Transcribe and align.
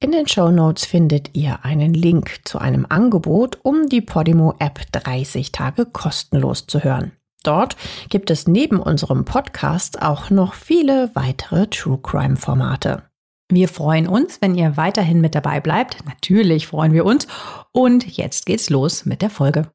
In 0.00 0.12
den 0.12 0.28
Show 0.28 0.52
Notes 0.52 0.86
findet 0.86 1.36
ihr 1.36 1.64
einen 1.64 1.92
Link 1.92 2.42
zu 2.44 2.60
einem 2.60 2.86
Angebot, 2.88 3.58
um 3.64 3.88
die 3.88 4.00
Podimo 4.00 4.54
App 4.60 4.80
30 4.92 5.50
Tage 5.50 5.86
kostenlos 5.86 6.68
zu 6.68 6.84
hören. 6.84 7.10
Dort 7.42 7.76
gibt 8.08 8.30
es 8.30 8.46
neben 8.46 8.78
unserem 8.78 9.24
Podcast 9.24 10.00
auch 10.00 10.30
noch 10.30 10.54
viele 10.54 11.10
weitere 11.14 11.66
True 11.66 11.98
Crime 12.00 12.36
Formate. 12.36 13.02
Wir 13.48 13.68
freuen 13.68 14.06
uns, 14.06 14.40
wenn 14.40 14.54
ihr 14.54 14.76
weiterhin 14.76 15.20
mit 15.20 15.34
dabei 15.34 15.58
bleibt. 15.58 16.06
Natürlich 16.06 16.68
freuen 16.68 16.92
wir 16.92 17.04
uns. 17.04 17.26
Und 17.72 18.06
jetzt 18.16 18.46
geht's 18.46 18.70
los 18.70 19.04
mit 19.04 19.20
der 19.20 19.30
Folge. 19.30 19.68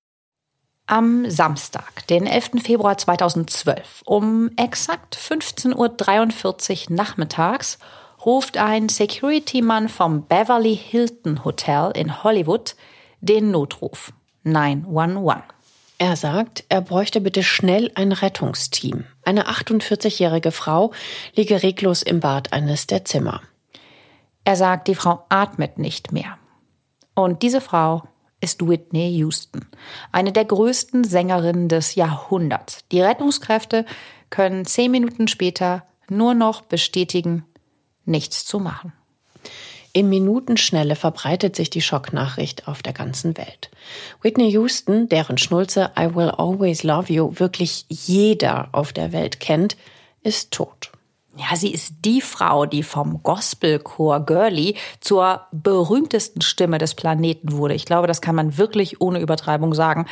Am 0.86 1.30
Samstag, 1.30 2.08
den 2.08 2.28
11. 2.28 2.64
Februar 2.64 2.98
2012, 2.98 4.04
um 4.06 4.52
exakt 4.56 5.18
15.43 5.18 6.90
Uhr 6.90 6.96
nachmittags, 6.96 7.78
ruft 8.26 8.58
ein 8.58 8.90
Security-Mann 8.90 9.90
vom 9.90 10.26
Beverly 10.26 10.76
Hilton 10.76 11.44
Hotel 11.44 11.92
in 11.96 12.24
Hollywood 12.24 12.76
den 13.20 13.52
Notruf 13.52 14.14
911. 14.44 15.44
Er 15.98 16.16
sagt, 16.16 16.64
er 16.70 16.82
bräuchte 16.82 17.22
bitte 17.22 17.44
schnell 17.44 17.92
ein 17.96 18.12
Rettungsteam. 18.12 19.06
Eine 19.24 19.48
48-jährige 19.48 20.52
Frau 20.52 20.92
liege 21.36 21.64
reglos 21.64 22.02
im 22.02 22.20
Bad 22.20 22.52
eines 22.52 22.88
der 22.88 23.06
Zimmer. 23.06 23.42
Er 24.44 24.56
sagt, 24.56 24.88
die 24.88 24.96
Frau 24.96 25.26
atmet 25.30 25.78
nicht 25.78 26.12
mehr. 26.12 26.38
Und 27.16 27.42
diese 27.44 27.62
Frau 27.62 28.04
ist 28.42 28.68
Whitney 28.68 29.10
Houston, 29.18 29.66
eine 30.12 30.34
der 30.34 30.44
größten 30.44 31.06
Sängerinnen 31.06 31.70
des 31.70 31.96
Jahrhunderts. 31.96 32.84
Die 32.92 33.00
Rettungskräfte 33.00 33.86
können 34.30 34.66
zehn 34.66 34.92
Minuten 34.92 35.30
später 35.30 35.84
nur 36.10 36.34
noch 36.34 36.62
bestätigen, 36.62 37.46
nichts 38.06 38.46
zu 38.46 38.60
machen. 38.60 38.94
Im 39.96 40.10
Minutenschnelle 40.10 40.96
verbreitet 40.96 41.56
sich 41.56 41.70
die 41.70 41.82
Schocknachricht 41.82 42.68
auf 42.68 42.82
der 42.82 42.94
ganzen 42.94 43.38
Welt. 43.38 43.70
Whitney 44.22 44.50
Houston, 44.50 45.08
deren 45.08 45.38
Schnulze 45.38 45.92
I 45.98 46.16
Will 46.16 46.32
Always 46.32 46.82
Love 46.82 47.14
You 47.14 47.34
wirklich 47.38 47.86
jeder 47.90 48.70
auf 48.72 48.92
der 48.92 49.12
Welt 49.12 49.40
kennt, 49.40 49.78
ist 50.24 50.52
tot. 50.52 50.92
Ja, 51.36 51.56
sie 51.56 51.72
ist 51.72 51.94
die 52.06 52.22
Frau, 52.22 52.68
die 52.68 52.84
vom 52.84 53.24
Gospelchor 53.24 54.24
Girly 54.24 54.76
zur 55.00 55.48
berühmtesten 55.52 56.42
Stimme 56.42 56.78
des 56.78 56.94
Planeten 56.94 57.54
wurde. 57.54 57.74
Ich 57.74 57.86
glaube, 57.86 58.08
das 58.08 58.22
kann 58.22 58.36
man 58.36 58.58
wirklich 58.58 59.02
ohne 59.02 59.20
Übertreibung 59.20 59.74
sagen, 59.74 60.06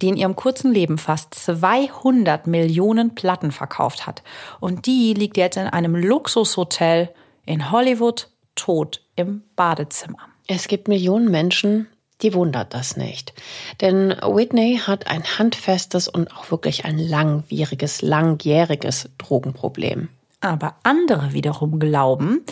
die 0.00 0.08
in 0.08 0.16
ihrem 0.16 0.34
kurzen 0.34 0.72
Leben 0.72 0.96
fast 0.96 1.34
200 1.34 2.46
Millionen 2.46 3.14
Platten 3.14 3.52
verkauft 3.52 4.06
hat. 4.06 4.22
Und 4.60 4.86
die 4.86 5.12
liegt 5.12 5.36
jetzt 5.36 5.58
in 5.58 5.66
einem 5.66 5.94
Luxushotel 5.94 7.10
in 7.46 7.70
Hollywood 7.70 8.28
tot 8.54 9.02
im 9.16 9.42
Badezimmer. 9.56 10.18
Es 10.46 10.68
gibt 10.68 10.88
Millionen 10.88 11.30
Menschen, 11.30 11.88
die 12.22 12.34
wundert 12.34 12.74
das 12.74 12.96
nicht. 12.96 13.32
Denn 13.80 14.10
Whitney 14.10 14.80
hat 14.84 15.06
ein 15.08 15.24
handfestes 15.24 16.08
und 16.08 16.32
auch 16.36 16.50
wirklich 16.50 16.84
ein 16.84 16.98
langwieriges, 16.98 18.02
langjähriges 18.02 19.08
Drogenproblem. 19.18 20.08
Aber 20.40 20.76
andere 20.82 21.32
wiederum 21.32 21.78
glauben, 21.78 22.44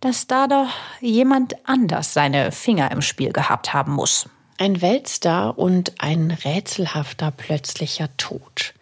dass 0.00 0.26
da 0.26 0.46
doch 0.46 0.68
jemand 1.00 1.56
anders 1.66 2.12
seine 2.12 2.52
Finger 2.52 2.90
im 2.90 3.02
Spiel 3.02 3.32
gehabt 3.32 3.72
haben 3.72 3.92
muss. 3.92 4.28
Ein 4.58 4.80
Weltstar 4.80 5.58
und 5.58 5.94
ein 5.98 6.30
rätselhafter 6.30 7.30
plötzlicher 7.30 8.08
Tod. 8.16 8.74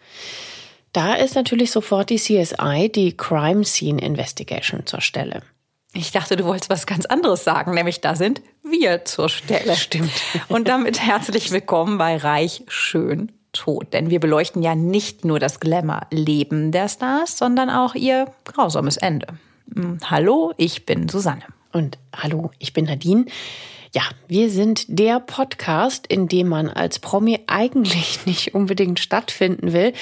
Da 0.95 1.13
ist 1.15 1.35
natürlich 1.35 1.71
sofort 1.71 2.09
die 2.09 2.15
CSI, 2.15 2.89
die 2.89 3.17
Crime 3.17 3.65
Scene 3.65 4.01
Investigation 4.01 4.85
zur 4.85 5.01
Stelle. 5.01 5.41
Ich 5.91 6.13
dachte, 6.13 6.37
du 6.37 6.45
wolltest 6.45 6.69
was 6.69 6.85
ganz 6.85 7.05
anderes 7.05 7.43
sagen, 7.43 7.73
nämlich 7.73 7.99
da 7.99 8.15
sind 8.15 8.41
wir 8.63 9.03
zur 9.03 9.27
Stelle. 9.27 9.75
Stimmt. 9.75 10.13
Und 10.47 10.69
damit 10.69 11.01
herzlich 11.01 11.51
willkommen 11.51 11.97
bei 11.97 12.15
Reich 12.15 12.63
Schön 12.69 13.33
Tod. 13.51 13.91
Denn 13.91 14.09
wir 14.09 14.21
beleuchten 14.21 14.63
ja 14.63 14.73
nicht 14.73 15.25
nur 15.25 15.37
das 15.37 15.59
Glamour-Leben 15.59 16.71
der 16.71 16.87
Stars, 16.87 17.37
sondern 17.37 17.69
auch 17.69 17.93
ihr 17.95 18.31
grausames 18.45 18.95
Ende. 18.95 19.27
Hm, 19.73 19.97
hallo, 20.09 20.53
ich 20.55 20.85
bin 20.85 21.09
Susanne. 21.09 21.43
Und 21.73 21.97
hallo, 22.15 22.51
ich 22.57 22.71
bin 22.71 22.85
Nadine. 22.85 23.25
Ja, 23.95 24.03
wir 24.27 24.49
sind 24.49 24.87
der 24.89 25.21
Podcast, 25.21 26.05
in 26.07 26.27
dem 26.27 26.49
man 26.49 26.69
als 26.69 26.99
Promi 26.99 27.39
eigentlich 27.47 28.19
nicht 28.25 28.53
unbedingt 28.53 28.99
stattfinden 28.99 29.71
will, 29.71 29.93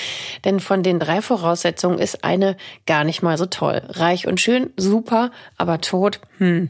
denn 0.46 0.60
von 0.60 0.82
den 0.82 1.00
drei 1.00 1.22
Voraussetzungen 1.22 2.00
ist 2.00 2.24
eine 2.24 2.58
gar 2.88 3.04
nicht 3.04 3.22
mal 3.22 3.38
so 3.38 3.46
toll. 3.46 3.84
Reich 3.90 4.26
und 4.26 4.42
schön, 4.42 4.72
super, 4.78 5.30
aber 5.58 5.80
tot, 5.80 6.22
hm, 6.40 6.70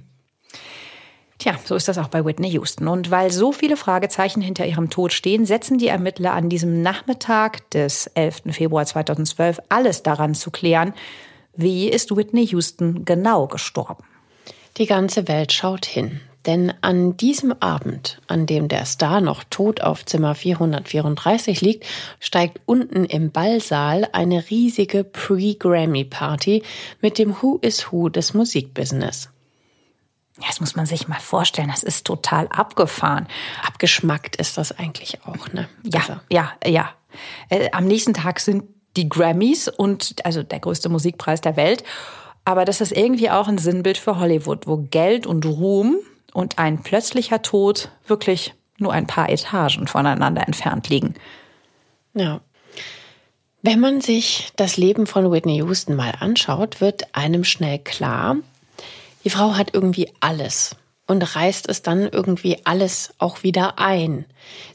Tja, 1.40 1.58
so 1.64 1.76
ist 1.76 1.88
das 1.88 1.98
auch 1.98 2.10
bei 2.10 2.24
Whitney 2.24 2.50
Houston. 2.52 2.88
Und 2.88 3.10
weil 3.10 3.32
so 3.32 3.52
viele 3.52 3.76
Fragezeichen 3.76 4.42
hinter 4.42 4.66
ihrem 4.66 4.90
Tod 4.90 5.14
stehen, 5.14 5.46
setzen 5.46 5.78
die 5.78 5.88
Ermittler 5.88 6.34
an 6.34 6.48
diesem 6.48 6.82
Nachmittag 6.82 7.70
des 7.72 8.08
11. 8.08 8.44
Februar 8.52 8.86
2012 8.86 9.60
alles 9.70 10.04
daran 10.04 10.36
zu 10.36 10.52
klären, 10.52 10.94
wie 11.56 11.90
ist 11.90 12.16
Whitney 12.16 12.46
Houston 12.48 13.04
genau 13.04 13.48
gestorben. 13.48 14.04
Die 14.78 14.86
ganze 14.86 15.28
Welt 15.28 15.52
schaut 15.52 15.86
hin. 15.86 16.22
Denn 16.46 16.74
an 16.82 17.16
diesem 17.16 17.54
Abend, 17.62 18.20
an 18.28 18.46
dem 18.46 18.68
der 18.68 18.86
Star 18.86 19.22
noch 19.22 19.44
tot 19.46 19.82
auf 19.82 20.06
Zimmer 20.06 20.36
434 20.36 21.62
liegt, 21.62 21.86
steigt 22.20 22.60
unten 22.66 23.06
im 23.06 23.32
Ballsaal 23.32 24.10
eine 24.12 24.50
riesige 24.50 25.06
Pre-Grammy-Party 25.06 26.64
mit 27.02 27.18
dem 27.18 27.42
Who 27.42 27.60
is 27.62 27.92
Who 27.92 28.10
des 28.10 28.34
Musikbusiness. 28.34 29.30
Ja, 30.40 30.48
das 30.48 30.60
muss 30.60 30.76
man 30.76 30.86
sich 30.86 31.08
mal 31.08 31.20
vorstellen. 31.20 31.70
Das 31.70 31.84
ist 31.84 32.06
total 32.06 32.48
abgefahren. 32.48 33.28
Abgeschmackt 33.66 34.36
ist 34.36 34.58
das 34.58 34.72
eigentlich 34.78 35.20
auch, 35.26 35.54
ne? 35.54 35.70
Ja, 35.84 36.00
also. 36.02 36.14
ja, 36.30 36.52
ja. 36.66 36.90
Äh, 37.50 37.70
am 37.72 37.86
nächsten 37.86 38.14
Tag 38.14 38.40
sind 38.40 38.64
die 38.98 39.08
Grammys 39.08 39.68
und 39.68 40.26
also 40.26 40.44
der 40.44 40.60
größte 40.60 40.90
Musikpreis 40.90 41.40
der 41.42 41.56
Welt. 41.56 41.84
Aber 42.46 42.66
das 42.66 42.82
ist 42.82 42.92
irgendwie 42.92 43.30
auch 43.30 43.48
ein 43.48 43.58
Sinnbild 43.58 43.98
für 43.98 44.20
Hollywood, 44.20 44.68
wo 44.68 44.78
Geld 44.78 45.26
und 45.26 45.46
Ruhm 45.46 46.00
und 46.34 46.60
ein 46.60 46.82
plötzlicher 46.82 47.42
Tod 47.42 47.90
wirklich 48.08 48.54
nur 48.78 48.94
ein 48.94 49.08
paar 49.08 49.30
Etagen 49.30 49.88
voneinander 49.88 50.46
entfernt 50.48 50.90
liegen. 50.90 51.16
Ja. 52.14 52.42
Wenn 53.62 53.80
man 53.80 54.02
sich 54.02 54.52
das 54.58 54.76
Leben 54.76 55.08
von 55.08 55.32
Whitney 55.32 55.58
Houston 55.58 55.96
mal 55.96 56.14
anschaut, 56.20 56.82
wird 56.82 57.16
einem 57.16 57.44
schnell 57.44 57.80
klar, 57.80 58.36
die 59.24 59.30
Frau 59.30 59.56
hat 59.56 59.74
irgendwie 59.74 60.12
alles 60.20 60.76
und 61.08 61.36
reißt 61.36 61.70
es 61.70 61.82
dann 61.82 62.10
irgendwie 62.10 62.66
alles 62.66 63.14
auch 63.20 63.44
wieder 63.44 63.80
ein. 63.80 64.26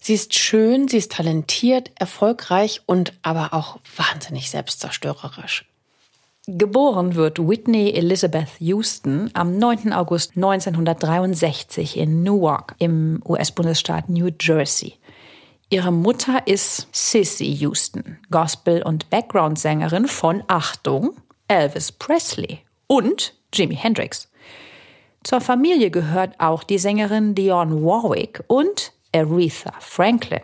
Sie 0.01 0.15
ist 0.15 0.39
schön, 0.39 0.89
sie 0.89 0.99
ist 0.99 1.13
talentiert, 1.13 1.91
erfolgreich 1.97 2.81
und 2.87 3.13
aber 3.23 3.53
auch 3.53 3.79
wahnsinnig 3.97 4.49
selbstzerstörerisch. 4.49 5.67
Geboren 6.51 7.15
wird 7.15 7.39
Whitney 7.39 7.93
Elizabeth 7.93 8.49
Houston 8.61 9.31
am 9.35 9.59
9. 9.59 9.93
August 9.93 10.35
1963 10.35 11.99
in 11.99 12.23
Newark 12.23 12.75
im 12.79 13.21
US-Bundesstaat 13.27 14.09
New 14.09 14.31
Jersey. 14.41 14.95
Ihre 15.69 15.93
Mutter 15.93 16.47
ist 16.47 16.89
Sissy 16.91 17.45
Houston, 17.45 18.17
Gospel- 18.31 18.83
und 18.83 19.11
Background-Sängerin 19.11 20.09
von 20.09 20.43
Achtung, 20.47 21.19
Elvis 21.49 21.93
Presley 21.93 22.61
und 22.87 23.35
Jimi 23.53 23.77
Hendrix. 23.77 24.31
Zur 25.25 25.43
Familie 25.43 25.91
gehört 25.91 26.33
auch 26.39 26.63
die 26.63 26.79
Sängerin 26.79 27.35
Dionne 27.35 27.83
Warwick 27.83 28.43
und 28.47 28.95
Aretha 29.15 29.75
Franklin. 29.81 30.41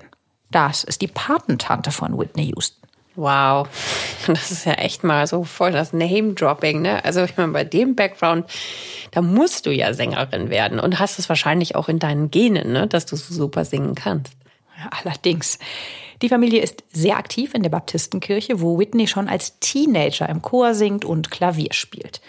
Das 0.50 0.84
ist 0.84 1.00
die 1.00 1.08
Patentante 1.08 1.90
von 1.90 2.18
Whitney 2.18 2.52
Houston. 2.54 2.83
Wow, 3.16 3.68
das 4.26 4.50
ist 4.50 4.66
ja 4.66 4.72
echt 4.74 5.04
mal 5.04 5.26
so 5.26 5.44
voll 5.44 5.72
das 5.72 5.92
Name-Dropping, 5.92 6.82
ne? 6.82 7.04
Also 7.04 7.22
ich 7.22 7.36
meine, 7.36 7.52
bei 7.52 7.64
dem 7.64 7.94
Background, 7.94 8.46
da 9.12 9.22
musst 9.22 9.66
du 9.66 9.70
ja 9.70 9.94
Sängerin 9.94 10.50
werden 10.50 10.80
und 10.80 10.98
hast 10.98 11.18
es 11.18 11.28
wahrscheinlich 11.28 11.76
auch 11.76 11.88
in 11.88 11.98
deinen 11.98 12.30
Genen, 12.30 12.72
ne? 12.72 12.86
Dass 12.86 13.06
du 13.06 13.16
so 13.16 13.32
super 13.32 13.64
singen 13.64 13.94
kannst. 13.94 14.34
Allerdings. 14.90 15.58
Die 16.22 16.28
Familie 16.28 16.62
ist 16.62 16.84
sehr 16.92 17.16
aktiv 17.16 17.54
in 17.54 17.62
der 17.62 17.70
Baptistenkirche, 17.70 18.60
wo 18.60 18.78
Whitney 18.78 19.06
schon 19.06 19.28
als 19.28 19.58
Teenager 19.58 20.28
im 20.28 20.42
Chor 20.42 20.74
singt 20.74 21.04
und 21.04 21.30
Klavier 21.30 21.72
spielt. 21.72 22.20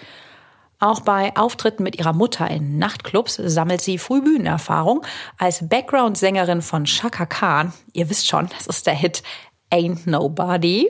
Auch 0.79 0.99
bei 0.99 1.35
Auftritten 1.37 1.83
mit 1.83 1.97
ihrer 1.97 2.13
Mutter 2.13 2.49
in 2.49 2.77
Nachtclubs 2.77 3.35
sammelt 3.35 3.81
sie 3.81 3.97
früh 3.97 4.21
Bühnenerfahrung 4.21 5.03
als 5.37 5.67
Background-Sängerin 5.67 6.61
von 6.61 6.85
Shaka 6.85 7.25
Khan. 7.25 7.73
Ihr 7.93 8.09
wisst 8.09 8.27
schon, 8.27 8.49
das 8.49 8.67
ist 8.67 8.85
der 8.85 8.95
Hit 8.95 9.23
Ain't 9.75 10.10
Nobody. 10.10 10.89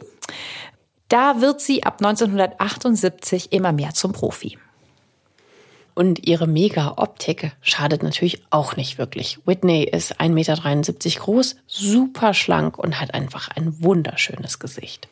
Da 1.09 1.41
wird 1.41 1.59
sie 1.59 1.83
ab 1.83 1.95
1978 1.97 3.51
immer 3.51 3.71
mehr 3.71 3.95
zum 3.95 4.11
Profi. 4.11 4.59
Und 5.95 6.27
ihre 6.27 6.45
Mega-Optik 6.45 7.53
schadet 7.61 8.03
natürlich 8.03 8.43
auch 8.51 8.75
nicht 8.75 8.99
wirklich. 8.99 9.39
Whitney 9.45 9.85
ist 9.85 10.19
1,73 10.19 10.29
Meter 10.29 11.19
groß, 11.21 11.55
super 11.65 12.33
schlank 12.33 12.77
und 12.77 12.99
hat 12.99 13.13
einfach 13.13 13.49
ein 13.55 13.81
wunderschönes 13.81 14.59
Gesicht. 14.59 15.07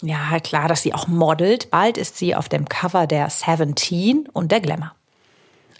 Ja, 0.00 0.40
klar, 0.40 0.66
dass 0.66 0.82
sie 0.82 0.94
auch 0.94 1.06
modelt. 1.06 1.70
Bald 1.70 1.98
ist 1.98 2.16
sie 2.16 2.34
auf 2.34 2.48
dem 2.48 2.68
Cover 2.68 3.06
der 3.06 3.30
Seventeen 3.30 4.28
und 4.32 4.50
der 4.50 4.60
Glamour. 4.60 4.92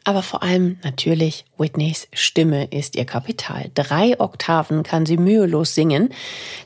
Aber 0.05 0.23
vor 0.23 0.43
allem 0.43 0.79
natürlich 0.83 1.45
Whitneys 1.57 2.09
Stimme 2.13 2.65
ist 2.67 2.97
ihr 2.97 3.05
Kapital. 3.05 3.71
Drei 3.75 4.19
Oktaven 4.19 4.83
kann 4.83 5.07
sie 5.07 5.17
mühelos 5.17 5.75
singen. 5.75 6.11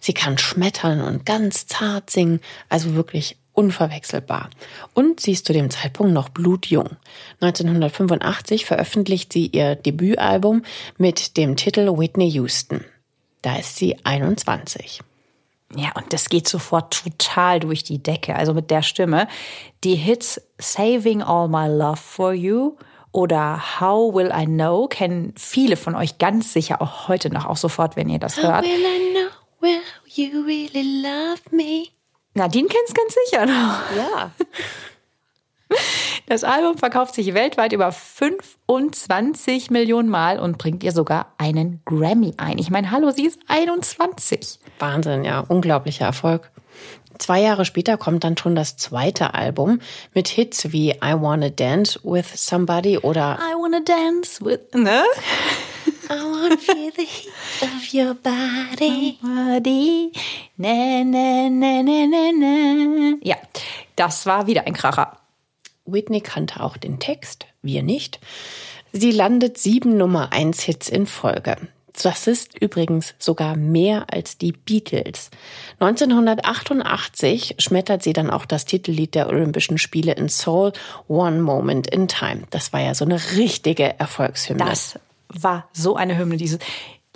Sie 0.01 0.15
kann 0.15 0.39
schmettern 0.39 1.03
und 1.03 1.27
ganz 1.27 1.67
zart 1.67 2.11
singen, 2.11 2.41
also 2.69 2.95
wirklich 2.95 3.37
unverwechselbar. 3.53 4.51
Und 4.95 5.21
sie 5.21 5.33
ist 5.33 5.47
zu 5.47 5.53
dem 5.53 5.71
Zeitpunkt 5.71 6.13
noch 6.13 6.29
blutjung. 6.29 6.91
1985 7.41 8.65
veröffentlicht 8.67 9.33
sie 9.33 9.47
ihr 9.47 9.75
Debütalbum 9.75 10.63
mit 10.99 11.37
dem 11.37 11.57
Titel 11.57 11.99
Whitney 11.99 12.31
Houston. 12.31 12.85
Da 13.43 13.57
ist 13.57 13.77
sie 13.77 13.97
21. 14.05 15.01
Ja, 15.75 15.93
und 15.97 16.13
das 16.13 16.29
geht 16.29 16.49
sofort 16.49 17.03
total 17.03 17.61
durch 17.61 17.83
die 17.83 17.99
Decke, 17.99 18.37
also 18.37 18.55
mit 18.55 18.71
der 18.71 18.83
Stimme. 18.83 19.27
Die 19.85 19.97
Hits 19.97 20.41
Saving 20.59 21.23
All 21.23 21.49
My 21.49 21.67
Love 21.67 21.97
for 21.97 22.33
You 22.33 22.77
oder 23.13 23.81
How 23.81 24.15
Will 24.15 24.33
I 24.35 24.47
Know 24.47 24.89
kennen 24.89 25.35
viele 25.37 25.77
von 25.77 25.95
euch 25.95 26.19
ganz 26.19 26.53
sicher 26.53 26.83
auch 26.83 27.09
heute 27.09 27.33
noch, 27.33 27.47
auch 27.47 27.57
sofort, 27.57 27.97
wenn 27.97 28.09
ihr 28.09 28.19
das 28.19 28.37
hört. 28.37 28.65
How 28.65 28.71
will 28.71 28.81
I 28.81 29.13
know 29.13 29.31
will 29.61 29.81
you 30.07 30.43
really 30.45 31.03
love 31.03 31.43
me? 31.51 31.89
Nadine 32.35 32.69
kennt's 32.69 32.93
ganz 32.93 33.17
sicher 33.25 33.47
noch. 33.47 33.97
Ja. 33.97 34.31
Das 36.29 36.43
Album 36.43 36.77
verkauft 36.77 37.15
sich 37.15 37.35
weltweit 37.35 37.73
über 37.73 37.93
25 37.93 39.71
Millionen 39.71 40.09
Mal 40.09 40.41
und 40.41 40.59
bringt 40.59 40.83
ihr 40.83 40.91
sogar 40.91 41.33
einen 41.39 41.83
Grammy 41.85 42.35
ein. 42.37 42.59
Ich 42.59 42.69
meine, 42.69 42.91
hallo, 42.91 43.11
sie 43.13 43.27
ist 43.27 43.39
21. 43.47 44.59
Wahnsinn, 44.81 45.25
ja, 45.25 45.41
unglaublicher 45.41 46.05
Erfolg. 46.05 46.51
Zwei 47.19 47.41
Jahre 47.41 47.65
später 47.65 47.97
kommt 47.97 48.25
dann 48.25 48.37
schon 48.37 48.55
das 48.55 48.77
zweite 48.77 49.35
Album 49.35 49.81
mit 50.15 50.29
Hits 50.29 50.73
wie 50.73 50.91
I 50.91 51.15
Wanna 51.15 51.51
Dance 51.51 51.99
with 52.03 52.27
Somebody 52.35 52.99
oder 52.99 53.39
I 53.41 53.55
Wanna 53.55 53.81
Dance 53.81 54.45
with, 54.45 54.61
ne? 54.75 55.03
I 56.09 56.23
wanna 56.23 56.57
feel 56.57 56.93
the 56.97 57.05
heat 57.05 57.63
of 57.63 57.95
your 57.95 58.15
body. 58.15 59.19
Body. 59.21 60.13
Ne, 60.57 61.05
ne, 61.05 61.51
ne, 61.51 61.83
ne, 61.83 62.07
ne, 62.07 62.33
ne. 62.33 63.19
Ja, 63.23 63.37
das 63.97 64.27
war 64.27 64.47
wieder 64.47 64.67
ein 64.67 64.75
Kracher. 64.75 65.19
Whitney 65.85 66.21
kannte 66.21 66.61
auch 66.61 66.77
den 66.77 66.99
Text, 66.99 67.47
wir 67.63 67.83
nicht. 67.83 68.21
Sie 68.93 69.11
landet 69.11 69.59
sieben 69.59 69.97
Nummer 69.97 70.33
eins 70.33 70.63
Hits 70.63 70.89
in 70.89 71.07
Folge. 71.07 71.57
Das 72.03 72.27
ist 72.27 72.61
übrigens 72.61 73.15
sogar 73.19 73.57
mehr 73.57 74.07
als 74.13 74.39
die 74.39 74.53
Beatles. 74.53 75.31
1988 75.81 77.57
schmettert 77.59 78.03
sie 78.03 78.13
dann 78.13 78.31
auch 78.31 78.45
das 78.45 78.65
Titellied 78.65 79.15
der 79.15 79.29
Olympischen 79.29 79.79
Spiele 79.79 80.13
in 80.13 80.29
Seoul, 80.29 80.73
One 81.09 81.41
Moment 81.41 81.87
in 81.89 82.09
Time. 82.09 82.43
Das 82.51 82.73
war 82.73 82.81
ja 82.81 82.95
so 82.95 83.05
eine 83.05 83.21
richtige 83.37 83.99
Erfolgshymne. 83.99 84.65
Das 84.65 84.99
war 85.29 85.69
so 85.73 85.97
eine 85.97 86.17
Hymne, 86.17 86.37
dieses 86.37 86.59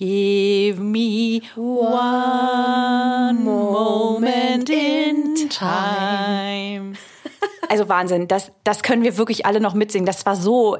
Give 0.00 0.80
me 0.80 1.42
one 1.56 3.34
moment 3.34 4.70
in 4.70 5.48
time. 5.50 6.94
Also 7.68 7.88
Wahnsinn, 7.88 8.26
das, 8.26 8.50
das 8.64 8.82
können 8.82 9.04
wir 9.04 9.16
wirklich 9.16 9.46
alle 9.46 9.60
noch 9.60 9.74
mitsingen. 9.74 10.04
Das 10.04 10.26
war 10.26 10.34
so, 10.34 10.76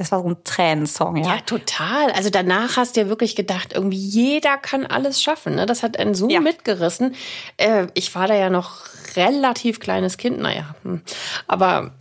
das 0.00 0.12
war 0.12 0.22
so 0.22 0.28
ein 0.28 0.36
Tränensong, 0.44 1.16
ja. 1.16 1.34
Ja, 1.34 1.40
total. 1.44 2.10
Also 2.12 2.30
danach 2.30 2.78
hast 2.78 2.96
du 2.96 3.02
ja 3.02 3.08
wirklich 3.08 3.36
gedacht, 3.36 3.74
irgendwie 3.74 3.98
jeder 3.98 4.56
kann 4.56 4.86
alles 4.86 5.22
schaffen. 5.22 5.56
Ne? 5.56 5.66
Das 5.66 5.82
hat 5.82 5.98
einen 5.98 6.14
so 6.14 6.30
Ja. 6.30 6.40
mitgerissen. 6.40 7.14
Äh, 7.58 7.88
ich 7.92 8.14
war 8.14 8.26
da 8.26 8.34
ja 8.34 8.48
noch 8.48 8.78
relativ 9.14 9.78
kleines 9.78 10.16
Kind, 10.16 10.38
naja, 10.38 10.74
hm. 10.84 11.02
aber 11.46 11.92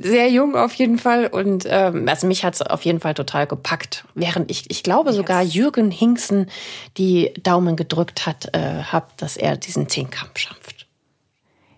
sehr 0.00 0.28
jung 0.28 0.56
auf 0.56 0.74
jeden 0.74 0.98
Fall. 0.98 1.28
Und 1.28 1.66
ähm, 1.68 2.08
also 2.08 2.26
mich 2.26 2.44
hat's 2.44 2.62
auf 2.62 2.82
jeden 2.82 2.98
Fall 2.98 3.14
total 3.14 3.46
gepackt. 3.46 4.04
Während 4.16 4.50
ich, 4.50 4.68
ich 4.68 4.82
glaube 4.82 5.12
sogar 5.12 5.44
Jürgen 5.44 5.92
Hinksen 5.92 6.50
die 6.96 7.32
Daumen 7.44 7.76
gedrückt 7.76 8.26
hat, 8.26 8.52
äh, 8.54 8.82
hab, 8.90 9.16
dass 9.18 9.36
er 9.36 9.56
diesen 9.56 9.88
Zehnkampf 9.88 10.36
schafft. 10.36 10.88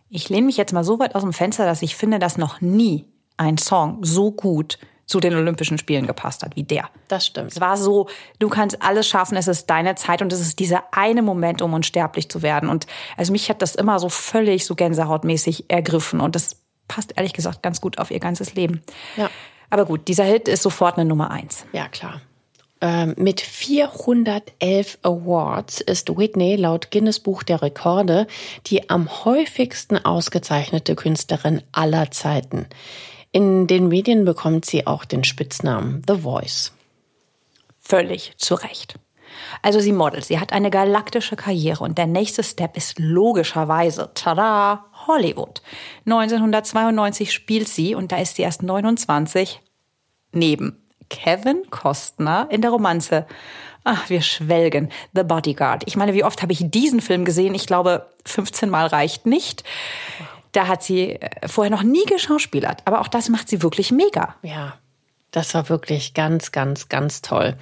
Ich 0.08 0.30
lehne 0.30 0.46
mich 0.46 0.56
jetzt 0.56 0.72
mal 0.72 0.82
so 0.84 0.98
weit 0.98 1.14
aus 1.14 1.20
dem 1.24 1.34
Fenster, 1.34 1.66
dass 1.66 1.82
ich 1.82 1.94
finde, 1.94 2.18
dass 2.18 2.38
noch 2.38 2.62
nie 2.62 3.04
ein 3.36 3.58
Song 3.58 3.98
so 4.02 4.30
gut 4.30 4.78
zu 5.08 5.20
den 5.20 5.34
Olympischen 5.34 5.78
Spielen 5.78 6.06
gepasst 6.06 6.44
hat 6.44 6.54
wie 6.54 6.62
der. 6.62 6.88
Das 7.08 7.26
stimmt. 7.26 7.50
Es 7.50 7.60
war 7.60 7.76
so, 7.76 8.08
du 8.38 8.48
kannst 8.48 8.80
alles 8.82 9.08
schaffen, 9.08 9.36
es 9.36 9.48
ist 9.48 9.68
deine 9.68 9.94
Zeit 9.96 10.22
und 10.22 10.32
es 10.32 10.40
ist 10.40 10.58
dieser 10.58 10.84
eine 10.92 11.22
Moment, 11.22 11.62
um 11.62 11.72
unsterblich 11.72 12.28
zu 12.28 12.42
werden. 12.42 12.68
Und 12.68 12.86
also 13.16 13.32
mich 13.32 13.48
hat 13.48 13.62
das 13.62 13.74
immer 13.74 13.98
so 13.98 14.10
völlig 14.10 14.66
so 14.66 14.74
gänsehautmäßig 14.74 15.64
ergriffen 15.68 16.20
und 16.20 16.36
das 16.36 16.56
passt 16.86 17.14
ehrlich 17.16 17.32
gesagt 17.32 17.62
ganz 17.62 17.80
gut 17.80 17.98
auf 17.98 18.10
ihr 18.10 18.20
ganzes 18.20 18.54
Leben. 18.54 18.82
Ja. 19.16 19.30
Aber 19.70 19.86
gut, 19.86 20.08
dieser 20.08 20.24
Hit 20.24 20.46
ist 20.46 20.62
sofort 20.62 20.98
eine 20.98 21.08
Nummer 21.08 21.30
eins. 21.30 21.64
Ja, 21.72 21.88
klar. 21.88 22.20
Ähm, 22.80 23.14
mit 23.16 23.40
411 23.40 24.98
Awards 25.02 25.80
ist 25.80 26.16
Whitney 26.16 26.56
laut 26.56 26.90
Guinness 26.90 27.18
Buch 27.18 27.42
der 27.42 27.60
Rekorde 27.60 28.26
die 28.66 28.88
am 28.88 29.24
häufigsten 29.24 29.96
ausgezeichnete 30.04 30.94
Künstlerin 30.94 31.62
aller 31.72 32.10
Zeiten. 32.10 32.66
In 33.32 33.66
den 33.66 33.88
Medien 33.88 34.24
bekommt 34.24 34.64
sie 34.64 34.86
auch 34.86 35.04
den 35.04 35.24
Spitznamen 35.24 36.02
The 36.08 36.16
Voice. 36.22 36.72
Völlig 37.80 38.34
zu 38.36 38.54
Recht. 38.54 38.98
Also 39.62 39.80
sie 39.80 39.92
modelt, 39.92 40.24
sie 40.24 40.38
hat 40.38 40.52
eine 40.52 40.70
galaktische 40.70 41.36
Karriere 41.36 41.84
und 41.84 41.98
der 41.98 42.06
nächste 42.06 42.42
Step 42.42 42.76
ist 42.76 42.98
logischerweise, 42.98 44.10
tada, 44.14 44.86
Hollywood. 45.06 45.62
1992 46.06 47.32
spielt 47.32 47.68
sie, 47.68 47.94
und 47.94 48.12
da 48.12 48.18
ist 48.18 48.36
sie 48.36 48.42
erst 48.42 48.62
29, 48.62 49.60
neben 50.32 50.82
Kevin 51.08 51.62
Costner 51.70 52.48
in 52.50 52.60
der 52.60 52.70
Romanze. 52.70 53.26
Ach, 53.84 54.10
wir 54.10 54.20
schwelgen. 54.20 54.90
The 55.14 55.22
Bodyguard. 55.22 55.84
Ich 55.86 55.96
meine, 55.96 56.12
wie 56.12 56.24
oft 56.24 56.42
habe 56.42 56.52
ich 56.52 56.70
diesen 56.70 57.00
Film 57.00 57.24
gesehen? 57.24 57.54
Ich 57.54 57.66
glaube, 57.66 58.12
15 58.26 58.68
Mal 58.68 58.86
reicht 58.86 59.24
nicht. 59.24 59.64
Da 60.58 60.66
hat 60.66 60.82
sie 60.82 61.12
äh, 61.12 61.46
vorher 61.46 61.70
noch 61.70 61.84
nie 61.84 62.04
geschauspielert. 62.04 62.82
Aber 62.84 63.00
auch 63.00 63.06
das 63.06 63.28
macht 63.28 63.48
sie 63.48 63.62
wirklich 63.62 63.92
mega. 63.92 64.34
Ja, 64.42 64.76
das 65.30 65.54
war 65.54 65.68
wirklich 65.68 66.14
ganz, 66.14 66.50
ganz, 66.50 66.88
ganz 66.88 67.22
toll. 67.22 67.56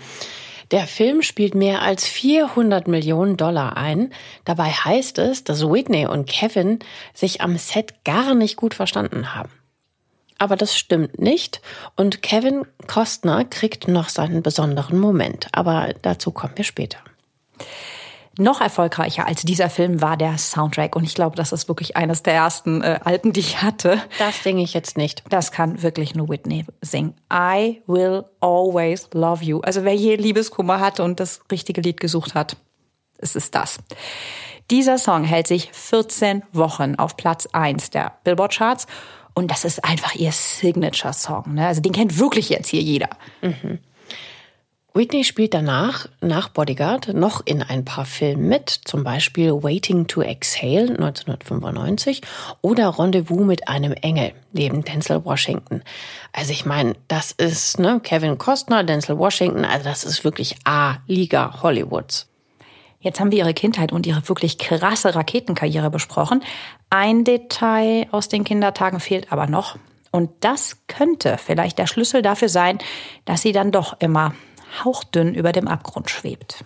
Der 0.71 0.87
Film 0.87 1.21
spielt 1.21 1.55
mehr 1.55 1.83
als 1.83 2.07
400 2.07 2.89
Millionen 2.89 3.37
Dollar 3.37 3.77
ein. 3.77 4.15
Dabei 4.47 4.71
heißt 4.71 5.19
es, 5.19 5.45
dass 5.45 5.69
Whitney 5.69 6.07
und 6.07 6.27
Kevin 6.27 6.79
sich 7.13 7.43
am 7.43 7.59
Set 7.59 8.03
gar 8.07 8.35
nicht 8.35 8.57
gut 8.57 8.73
verstanden 8.73 9.35
haben. 9.35 9.53
Aber 10.39 10.57
das 10.57 10.75
stimmt 10.75 11.19
nicht 11.19 11.61
und 11.97 12.23
Kevin 12.23 12.63
Costner 12.87 13.45
kriegt 13.45 13.89
noch 13.89 14.09
seinen 14.09 14.43
besonderen 14.43 14.99
Moment. 14.99 15.49
Aber 15.53 15.93
dazu 16.01 16.31
kommen 16.31 16.57
wir 16.57 16.65
später. 16.65 17.01
Noch 18.39 18.61
erfolgreicher 18.61 19.27
als 19.27 19.43
dieser 19.43 19.71
Film 19.71 20.03
war 20.03 20.17
der 20.17 20.37
Soundtrack. 20.37 20.95
Und 20.95 21.05
ich 21.05 21.15
glaube, 21.15 21.37
das 21.37 21.53
ist 21.53 21.69
wirklich 21.69 21.97
eines 21.97 22.23
der 22.23 22.35
ersten 22.35 22.83
äh, 22.83 23.01
Alben, 23.03 23.33
die 23.33 23.41
ich 23.41 23.63
hatte. 23.63 24.01
Das 24.19 24.43
singe 24.43 24.63
ich 24.63 24.75
jetzt 24.75 24.99
nicht. 24.99 25.23
Das 25.31 25.53
kann 25.53 25.83
wirklich 25.83 26.15
nur 26.15 26.29
Whitney 26.29 26.67
singen. 26.83 27.15
I 27.33 27.83
will 27.87 28.25
always 28.41 29.09
love 29.15 29.43
you. 29.43 29.61
Also 29.61 29.85
wer 29.85 29.95
je 29.95 30.17
Liebeskummer 30.17 30.81
hatte 30.81 31.03
und 31.03 31.19
das 31.19 31.41
richtige 31.51 31.81
Lied 31.81 31.99
gesucht 31.99 32.35
hat, 32.35 32.57
es 33.19 33.37
ist 33.37 33.55
das. 33.55 33.79
Dieser 34.71 34.99
Song 34.99 35.25
hält 35.25 35.47
sich 35.47 35.71
14 35.73 36.43
Wochen 36.53 36.97
auf 36.97 37.17
Platz 37.17 37.47
1 37.53 37.91
der 37.91 38.19
Billboard-Charts. 38.25 38.87
Und 39.33 39.51
das 39.51 39.65
ist 39.65 39.85
einfach 39.85 40.15
ihr 40.15 40.33
Signature-Song. 40.33 41.55
Ne? 41.55 41.67
Also 41.67 41.81
den 41.81 41.93
kennt 41.93 42.19
wirklich 42.19 42.49
jetzt 42.49 42.69
hier 42.69 42.81
jeder. 42.83 43.11
Whitney 44.97 45.25
spielt 45.25 45.53
danach, 45.53 46.07
nach 46.23 46.49
Bodyguard, 46.49 47.13
noch 47.13 47.43
in 47.45 47.63
ein 47.63 47.85
paar 47.85 48.07
Filmen 48.07 48.49
mit, 48.49 48.71
zum 48.71 49.05
Beispiel 49.05 49.53
Waiting 49.53 50.07
to 50.07 50.23
Exhale 50.23 50.89
1995 50.89 52.23
oder 52.63 52.99
Rendezvous 52.99 53.45
mit 53.45 53.69
einem 53.69 53.93
Engel 53.93 54.33
neben 54.53 54.85
Denzel 54.85 55.23
Washington. 55.23 55.83
Also 56.33 56.53
ich 56.53 56.65
meine, 56.65 56.95
das 57.09 57.33
ist 57.33 57.79
ne, 57.79 58.01
Kevin 58.03 58.39
Costner, 58.39 58.85
Denzel 58.85 59.19
Washington, 59.19 59.67
also 59.67 59.85
das 59.85 60.03
ist 60.03 60.25
wirklich 60.25 60.57
A-Liga 60.65 61.63
Hollywoods. 61.63 62.31
Jetzt 63.01 63.21
haben 63.21 63.31
wir 63.31 63.41
ihre 63.41 63.53
Kindheit 63.53 63.93
und 63.93 64.07
ihre 64.07 64.27
wirklich 64.31 64.57
krasse 64.57 65.15
Raketenkarriere 65.15 65.91
besprochen. 65.91 66.43
Ein 66.89 67.25
Detail 67.25 68.07
aus 68.13 68.29
den 68.29 68.45
Kindertagen 68.45 69.01
fehlt 69.01 69.31
aber 69.31 69.47
noch. 69.47 69.77
Und 70.11 70.31
das 70.41 70.79
könnte 70.87 71.37
vielleicht 71.37 71.79
der 71.79 71.87
Schlüssel 71.87 72.23
dafür 72.23 72.49
sein, 72.49 72.79
dass 73.27 73.43
sie 73.43 73.53
dann 73.53 73.73
doch 73.73 74.01
immer 74.01 74.33
hauchdünn 74.85 75.35
über 75.35 75.53
dem 75.53 75.69
Abgrund 75.69 76.11
schwebt. 76.11 76.65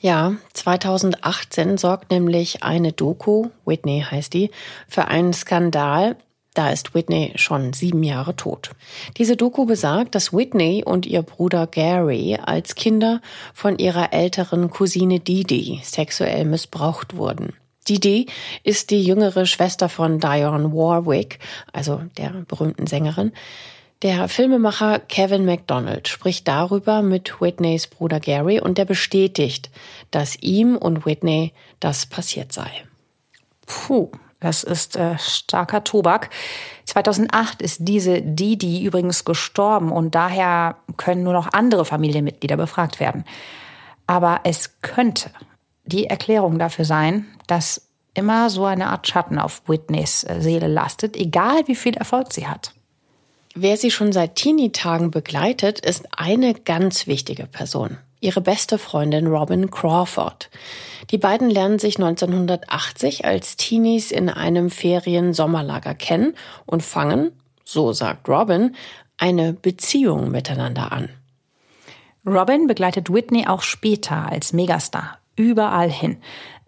Ja, 0.00 0.34
2018 0.52 1.78
sorgt 1.78 2.10
nämlich 2.10 2.62
eine 2.62 2.92
Doku, 2.92 3.48
Whitney 3.64 4.04
heißt 4.08 4.34
die, 4.34 4.50
für 4.88 5.08
einen 5.08 5.32
Skandal. 5.32 6.16
Da 6.54 6.70
ist 6.70 6.94
Whitney 6.94 7.32
schon 7.36 7.72
sieben 7.72 8.02
Jahre 8.02 8.34
tot. 8.34 8.70
Diese 9.18 9.36
Doku 9.36 9.66
besagt, 9.66 10.14
dass 10.14 10.32
Whitney 10.32 10.82
und 10.84 11.04
ihr 11.06 11.22
Bruder 11.22 11.66
Gary 11.66 12.38
als 12.42 12.74
Kinder 12.74 13.20
von 13.52 13.78
ihrer 13.78 14.12
älteren 14.12 14.70
Cousine 14.70 15.20
Didi 15.20 15.80
sexuell 15.82 16.44
missbraucht 16.44 17.16
wurden. 17.16 17.52
Didi 17.88 18.26
ist 18.64 18.90
die 18.90 19.02
jüngere 19.02 19.46
Schwester 19.46 19.88
von 19.88 20.18
Dionne 20.18 20.72
Warwick, 20.72 21.38
also 21.72 22.02
der 22.16 22.30
berühmten 22.48 22.86
Sängerin. 22.86 23.32
Der 24.02 24.28
Filmemacher 24.28 24.98
Kevin 24.98 25.46
MacDonald 25.46 26.06
spricht 26.06 26.46
darüber 26.46 27.00
mit 27.00 27.40
Whitneys 27.40 27.86
Bruder 27.86 28.20
Gary 28.20 28.60
und 28.60 28.76
der 28.76 28.84
bestätigt, 28.84 29.70
dass 30.10 30.36
ihm 30.42 30.76
und 30.76 31.06
Whitney 31.06 31.54
das 31.80 32.04
passiert 32.04 32.52
sei. 32.52 32.70
Puh, 33.64 34.10
das 34.38 34.64
ist 34.64 34.96
äh, 34.96 35.18
starker 35.18 35.82
Tobak. 35.82 36.28
2008 36.84 37.62
ist 37.62 37.78
diese 37.80 38.20
Didi 38.20 38.84
übrigens 38.84 39.24
gestorben 39.24 39.90
und 39.90 40.14
daher 40.14 40.76
können 40.98 41.22
nur 41.22 41.32
noch 41.32 41.54
andere 41.54 41.86
Familienmitglieder 41.86 42.58
befragt 42.58 43.00
werden. 43.00 43.24
Aber 44.06 44.40
es 44.44 44.82
könnte 44.82 45.30
die 45.84 46.06
Erklärung 46.06 46.58
dafür 46.58 46.84
sein, 46.84 47.26
dass 47.46 47.88
immer 48.12 48.50
so 48.50 48.66
eine 48.66 48.88
Art 48.88 49.08
Schatten 49.08 49.38
auf 49.38 49.62
Whitneys 49.66 50.24
äh, 50.24 50.40
Seele 50.40 50.68
lastet, 50.68 51.16
egal 51.16 51.66
wie 51.66 51.74
viel 51.74 51.96
Erfolg 51.96 52.34
sie 52.34 52.46
hat. 52.46 52.75
Wer 53.58 53.78
sie 53.78 53.90
schon 53.90 54.12
seit 54.12 54.34
Teenie-Tagen 54.34 55.10
begleitet, 55.10 55.80
ist 55.80 56.06
eine 56.14 56.52
ganz 56.52 57.06
wichtige 57.06 57.46
Person. 57.46 57.96
Ihre 58.20 58.42
beste 58.42 58.76
Freundin 58.76 59.26
Robin 59.26 59.70
Crawford. 59.70 60.50
Die 61.10 61.16
beiden 61.16 61.48
lernen 61.48 61.78
sich 61.78 61.96
1980 61.96 63.24
als 63.24 63.56
Teenies 63.56 64.12
in 64.12 64.28
einem 64.28 64.68
Ferien-Sommerlager 64.68 65.94
kennen 65.94 66.34
und 66.66 66.82
fangen, 66.82 67.32
so 67.64 67.94
sagt 67.94 68.28
Robin, 68.28 68.76
eine 69.16 69.54
Beziehung 69.54 70.30
miteinander 70.30 70.92
an. 70.92 71.08
Robin 72.26 72.66
begleitet 72.66 73.10
Whitney 73.10 73.46
auch 73.46 73.62
später 73.62 74.30
als 74.30 74.52
Megastar 74.52 75.18
überall 75.34 75.90
hin. 75.90 76.18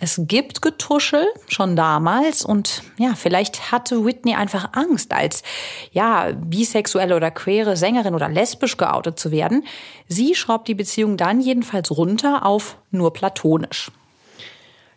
Es 0.00 0.20
gibt 0.24 0.62
Getuschel 0.62 1.26
schon 1.48 1.74
damals 1.74 2.44
und 2.44 2.82
ja, 2.98 3.14
vielleicht 3.16 3.72
hatte 3.72 4.04
Whitney 4.04 4.36
einfach 4.36 4.70
Angst, 4.72 5.12
als 5.12 5.42
ja, 5.90 6.30
bisexuelle 6.36 7.16
oder 7.16 7.32
queere 7.32 7.76
Sängerin 7.76 8.14
oder 8.14 8.28
lesbisch 8.28 8.76
geoutet 8.76 9.18
zu 9.18 9.32
werden. 9.32 9.64
Sie 10.06 10.36
schraubt 10.36 10.68
die 10.68 10.76
Beziehung 10.76 11.16
dann 11.16 11.40
jedenfalls 11.40 11.90
runter 11.90 12.46
auf 12.46 12.76
nur 12.92 13.12
platonisch. 13.12 13.90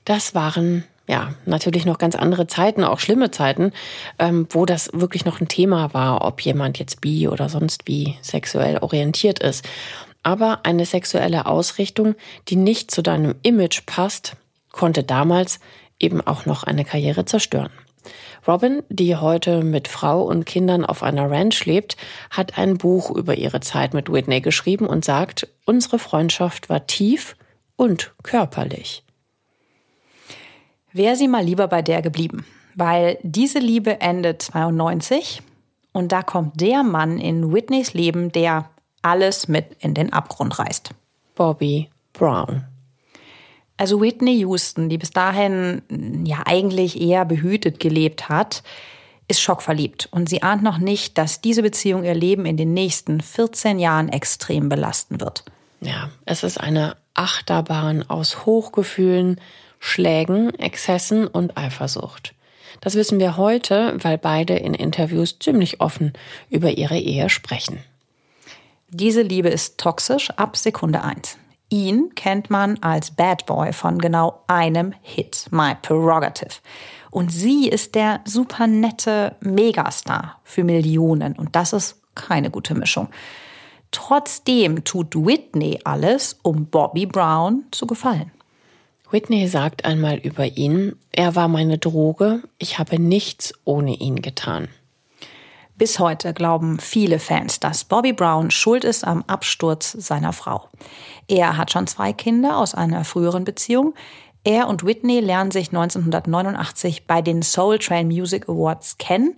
Das 0.05 0.35
waren 0.35 0.83
ja, 1.07 1.33
natürlich 1.45 1.85
noch 1.85 1.97
ganz 1.97 2.15
andere 2.15 2.45
Zeiten, 2.45 2.83
auch 2.83 2.99
schlimme 2.99 3.31
Zeiten, 3.31 3.73
ähm, 4.19 4.47
wo 4.51 4.67
das 4.67 4.91
wirklich 4.93 5.25
noch 5.25 5.41
ein 5.41 5.47
Thema 5.47 5.95
war, 5.95 6.23
ob 6.23 6.41
jemand 6.41 6.77
jetzt 6.77 7.01
bi 7.01 7.27
oder 7.27 7.49
sonst 7.49 7.87
wie 7.87 8.17
sexuell 8.21 8.77
orientiert 8.77 9.39
ist. 9.39 9.67
Aber 10.23 10.59
eine 10.63 10.85
sexuelle 10.85 11.47
Ausrichtung, 11.47 12.15
die 12.47 12.55
nicht 12.55 12.91
zu 12.91 13.01
deinem 13.01 13.33
Image 13.41 13.87
passt, 13.87 14.37
konnte 14.71 15.03
damals 15.03 15.59
eben 15.99 16.21
auch 16.21 16.45
noch 16.45 16.63
eine 16.63 16.85
Karriere 16.85 17.25
zerstören. 17.25 17.71
Robin, 18.47 18.81
die 18.89 19.15
heute 19.15 19.63
mit 19.63 19.87
Frau 19.87 20.23
und 20.23 20.45
Kindern 20.45 20.83
auf 20.83 21.03
einer 21.03 21.29
Ranch 21.29 21.65
lebt, 21.65 21.95
hat 22.31 22.57
ein 22.57 22.77
Buch 22.77 23.11
über 23.11 23.35
ihre 23.35 23.59
Zeit 23.59 23.93
mit 23.93 24.11
Whitney 24.11 24.41
geschrieben 24.41 24.87
und 24.87 25.05
sagt, 25.05 25.47
unsere 25.65 25.99
Freundschaft 25.99 26.67
war 26.69 26.87
tief 26.87 27.35
und 27.75 28.13
körperlich. 28.23 29.03
Wäre 30.91 31.15
sie 31.15 31.27
mal 31.27 31.43
lieber 31.43 31.67
bei 31.67 31.81
der 31.83 32.01
geblieben, 32.01 32.45
weil 32.75 33.19
diese 33.21 33.59
Liebe 33.59 34.01
endet 34.01 34.41
92 34.41 35.43
und 35.93 36.11
da 36.11 36.23
kommt 36.23 36.59
der 36.59 36.83
Mann 36.83 37.19
in 37.19 37.53
Whitneys 37.53 37.93
Leben, 37.93 38.31
der 38.31 38.69
alles 39.01 39.47
mit 39.47 39.77
in 39.79 39.93
den 39.93 40.11
Abgrund 40.13 40.57
reißt. 40.57 40.91
Bobby 41.35 41.89
Brown. 42.13 42.70
Also 43.81 43.99
Whitney 43.99 44.37
Houston, 44.41 44.89
die 44.89 44.99
bis 44.99 45.09
dahin 45.09 45.81
ja 46.23 46.43
eigentlich 46.45 47.01
eher 47.01 47.25
behütet 47.25 47.79
gelebt 47.79 48.29
hat, 48.29 48.61
ist 49.27 49.41
schockverliebt 49.41 50.07
und 50.11 50.29
sie 50.29 50.43
ahnt 50.43 50.61
noch 50.61 50.77
nicht, 50.77 51.17
dass 51.17 51.41
diese 51.41 51.63
Beziehung 51.63 52.03
ihr 52.03 52.13
Leben 52.13 52.45
in 52.45 52.57
den 52.57 52.75
nächsten 52.75 53.21
14 53.21 53.79
Jahren 53.79 54.09
extrem 54.09 54.69
belasten 54.69 55.19
wird. 55.19 55.45
Ja, 55.79 56.11
es 56.25 56.43
ist 56.43 56.59
eine 56.59 56.95
Achterbahn 57.15 58.07
aus 58.07 58.45
Hochgefühlen, 58.45 59.41
Schlägen, 59.79 60.53
Exzessen 60.59 61.25
und 61.25 61.57
Eifersucht. 61.57 62.35
Das 62.81 62.93
wissen 62.93 63.19
wir 63.19 63.35
heute, 63.35 63.95
weil 63.97 64.19
beide 64.19 64.57
in 64.57 64.75
Interviews 64.75 65.39
ziemlich 65.39 65.81
offen 65.81 66.13
über 66.51 66.77
ihre 66.77 66.99
Ehe 66.99 67.31
sprechen. 67.31 67.83
Diese 68.89 69.23
Liebe 69.23 69.49
ist 69.49 69.79
toxisch 69.79 70.29
ab 70.29 70.55
Sekunde 70.55 71.01
eins. 71.01 71.39
Ihn 71.73 72.13
kennt 72.15 72.49
man 72.49 72.77
als 72.81 73.11
Bad 73.11 73.45
Boy 73.45 73.71
von 73.71 73.97
genau 73.97 74.43
einem 74.47 74.93
Hit, 75.01 75.45
My 75.51 75.73
Prerogative. 75.81 76.55
Und 77.11 77.31
sie 77.31 77.69
ist 77.69 77.95
der 77.95 78.19
super 78.25 78.67
nette 78.67 79.37
Megastar 79.39 80.41
für 80.43 80.65
Millionen. 80.65 81.33
Und 81.33 81.55
das 81.55 81.71
ist 81.71 82.01
keine 82.13 82.51
gute 82.51 82.75
Mischung. 82.75 83.07
Trotzdem 83.91 84.83
tut 84.83 85.15
Whitney 85.15 85.79
alles, 85.85 86.39
um 86.43 86.65
Bobby 86.65 87.05
Brown 87.05 87.63
zu 87.71 87.87
gefallen. 87.87 88.31
Whitney 89.09 89.47
sagt 89.47 89.85
einmal 89.85 90.17
über 90.17 90.45
ihn, 90.45 90.97
er 91.13 91.37
war 91.37 91.47
meine 91.47 91.77
Droge, 91.77 92.43
ich 92.57 92.79
habe 92.79 92.99
nichts 92.99 93.53
ohne 93.63 93.95
ihn 93.95 94.21
getan. 94.21 94.67
Bis 95.81 95.97
heute 95.97 96.35
glauben 96.35 96.77
viele 96.77 97.17
Fans, 97.17 97.59
dass 97.59 97.85
Bobby 97.85 98.13
Brown 98.13 98.51
schuld 98.51 98.83
ist 98.83 99.03
am 99.03 99.23
Absturz 99.25 99.91
seiner 99.93 100.31
Frau. 100.31 100.69
Er 101.27 101.57
hat 101.57 101.71
schon 101.71 101.87
zwei 101.87 102.13
Kinder 102.13 102.57
aus 102.57 102.75
einer 102.75 103.03
früheren 103.03 103.45
Beziehung. 103.45 103.95
Er 104.43 104.67
und 104.67 104.85
Whitney 104.85 105.21
lernen 105.21 105.49
sich 105.49 105.69
1989 105.69 107.07
bei 107.07 107.23
den 107.23 107.41
Soul 107.41 107.79
Train 107.79 108.09
Music 108.09 108.47
Awards 108.47 108.99
kennen 108.99 109.33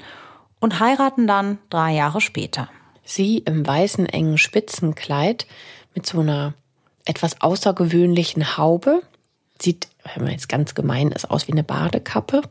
und 0.59 0.81
heiraten 0.81 1.27
dann 1.27 1.59
drei 1.69 1.93
Jahre 1.93 2.19
später. 2.19 2.67
Sie 3.05 3.37
im 3.37 3.65
weißen 3.65 4.05
engen 4.05 4.37
Spitzenkleid 4.37 5.47
mit 5.95 6.05
so 6.05 6.19
einer 6.19 6.55
etwas 7.05 7.39
außergewöhnlichen 7.39 8.57
Haube. 8.57 9.01
Sieht, 9.61 9.87
wenn 10.13 10.25
man 10.25 10.33
jetzt 10.33 10.49
ganz 10.49 10.75
gemein 10.75 11.13
ist, 11.13 11.31
aus 11.31 11.47
wie 11.47 11.53
eine 11.53 11.63
Badekappe. 11.63 12.41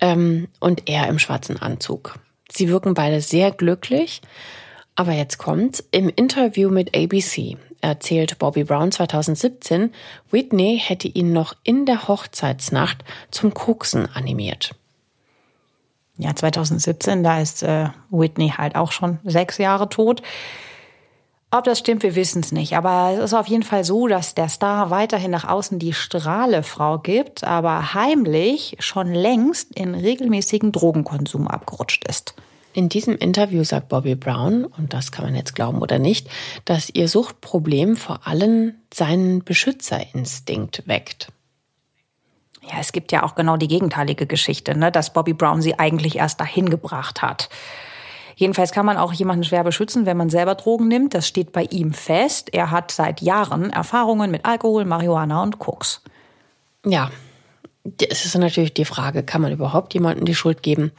Ähm, 0.00 0.48
und 0.58 0.88
er 0.88 1.06
im 1.06 1.20
schwarzen 1.20 1.62
Anzug. 1.62 2.18
Sie 2.54 2.68
wirken 2.68 2.94
beide 2.94 3.20
sehr 3.20 3.50
glücklich. 3.50 4.22
Aber 4.96 5.12
jetzt 5.12 5.38
kommt, 5.38 5.82
im 5.90 6.08
Interview 6.08 6.70
mit 6.70 6.96
ABC 6.96 7.56
erzählt 7.80 8.38
Bobby 8.38 8.64
Brown 8.64 8.92
2017, 8.92 9.92
Whitney 10.30 10.80
hätte 10.82 11.08
ihn 11.08 11.32
noch 11.32 11.54
in 11.64 11.84
der 11.84 12.06
Hochzeitsnacht 12.08 13.04
zum 13.30 13.52
Koksen 13.52 14.08
animiert. 14.14 14.74
Ja, 16.16 16.34
2017, 16.34 17.24
da 17.24 17.40
ist 17.40 17.64
äh, 17.64 17.88
Whitney 18.10 18.50
halt 18.50 18.76
auch 18.76 18.92
schon 18.92 19.18
sechs 19.24 19.58
Jahre 19.58 19.88
tot. 19.88 20.22
Ob 21.54 21.62
das 21.62 21.78
stimmt, 21.78 22.02
wir 22.02 22.16
wissen 22.16 22.40
es 22.40 22.50
nicht. 22.50 22.76
Aber 22.76 23.12
es 23.12 23.26
ist 23.26 23.34
auf 23.34 23.46
jeden 23.46 23.62
Fall 23.62 23.84
so, 23.84 24.08
dass 24.08 24.34
der 24.34 24.48
Star 24.48 24.90
weiterhin 24.90 25.30
nach 25.30 25.44
außen 25.44 25.78
die 25.78 25.92
Strahlefrau 25.92 26.98
gibt, 26.98 27.44
aber 27.44 27.94
heimlich 27.94 28.74
schon 28.80 29.14
längst 29.14 29.70
in 29.78 29.94
regelmäßigen 29.94 30.72
Drogenkonsum 30.72 31.46
abgerutscht 31.46 32.08
ist. 32.08 32.34
In 32.72 32.88
diesem 32.88 33.16
Interview 33.16 33.62
sagt 33.62 33.88
Bobby 33.88 34.16
Brown, 34.16 34.64
und 34.64 34.92
das 34.92 35.12
kann 35.12 35.26
man 35.26 35.36
jetzt 35.36 35.54
glauben 35.54 35.80
oder 35.80 36.00
nicht, 36.00 36.28
dass 36.64 36.90
ihr 36.90 37.06
Suchtproblem 37.06 37.94
vor 37.94 38.26
allem 38.26 38.74
seinen 38.92 39.44
Beschützerinstinkt 39.44 40.82
weckt. 40.88 41.28
Ja, 42.62 42.80
es 42.80 42.90
gibt 42.90 43.12
ja 43.12 43.22
auch 43.22 43.36
genau 43.36 43.56
die 43.56 43.68
gegenteilige 43.68 44.26
Geschichte, 44.26 44.76
ne, 44.76 44.90
dass 44.90 45.12
Bobby 45.12 45.34
Brown 45.34 45.62
sie 45.62 45.78
eigentlich 45.78 46.16
erst 46.16 46.40
dahin 46.40 46.68
gebracht 46.68 47.22
hat. 47.22 47.48
Jedenfalls 48.36 48.72
kann 48.72 48.86
man 48.86 48.96
auch 48.96 49.12
jemanden 49.12 49.44
schwer 49.44 49.64
beschützen, 49.64 50.06
wenn 50.06 50.16
man 50.16 50.30
selber 50.30 50.54
Drogen 50.54 50.88
nimmt. 50.88 51.14
Das 51.14 51.28
steht 51.28 51.52
bei 51.52 51.64
ihm 51.64 51.92
fest. 51.92 52.52
Er 52.52 52.70
hat 52.70 52.90
seit 52.90 53.20
Jahren 53.20 53.70
Erfahrungen 53.70 54.30
mit 54.30 54.44
Alkohol, 54.44 54.84
Marihuana 54.84 55.42
und 55.42 55.58
Koks. 55.58 56.02
Ja, 56.84 57.10
es 58.10 58.24
ist 58.24 58.36
natürlich 58.36 58.74
die 58.74 58.84
Frage, 58.84 59.22
kann 59.22 59.42
man 59.42 59.52
überhaupt 59.52 59.94
jemandem 59.94 60.24
die 60.24 60.34
Schuld 60.34 60.62
geben? 60.62 60.92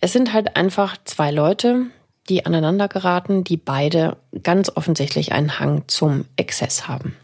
Es 0.00 0.12
sind 0.12 0.32
halt 0.32 0.56
einfach 0.56 0.96
zwei 1.04 1.30
Leute, 1.30 1.86
die 2.28 2.46
aneinander 2.46 2.88
geraten, 2.88 3.44
die 3.44 3.56
beide 3.56 4.16
ganz 4.42 4.70
offensichtlich 4.74 5.32
einen 5.32 5.58
Hang 5.58 5.84
zum 5.88 6.26
Exzess 6.36 6.86
haben. 6.86 7.16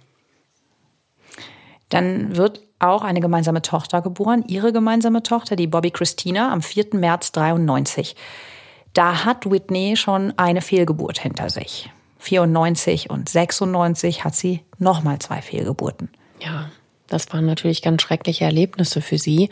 Dann 1.89 2.37
wird 2.37 2.61
auch 2.79 3.03
eine 3.03 3.21
gemeinsame 3.21 3.63
Tochter 3.63 4.03
geboren, 4.03 4.45
ihre 4.49 4.73
gemeinsame 4.73 5.23
Tochter, 5.23 5.57
die 5.57 5.67
Bobby 5.67 5.91
Christina, 5.91 6.53
am 6.53 6.61
4. 6.61 6.87
März 6.95 7.33
93. 7.33 8.17
Da 8.95 9.25
hat 9.25 9.51
Whitney 9.51 9.97
schon 9.97 10.33
eine 10.37 10.63
Fehlgeburt 10.63 11.19
hinter 11.19 11.51
sich. 11.51 11.91
94 12.21 13.11
und 13.11 13.29
96 13.29 14.25
hat 14.25 14.35
sie 14.35 14.61
nochmal 14.79 15.19
zwei 15.19 15.43
Fehlgeburten. 15.43 16.09
Ja, 16.41 16.71
das 17.09 17.33
waren 17.33 17.45
natürlich 17.45 17.83
ganz 17.83 18.03
schreckliche 18.03 18.45
Erlebnisse 18.45 19.03
für 19.03 19.19
sie. 19.19 19.51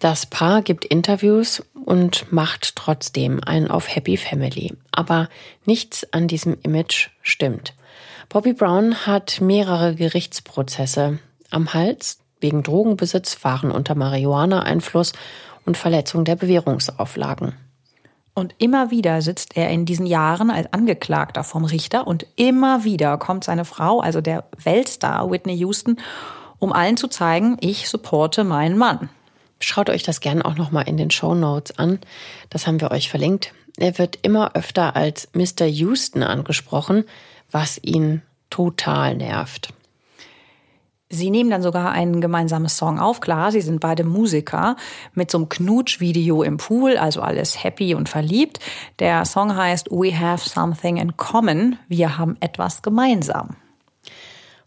Das 0.00 0.26
Paar 0.26 0.60
gibt 0.60 0.84
Interviews 0.84 1.62
und 1.84 2.30
macht 2.30 2.76
trotzdem 2.76 3.42
einen 3.42 3.70
auf 3.70 3.94
Happy 3.94 4.16
Family. 4.16 4.74
Aber 4.90 5.28
nichts 5.64 6.12
an 6.12 6.28
diesem 6.28 6.58
Image 6.62 7.08
stimmt. 7.22 7.74
Bobby 8.28 8.52
Brown 8.52 9.06
hat 9.06 9.40
mehrere 9.40 9.94
Gerichtsprozesse 9.94 11.20
am 11.50 11.72
Hals 11.72 12.18
wegen 12.40 12.62
Drogenbesitz, 12.62 13.34
Fahren 13.34 13.70
unter 13.70 13.94
Marihuana-Einfluss 13.94 15.12
und 15.64 15.76
Verletzung 15.76 16.24
der 16.24 16.36
Bewährungsauflagen. 16.36 17.54
Und 18.34 18.54
immer 18.58 18.90
wieder 18.90 19.22
sitzt 19.22 19.56
er 19.56 19.70
in 19.70 19.86
diesen 19.86 20.06
Jahren 20.06 20.50
als 20.50 20.72
Angeklagter 20.72 21.44
vom 21.44 21.64
Richter 21.64 22.06
und 22.06 22.26
immer 22.34 22.82
wieder 22.82 23.16
kommt 23.16 23.44
seine 23.44 23.64
Frau, 23.64 24.00
also 24.00 24.20
der 24.20 24.44
Weltstar 24.62 25.30
Whitney 25.30 25.54
Houston, 25.54 25.98
um 26.58 26.72
allen 26.72 26.96
zu 26.96 27.06
zeigen, 27.06 27.56
ich 27.60 27.88
supporte 27.88 28.42
meinen 28.42 28.76
Mann. 28.76 29.08
Schaut 29.60 29.88
euch 29.88 30.02
das 30.02 30.20
gerne 30.20 30.44
auch 30.44 30.56
nochmal 30.56 30.88
in 30.88 30.96
den 30.96 31.10
Show 31.10 31.34
Notes 31.34 31.78
an. 31.78 32.00
Das 32.50 32.66
haben 32.66 32.80
wir 32.80 32.90
euch 32.90 33.08
verlinkt. 33.08 33.54
Er 33.76 33.98
wird 33.98 34.18
immer 34.22 34.54
öfter 34.54 34.96
als 34.96 35.28
Mr. 35.32 35.66
Houston 35.66 36.22
angesprochen, 36.22 37.04
was 37.50 37.78
ihn 37.82 38.22
total 38.50 39.16
nervt. 39.16 39.72
Sie 41.14 41.30
nehmen 41.30 41.50
dann 41.50 41.62
sogar 41.62 41.92
ein 41.92 42.20
gemeinsames 42.20 42.76
Song 42.76 42.98
auf. 42.98 43.20
Klar, 43.20 43.52
sie 43.52 43.60
sind 43.60 43.80
beide 43.80 44.04
Musiker 44.04 44.76
mit 45.14 45.30
so 45.30 45.38
einem 45.38 45.48
Knutsch-Video 45.48 46.42
im 46.42 46.56
Pool, 46.56 46.96
also 46.96 47.20
alles 47.20 47.62
happy 47.62 47.94
und 47.94 48.08
verliebt. 48.08 48.58
Der 48.98 49.24
Song 49.24 49.56
heißt 49.56 49.90
We 49.90 50.18
Have 50.18 50.48
Something 50.48 50.96
in 50.96 51.16
Common. 51.16 51.78
Wir 51.88 52.18
haben 52.18 52.36
etwas 52.40 52.82
gemeinsam. 52.82 53.56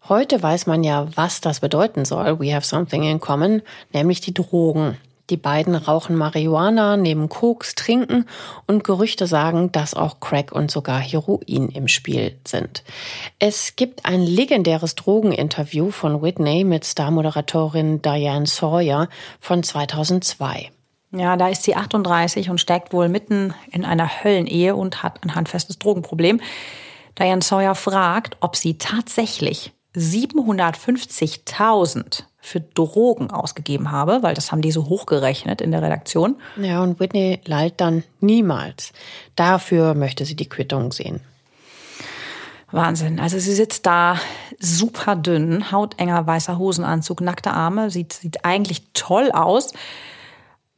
Heute 0.10 0.42
weiß 0.42 0.68
man 0.68 0.86
ja, 0.86 1.08
was 1.16 1.42
das 1.42 1.60
bedeuten 1.60 2.06
soll. 2.06 2.40
We 2.40 2.54
have 2.54 2.66
something 2.66 3.04
in 3.04 3.20
common, 3.20 3.62
nämlich 3.92 4.22
die 4.22 4.34
Drogen. 4.34 4.98
Die 5.30 5.38
beiden 5.38 5.76
rauchen 5.76 6.16
Marihuana, 6.16 6.96
nehmen 6.96 7.28
Koks, 7.28 7.76
trinken 7.76 8.26
und 8.66 8.86
Gerüchte 8.86 9.28
sagen, 9.28 9.74
dass 9.74 9.94
auch 9.94 10.22
Crack 10.22 10.54
und 10.54 10.72
sogar 10.72 11.00
Heroin 11.00 11.68
im 11.70 11.90
Spiel 11.90 12.40
sind. 12.48 12.86
Es 13.38 13.76
gibt 13.76 14.06
ein 14.06 14.22
legendäres 14.22 14.96
Drogeninterview 14.96 15.92
von 15.92 16.22
Whitney 16.22 16.64
mit 16.64 16.86
Starmoderatorin 16.86 18.02
Diane 18.02 18.46
Sawyer 18.46 19.10
von 19.42 19.64
2002. 19.64 20.72
Ja, 21.12 21.36
da 21.36 21.50
ist 21.50 21.64
sie 21.64 21.76
38 21.76 22.50
und 22.50 22.62
steckt 22.62 22.94
wohl 22.94 23.10
mitten 23.10 23.54
in 23.72 23.84
einer 23.84 24.24
Höllenehe 24.24 24.78
und 24.78 25.04
hat 25.04 25.22
ein 25.24 25.36
handfestes 25.36 25.78
Drogenproblem. 25.80 26.40
Diane 27.20 27.42
Sawyer 27.42 27.76
fragt, 27.76 28.38
ob 28.40 28.56
sie 28.56 28.78
tatsächlich 28.78 29.74
750.000 29.96 32.24
für 32.40 32.62
Drogen 32.62 33.32
ausgegeben 33.32 33.92
habe, 33.92 34.24
weil 34.24 34.36
das 34.36 34.52
haben 34.52 34.62
die 34.62 34.72
so 34.72 34.86
hochgerechnet 34.88 35.62
in 35.62 35.72
der 35.72 35.82
Redaktion. 35.82 36.38
Ja, 36.56 36.82
und 36.82 37.00
Whitney 37.00 37.42
lallt 37.46 37.82
dann 37.82 38.04
niemals. 38.20 38.94
Dafür 39.36 39.96
möchte 39.96 40.26
sie 40.26 40.36
die 40.36 40.50
Quittung 40.50 40.92
sehen. 40.92 41.22
Wahnsinn. 42.72 43.20
Also 43.20 43.40
sie 43.40 43.54
sitzt 43.54 43.86
da 43.86 44.20
super 44.60 45.16
dünn, 45.16 45.72
hautenger 45.72 46.28
weißer 46.28 46.58
Hosenanzug, 46.58 47.22
nackte 47.22 47.52
Arme, 47.52 47.90
sieht, 47.90 48.14
sieht 48.14 48.44
eigentlich 48.44 48.84
toll 48.94 49.32
aus. 49.32 49.74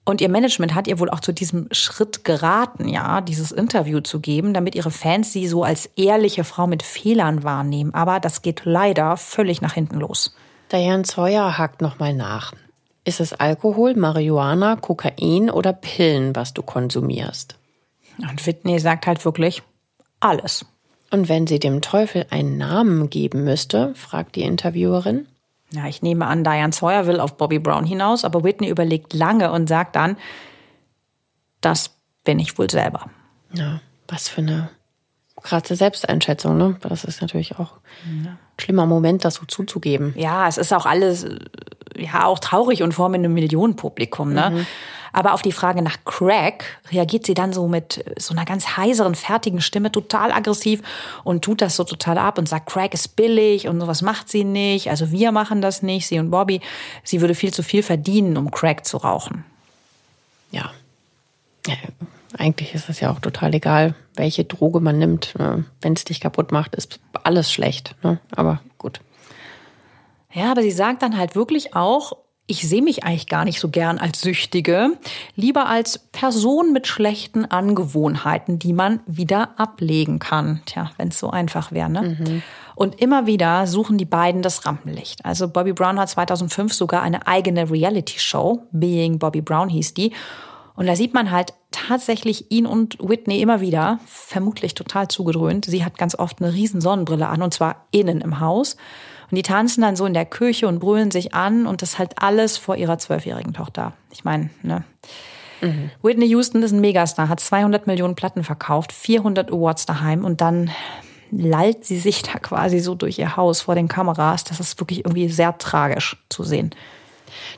Und 0.06 0.22
ihr 0.22 0.30
Management 0.30 0.74
hat 0.74 0.88
ihr 0.88 1.00
wohl 1.00 1.10
auch 1.10 1.20
zu 1.20 1.34
diesem 1.34 1.68
Schritt 1.72 2.24
geraten, 2.24 2.88
ja, 2.88 3.22
dieses 3.22 3.52
Interview 3.52 4.00
zu 4.00 4.20
geben, 4.20 4.54
damit 4.54 4.74
ihre 4.76 4.92
Fans 4.92 5.34
sie 5.34 5.48
so 5.48 5.64
als 5.64 5.88
ehrliche 5.98 6.44
Frau 6.44 6.68
mit 6.68 6.84
Fehlern 6.84 7.44
wahrnehmen. 7.44 7.94
Aber 7.94 8.20
das 8.20 8.42
geht 8.42 8.62
leider 8.66 9.18
völlig 9.18 9.62
nach 9.62 9.74
hinten 9.74 10.00
los. 10.00 10.36
Diane 10.72 11.06
Sawyer 11.06 11.58
hakt 11.58 11.82
nochmal 11.82 12.14
nach. 12.14 12.54
Ist 13.04 13.20
es 13.20 13.34
Alkohol, 13.34 13.96
Marihuana, 13.96 14.76
Kokain 14.76 15.50
oder 15.50 15.74
Pillen, 15.74 16.36
was 16.36 16.54
du 16.54 16.62
konsumierst? 16.62 17.56
Und 18.20 18.46
Whitney 18.46 18.80
sagt 18.80 19.08
halt 19.08 19.24
wirklich 19.26 19.64
alles. 20.20 20.66
Und 21.10 21.28
wenn 21.28 21.48
sie 21.48 21.60
dem 21.60 21.82
Teufel 21.82 22.26
einen 22.30 22.58
Namen 22.58 23.10
geben 23.10 23.44
müsste, 23.44 23.96
fragt 23.96 24.36
die 24.36 24.44
Interviewerin. 24.44 25.26
Ja, 25.72 25.88
ich 25.88 26.02
nehme 26.02 26.28
an, 26.28 26.44
Diane 26.44 26.74
Sawyer 26.74 27.08
will 27.08 27.20
auf 27.20 27.38
Bobby 27.38 27.60
Brown 27.60 27.86
hinaus, 27.86 28.26
aber 28.26 28.44
Whitney 28.44 28.70
überlegt 28.70 29.14
lange 29.14 29.52
und 29.52 29.68
sagt 29.68 29.96
dann, 29.96 30.18
das 31.62 31.92
bin 32.24 32.40
ich 32.40 32.58
wohl 32.58 32.70
selber. 32.70 33.10
Ja, 33.54 33.82
was 34.08 34.30
für 34.30 34.42
eine 34.42 34.70
krasse 35.42 35.76
Selbsteinschätzung, 35.76 36.58
ne? 36.58 36.78
Das 36.82 37.04
ist 37.04 37.22
natürlich 37.22 37.58
auch 37.58 37.74
ein 38.06 38.38
schlimmer 38.60 38.86
Moment, 38.86 39.26
das 39.26 39.36
so 39.36 39.46
zuzugeben. 39.46 40.14
Ja, 40.18 40.48
es 40.48 40.58
ist 40.58 40.74
auch 40.74 40.86
alles, 40.86 41.26
ja, 41.98 42.26
auch 42.26 42.40
traurig 42.40 42.84
und 42.84 42.94
vor 42.94 43.06
allem 43.06 43.16
einem 43.16 43.34
Millionenpublikum, 43.34 44.34
ne? 44.34 44.52
Mhm. 44.52 44.66
Aber 45.12 45.34
auf 45.34 45.42
die 45.42 45.52
Frage 45.52 45.82
nach 45.82 45.98
Crack 46.06 46.80
reagiert 46.92 47.26
sie 47.26 47.34
dann 47.34 47.52
so 47.52 47.68
mit 47.68 48.04
so 48.20 48.34
einer 48.34 48.46
ganz 48.46 48.78
heiseren, 48.78 49.16
fertigen 49.16 49.62
Stimme, 49.62 49.92
total 49.92 50.32
aggressiv 50.32 50.82
und 51.24 51.44
tut 51.44 51.62
das 51.62 51.76
so 51.76 51.84
total 51.84 52.18
ab 52.18 52.38
und 52.38 52.48
sagt, 52.48 52.70
Crack 52.70 52.94
ist 52.94 53.16
billig 53.16 53.68
und 53.68 53.80
sowas 53.80 54.02
macht 54.02 54.30
sie 54.30 54.44
nicht. 54.44 54.90
Also 54.90 55.12
wir 55.12 55.32
machen 55.32 55.62
das 55.62 55.82
nicht, 55.82 56.08
sie 56.08 56.20
und 56.20 56.30
Bobby. 56.30 56.62
Sie 57.04 57.22
würde 57.22 57.36
viel 57.36 57.54
zu 57.54 57.64
viel 57.64 57.84
verdienen, 57.84 58.38
um 58.38 58.52
Crack 58.52 58.86
zu 58.86 58.98
rauchen. 58.98 59.46
Ja. 60.52 60.72
ja 61.68 61.76
eigentlich 62.38 62.76
ist 62.76 62.90
es 62.90 63.00
ja 63.00 63.12
auch 63.12 63.20
total 63.20 63.54
egal, 63.54 63.96
welche 64.16 64.46
Droge 64.46 64.80
man 64.80 64.98
nimmt. 64.98 65.34
Ne? 65.38 65.66
Wenn 65.82 65.94
es 65.94 66.06
dich 66.06 66.20
kaputt 66.20 66.52
macht, 66.52 66.76
ist 66.76 67.00
alles 67.24 67.52
schlecht. 67.52 67.96
Ne? 68.04 68.20
Aber 68.36 68.62
gut. 68.78 69.02
Ja, 70.32 70.52
aber 70.52 70.62
sie 70.62 70.72
sagt 70.72 71.02
dann 71.02 71.18
halt 71.18 71.36
wirklich 71.36 71.76
auch, 71.76 72.14
ich 72.46 72.68
sehe 72.68 72.82
mich 72.82 73.04
eigentlich 73.04 73.28
gar 73.28 73.46
nicht 73.46 73.60
so 73.60 73.70
gern 73.70 74.00
als 74.00 74.22
Süchtige, 74.22 74.98
lieber 75.36 75.68
als 75.68 76.00
Person 76.00 76.74
mit 76.74 76.88
schlechten 76.88 77.46
Angewohnheiten, 77.46 78.58
die 78.58 78.74
man 78.74 79.02
wieder 79.06 79.60
ablegen 79.60 80.18
kann. 80.18 80.62
Tja, 80.66 80.90
wenn 80.98 81.10
es 81.10 81.20
so 81.20 81.30
einfach 81.30 81.72
wäre. 81.72 81.90
Ne? 81.90 82.18
Mhm. 82.20 82.42
Und 82.74 83.00
immer 83.02 83.28
wieder 83.28 83.68
suchen 83.68 84.00
die 84.00 84.06
beiden 84.06 84.42
das 84.42 84.66
Rampenlicht. 84.66 85.26
Also 85.26 85.48
Bobby 85.48 85.74
Brown 85.74 86.00
hat 86.00 86.10
2005 86.10 86.74
sogar 86.74 87.04
eine 87.04 87.28
eigene 87.28 87.70
Reality-Show, 87.70 88.64
Being 88.72 89.20
Bobby 89.20 89.42
Brown 89.42 89.70
hieß 89.70 89.94
die. 89.94 90.14
Und 90.80 90.86
da 90.86 90.96
sieht 90.96 91.14
man 91.14 91.30
halt 91.30 91.54
tatsächlich 91.72 92.52
ihn 92.52 92.66
und 92.66 92.98
Whitney 93.02 93.42
immer 93.42 93.60
wieder, 93.60 94.00
vermutlich 94.06 94.76
total 94.76 95.10
zugedröhnt. 95.10 95.66
Sie 95.66 95.84
hat 95.84 95.98
ganz 95.98 96.16
oft 96.18 96.42
eine 96.42 96.54
riesen 96.54 96.80
Sonnenbrille 96.80 97.28
an 97.28 97.42
und 97.42 97.54
zwar 97.54 97.88
innen 97.92 98.22
im 98.22 98.40
Haus. 98.40 98.78
Und 99.30 99.36
die 99.36 99.42
tanzen 99.42 99.82
dann 99.82 99.98
so 99.98 100.06
in 100.06 100.14
der 100.14 100.24
Küche 100.24 100.70
und 100.70 100.80
brüllen 100.80 101.12
sich 101.12 101.34
an 101.34 101.68
und 101.68 101.82
das 101.82 102.00
halt 102.00 102.22
alles 102.22 102.56
vor 102.56 102.78
ihrer 102.78 102.98
zwölfjährigen 102.98 103.54
Tochter. 103.54 103.92
Ich 104.14 104.24
meine, 104.24 104.52
ne? 104.64 104.86
Mhm. 105.60 105.92
Whitney 106.02 106.28
Houston 106.28 106.64
ist 106.64 106.72
ein 106.72 106.80
Megastar, 106.80 107.28
hat 107.28 107.42
200 107.42 107.86
Millionen 107.86 108.16
Platten 108.16 108.46
verkauft, 108.46 108.94
400 108.94 109.52
Awards 109.52 109.86
daheim 109.86 110.24
und 110.24 110.40
dann 110.40 110.72
lallt 111.30 111.84
sie 111.84 112.00
sich 112.00 112.24
da 112.24 112.40
quasi 112.40 112.80
so 112.80 112.96
durch 112.96 113.20
ihr 113.20 113.36
Haus 113.36 113.60
vor 113.60 113.76
den 113.76 113.90
Kameras. 113.90 114.46
Das 114.46 114.62
ist 114.62 114.80
wirklich 114.80 115.00
irgendwie 115.00 115.28
sehr 115.28 115.58
tragisch 115.58 116.16
zu 116.30 116.44
sehen. 116.44 116.74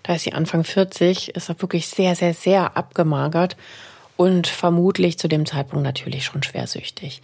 Da 0.04 0.16
ist 0.16 0.24
sie 0.24 0.34
Anfang 0.34 0.64
40, 0.64 1.36
ist 1.36 1.50
er 1.50 1.62
wirklich 1.62 1.88
sehr, 1.88 2.16
sehr, 2.16 2.34
sehr 2.34 2.78
abgemagert 2.78 3.58
und 4.18 4.48
vermutlich 4.48 5.18
zu 5.18 5.28
dem 5.28 5.46
Zeitpunkt 5.46 5.84
natürlich 5.84 6.26
schon 6.26 6.44
schwersüchtig. 6.44 7.22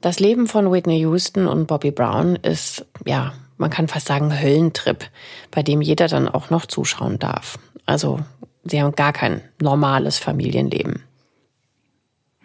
Das 0.00 0.20
Leben 0.20 0.46
von 0.46 0.70
Whitney 0.70 1.00
Houston 1.00 1.46
und 1.46 1.66
Bobby 1.66 1.90
Brown 1.90 2.36
ist, 2.36 2.86
ja, 3.04 3.32
man 3.56 3.70
kann 3.70 3.88
fast 3.88 4.06
sagen, 4.06 4.40
Höllentrip, 4.40 5.04
bei 5.50 5.62
dem 5.62 5.82
jeder 5.82 6.08
dann 6.08 6.28
auch 6.28 6.50
noch 6.50 6.66
zuschauen 6.66 7.18
darf. 7.18 7.58
Also 7.84 8.20
sie 8.64 8.80
haben 8.80 8.94
gar 8.94 9.12
kein 9.12 9.42
normales 9.60 10.18
Familienleben. 10.18 11.02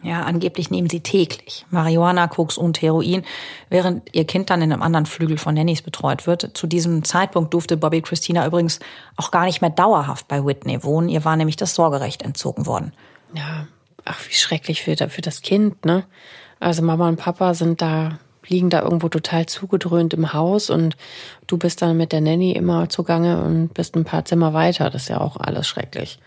Ja, 0.03 0.23
angeblich 0.23 0.69
nehmen 0.69 0.89
sie 0.89 0.99
täglich 0.99 1.65
Marihuana, 1.69 2.27
Koks 2.27 2.57
und 2.57 2.81
Heroin, 2.81 3.23
während 3.69 4.13
ihr 4.13 4.25
Kind 4.25 4.49
dann 4.49 4.61
in 4.61 4.73
einem 4.73 4.81
anderen 4.81 5.05
Flügel 5.05 5.37
von 5.37 5.55
Nannies 5.55 5.81
betreut 5.81 6.27
wird. 6.27 6.57
Zu 6.57 6.67
diesem 6.67 7.05
Zeitpunkt 7.05 7.53
durfte 7.53 7.77
Bobby 7.77 8.01
Christina 8.01 8.45
übrigens 8.45 8.79
auch 9.15 9.31
gar 9.31 9.45
nicht 9.45 9.61
mehr 9.61 9.69
dauerhaft 9.69 10.27
bei 10.27 10.45
Whitney 10.45 10.83
wohnen. 10.83 11.07
Ihr 11.07 11.23
war 11.23 11.37
nämlich 11.37 11.55
das 11.55 11.73
Sorgerecht 11.73 12.21
entzogen 12.21 12.65
worden. 12.65 12.91
Ja, 13.33 13.67
ach, 14.03 14.19
wie 14.27 14.33
schrecklich 14.33 14.81
für, 14.81 14.95
für 15.09 15.21
das 15.21 15.41
Kind, 15.41 15.85
ne? 15.85 16.03
Also 16.59 16.81
Mama 16.81 17.07
und 17.07 17.17
Papa 17.17 17.53
sind 17.53 17.81
da 17.81 18.19
liegen 18.47 18.69
da 18.69 18.81
irgendwo 18.81 19.09
total 19.09 19.45
zugedröhnt 19.45 20.13
im 20.13 20.33
Haus 20.33 20.69
und 20.69 20.97
du 21.47 21.57
bist 21.57 21.81
dann 21.81 21.97
mit 21.97 22.11
der 22.11 22.21
Nanny 22.21 22.51
immer 22.51 22.89
zugange 22.89 23.41
und 23.41 23.73
bist 23.73 23.95
ein 23.95 24.03
paar 24.03 24.25
Zimmer 24.25 24.53
weiter. 24.53 24.89
Das 24.89 25.03
ist 25.03 25.07
ja 25.09 25.21
auch 25.21 25.37
alles 25.37 25.67
schrecklich. 25.67 26.19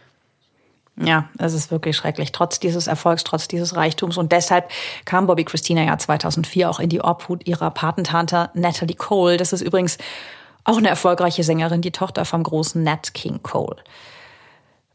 Ja, 0.99 1.29
es 1.39 1.53
ist 1.53 1.71
wirklich 1.71 1.95
schrecklich, 1.97 2.33
trotz 2.33 2.59
dieses 2.59 2.87
Erfolgs, 2.87 3.23
trotz 3.23 3.49
dieses 3.49 3.77
Reichtums. 3.77 4.17
Und 4.17 4.33
deshalb 4.33 4.71
kam 5.05 5.27
Bobby 5.27 5.45
Christina 5.45 5.83
ja 5.83 5.99
2004 5.99 6.71
auch 6.71 6.81
in 6.81 6.89
die 6.89 7.03
Obhut 7.03 7.47
ihrer 7.47 7.71
Patentante 7.71 8.51
Natalie 8.55 8.97
Cole. 8.97 9.37
Das 9.37 9.53
ist 9.53 9.61
übrigens 9.61 9.99
auch 10.65 10.79
eine 10.79 10.89
erfolgreiche 10.89 11.45
Sängerin, 11.45 11.83
die 11.83 11.93
Tochter 11.93 12.25
vom 12.25 12.43
großen 12.43 12.83
Nat 12.83 13.13
King 13.13 13.43
Cole. 13.43 13.77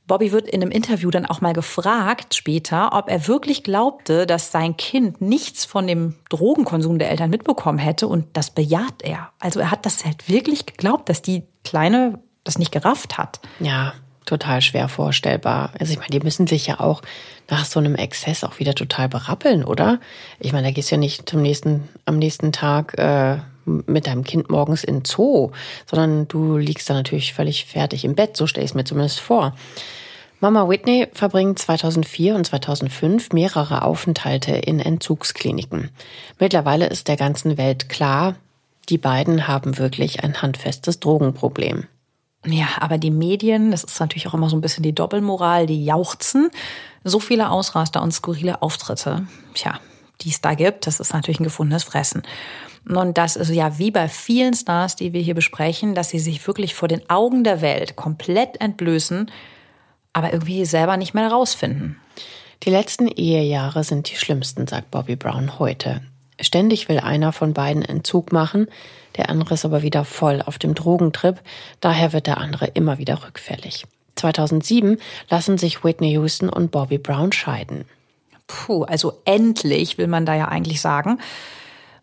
Bobby 0.07 0.31
wird 0.31 0.47
in 0.49 0.61
einem 0.61 0.71
Interview 0.71 1.09
dann 1.11 1.25
auch 1.25 1.39
mal 1.39 1.53
gefragt 1.53 2.35
später, 2.35 2.93
ob 2.93 3.07
er 3.07 3.27
wirklich 3.27 3.63
glaubte, 3.63 4.25
dass 4.25 4.51
sein 4.51 4.75
Kind 4.75 5.21
nichts 5.21 5.63
von 5.63 5.87
dem 5.87 6.15
Drogenkonsum 6.29 6.99
der 6.99 7.09
Eltern 7.11 7.29
mitbekommen 7.29 7.77
hätte 7.77 8.07
und 8.07 8.25
das 8.33 8.49
bejaht 8.49 9.03
er. 9.03 9.29
Also 9.39 9.61
er 9.61 9.71
hat 9.71 9.85
das 9.85 10.03
halt 10.03 10.27
wirklich 10.27 10.65
geglaubt, 10.65 11.07
dass 11.07 11.21
die 11.21 11.43
Kleine 11.63 12.19
das 12.43 12.57
nicht 12.57 12.71
gerafft 12.71 13.17
hat. 13.17 13.39
Ja, 13.59 13.93
total 14.25 14.61
schwer 14.61 14.87
vorstellbar. 14.87 15.71
Also 15.79 15.93
ich 15.93 15.99
meine, 15.99 16.11
die 16.11 16.19
müssen 16.19 16.47
sich 16.47 16.67
ja 16.67 16.79
auch 16.79 17.01
nach 17.49 17.65
so 17.65 17.79
einem 17.79 17.95
Exzess 17.95 18.43
auch 18.43 18.59
wieder 18.59 18.75
total 18.75 19.09
berappeln, 19.09 19.63
oder? 19.63 19.99
Ich 20.39 20.53
meine, 20.53 20.67
da 20.67 20.71
gehst 20.71 20.91
du 20.91 20.95
ja 20.95 20.99
nicht 20.99 21.29
zum 21.29 21.41
nächsten, 21.41 21.89
am 22.05 22.17
nächsten 22.17 22.51
Tag 22.51 22.97
äh, 22.97 23.37
mit 23.65 24.07
deinem 24.07 24.23
Kind 24.23 24.49
morgens 24.49 24.83
in 24.83 25.03
Zoo, 25.05 25.51
sondern 25.85 26.27
du 26.27 26.57
liegst 26.57 26.89
da 26.89 26.93
natürlich 26.93 27.33
völlig 27.33 27.65
fertig 27.65 28.05
im 28.05 28.15
Bett, 28.15 28.37
so 28.37 28.47
stelle 28.47 28.65
ich 28.65 28.71
es 28.71 28.75
mir 28.75 28.83
zumindest 28.83 29.19
vor. 29.19 29.55
Mama 30.39 30.67
Whitney 30.67 31.07
verbringt 31.13 31.59
2004 31.59 32.35
und 32.35 32.47
2005 32.47 33.31
mehrere 33.31 33.83
Aufenthalte 33.83 34.53
in 34.53 34.79
Entzugskliniken. 34.79 35.89
Mittlerweile 36.39 36.87
ist 36.87 37.07
der 37.07 37.17
ganzen 37.17 37.59
Welt 37.59 37.89
klar, 37.89 38.35
die 38.89 38.97
beiden 38.97 39.47
haben 39.47 39.77
wirklich 39.77 40.23
ein 40.23 40.41
handfestes 40.41 40.99
Drogenproblem. 40.99 41.85
Ja, 42.45 42.67
aber 42.79 42.97
die 42.97 43.11
Medien, 43.11 43.71
das 43.71 43.83
ist 43.83 43.99
natürlich 43.99 44.27
auch 44.27 44.33
immer 44.33 44.49
so 44.49 44.57
ein 44.57 44.61
bisschen 44.61 44.83
die 44.83 44.95
Doppelmoral, 44.95 45.67
die 45.67 45.85
jauchzen. 45.85 46.49
So 47.03 47.19
viele 47.19 47.49
Ausraster 47.51 48.01
und 48.01 48.11
skurrile 48.11 48.61
Auftritte, 48.61 49.27
tja, 49.53 49.79
die 50.21 50.29
es 50.29 50.41
da 50.41 50.55
gibt, 50.55 50.87
das 50.87 50.99
ist 50.99 51.13
natürlich 51.13 51.39
ein 51.39 51.45
gefundenes 51.45 51.83
Fressen. 51.83 52.23
Und 52.89 53.17
das 53.17 53.35
ist 53.35 53.49
ja 53.49 53.77
wie 53.77 53.91
bei 53.91 54.07
vielen 54.07 54.55
Stars, 54.55 54.95
die 54.95 55.13
wir 55.13 55.21
hier 55.21 55.35
besprechen, 55.35 55.93
dass 55.93 56.09
sie 56.09 56.19
sich 56.19 56.45
wirklich 56.47 56.73
vor 56.73 56.87
den 56.87 57.07
Augen 57.11 57.43
der 57.43 57.61
Welt 57.61 57.95
komplett 57.95 58.59
entblößen 58.59 59.29
aber 60.13 60.33
irgendwie 60.33 60.65
selber 60.65 60.97
nicht 60.97 61.13
mehr 61.13 61.27
rausfinden. 61.27 61.99
Die 62.63 62.69
letzten 62.69 63.07
Ehejahre 63.07 63.83
sind 63.83 64.11
die 64.11 64.15
schlimmsten, 64.15 64.67
sagt 64.67 64.91
Bobby 64.91 65.15
Brown 65.15 65.57
heute. 65.57 66.01
Ständig 66.41 66.89
will 66.89 66.99
einer 66.99 67.31
von 67.31 67.53
beiden 67.53 67.83
Entzug 67.83 68.31
machen, 68.31 68.67
der 69.17 69.29
andere 69.29 69.53
ist 69.53 69.65
aber 69.65 69.81
wieder 69.81 70.05
voll 70.05 70.41
auf 70.45 70.57
dem 70.57 70.73
Drogentrip, 70.73 71.39
daher 71.79 72.13
wird 72.13 72.27
der 72.27 72.39
andere 72.39 72.67
immer 72.67 72.97
wieder 72.97 73.23
rückfällig. 73.23 73.85
2007 74.15 74.97
lassen 75.29 75.57
sich 75.57 75.83
Whitney 75.83 76.11
Houston 76.11 76.49
und 76.49 76.71
Bobby 76.71 76.97
Brown 76.97 77.31
scheiden. 77.31 77.85
Puh, 78.47 78.83
also 78.83 79.13
endlich 79.25 79.97
will 79.97 80.07
man 80.07 80.25
da 80.25 80.35
ja 80.35 80.47
eigentlich 80.47 80.81
sagen. 80.81 81.19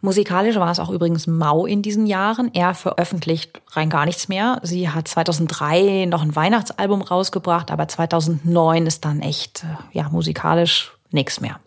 Musikalisch 0.00 0.56
war 0.56 0.70
es 0.70 0.78
auch 0.78 0.90
übrigens 0.90 1.26
mau 1.26 1.66
in 1.66 1.82
diesen 1.82 2.06
Jahren. 2.06 2.50
Er 2.54 2.74
veröffentlicht 2.74 3.60
rein 3.72 3.90
gar 3.90 4.06
nichts 4.06 4.28
mehr. 4.28 4.60
Sie 4.62 4.88
hat 4.88 5.08
2003 5.08 6.06
noch 6.08 6.22
ein 6.22 6.36
Weihnachtsalbum 6.36 7.02
rausgebracht, 7.02 7.72
aber 7.72 7.88
2009 7.88 8.86
ist 8.86 9.04
dann 9.04 9.20
echt, 9.20 9.64
äh, 9.64 9.98
ja, 9.98 10.08
musikalisch 10.08 10.92
nichts 11.10 11.40
mehr. 11.40 11.58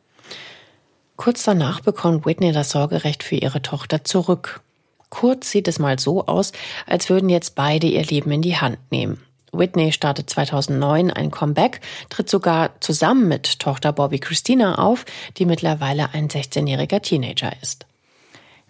Kurz 1.22 1.44
danach 1.44 1.82
bekommt 1.82 2.26
Whitney 2.26 2.52
das 2.52 2.72
Sorgerecht 2.72 3.22
für 3.22 3.36
ihre 3.36 3.62
Tochter 3.62 4.04
zurück. 4.04 4.62
Kurz 5.10 5.52
sieht 5.52 5.68
es 5.68 5.78
mal 5.78 6.00
so 6.00 6.26
aus, 6.26 6.52
als 6.88 7.12
würden 7.12 7.30
jetzt 7.30 7.54
beide 7.54 7.86
ihr 7.86 8.04
Leben 8.04 8.32
in 8.32 8.42
die 8.42 8.58
Hand 8.58 8.80
nehmen. 8.90 9.22
Whitney 9.52 9.92
startet 9.92 10.32
2009 10.32 11.12
ein 11.12 11.30
Comeback, 11.30 11.82
tritt 12.10 12.28
sogar 12.28 12.72
zusammen 12.80 13.28
mit 13.28 13.60
Tochter 13.60 13.94
Bobby 13.94 14.18
Christina 14.18 14.80
auf, 14.80 15.06
die 15.38 15.46
mittlerweile 15.46 16.12
ein 16.12 16.28
16-jähriger 16.28 17.04
Teenager 17.04 17.52
ist. 17.62 17.86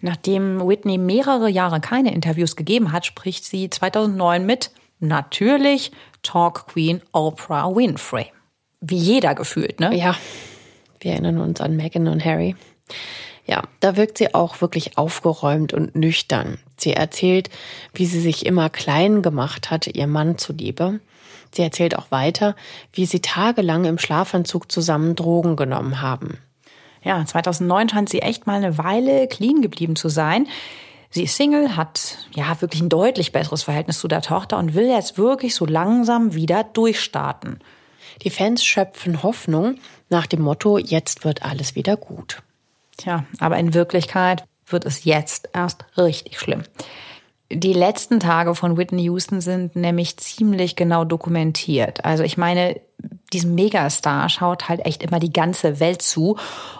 Nachdem 0.02 0.60
Whitney 0.68 0.98
mehrere 0.98 1.48
Jahre 1.48 1.80
keine 1.80 2.12
Interviews 2.12 2.54
gegeben 2.54 2.92
hat, 2.92 3.06
spricht 3.06 3.46
sie 3.46 3.70
2009 3.70 4.44
mit 4.44 4.72
natürlich 5.00 5.90
Talk 6.22 6.66
Queen 6.66 7.00
Oprah 7.12 7.74
Winfrey. 7.74 8.26
Wie 8.82 8.98
jeder 8.98 9.34
gefühlt, 9.34 9.80
ne? 9.80 9.96
Ja, 9.96 10.16
wir 11.02 11.12
erinnern 11.12 11.38
uns 11.38 11.60
an 11.60 11.76
Meghan 11.76 12.08
und 12.08 12.24
Harry. 12.24 12.56
Ja, 13.44 13.62
da 13.80 13.96
wirkt 13.96 14.18
sie 14.18 14.34
auch 14.34 14.60
wirklich 14.60 14.96
aufgeräumt 14.98 15.72
und 15.72 15.96
nüchtern. 15.96 16.58
Sie 16.76 16.92
erzählt, 16.92 17.50
wie 17.92 18.06
sie 18.06 18.20
sich 18.20 18.46
immer 18.46 18.70
klein 18.70 19.22
gemacht 19.22 19.70
hat, 19.70 19.88
ihr 19.88 20.06
Mann 20.06 20.38
zuliebe. 20.38 21.00
Sie 21.52 21.62
erzählt 21.62 21.98
auch 21.98 22.10
weiter, 22.10 22.54
wie 22.92 23.04
sie 23.04 23.20
tagelang 23.20 23.84
im 23.84 23.98
Schlafanzug 23.98 24.70
zusammen 24.70 25.16
Drogen 25.16 25.56
genommen 25.56 26.00
haben. 26.00 26.38
Ja, 27.02 27.24
2009 27.24 27.88
scheint 27.88 28.08
sie 28.08 28.22
echt 28.22 28.46
mal 28.46 28.56
eine 28.56 28.78
Weile 28.78 29.26
clean 29.26 29.60
geblieben 29.60 29.96
zu 29.96 30.08
sein. 30.08 30.46
Sie 31.10 31.24
ist 31.24 31.36
Single, 31.36 31.76
hat 31.76 32.16
ja 32.34 32.58
wirklich 32.60 32.80
ein 32.80 32.88
deutlich 32.88 33.32
besseres 33.32 33.64
Verhältnis 33.64 33.98
zu 33.98 34.08
der 34.08 34.22
Tochter 34.22 34.56
und 34.58 34.74
will 34.74 34.88
jetzt 34.88 35.18
wirklich 35.18 35.54
so 35.54 35.66
langsam 35.66 36.34
wieder 36.34 36.64
durchstarten. 36.64 37.60
Die 38.22 38.30
Fans 38.30 38.64
schöpfen 38.64 39.22
Hoffnung 39.22 39.76
nach 40.12 40.26
dem 40.26 40.42
Motto, 40.42 40.78
jetzt 40.78 41.24
wird 41.24 41.42
alles 41.42 41.74
wieder 41.74 41.96
gut. 41.96 42.42
Tja, 42.96 43.24
aber 43.40 43.56
in 43.58 43.74
Wirklichkeit 43.74 44.44
wird 44.66 44.84
es 44.84 45.04
jetzt 45.04 45.48
erst 45.52 45.84
richtig 45.96 46.38
schlimm. 46.38 46.62
Die 47.50 47.74
letzten 47.74 48.20
Tage 48.20 48.54
von 48.54 48.78
Whitney 48.78 49.02
Houston 49.04 49.40
sind 49.40 49.76
nämlich 49.76 50.16
ziemlich 50.16 50.74
genau 50.76 51.04
dokumentiert. 51.04 52.04
Also 52.04 52.22
ich 52.22 52.38
meine, 52.38 52.80
diesem 53.32 53.54
Megastar 53.54 54.28
schaut 54.28 54.68
halt 54.68 54.86
echt 54.86 55.02
immer 55.02 55.18
die 55.18 55.32
ganze 55.32 55.78
Welt 55.80 56.00
zu 56.00 56.38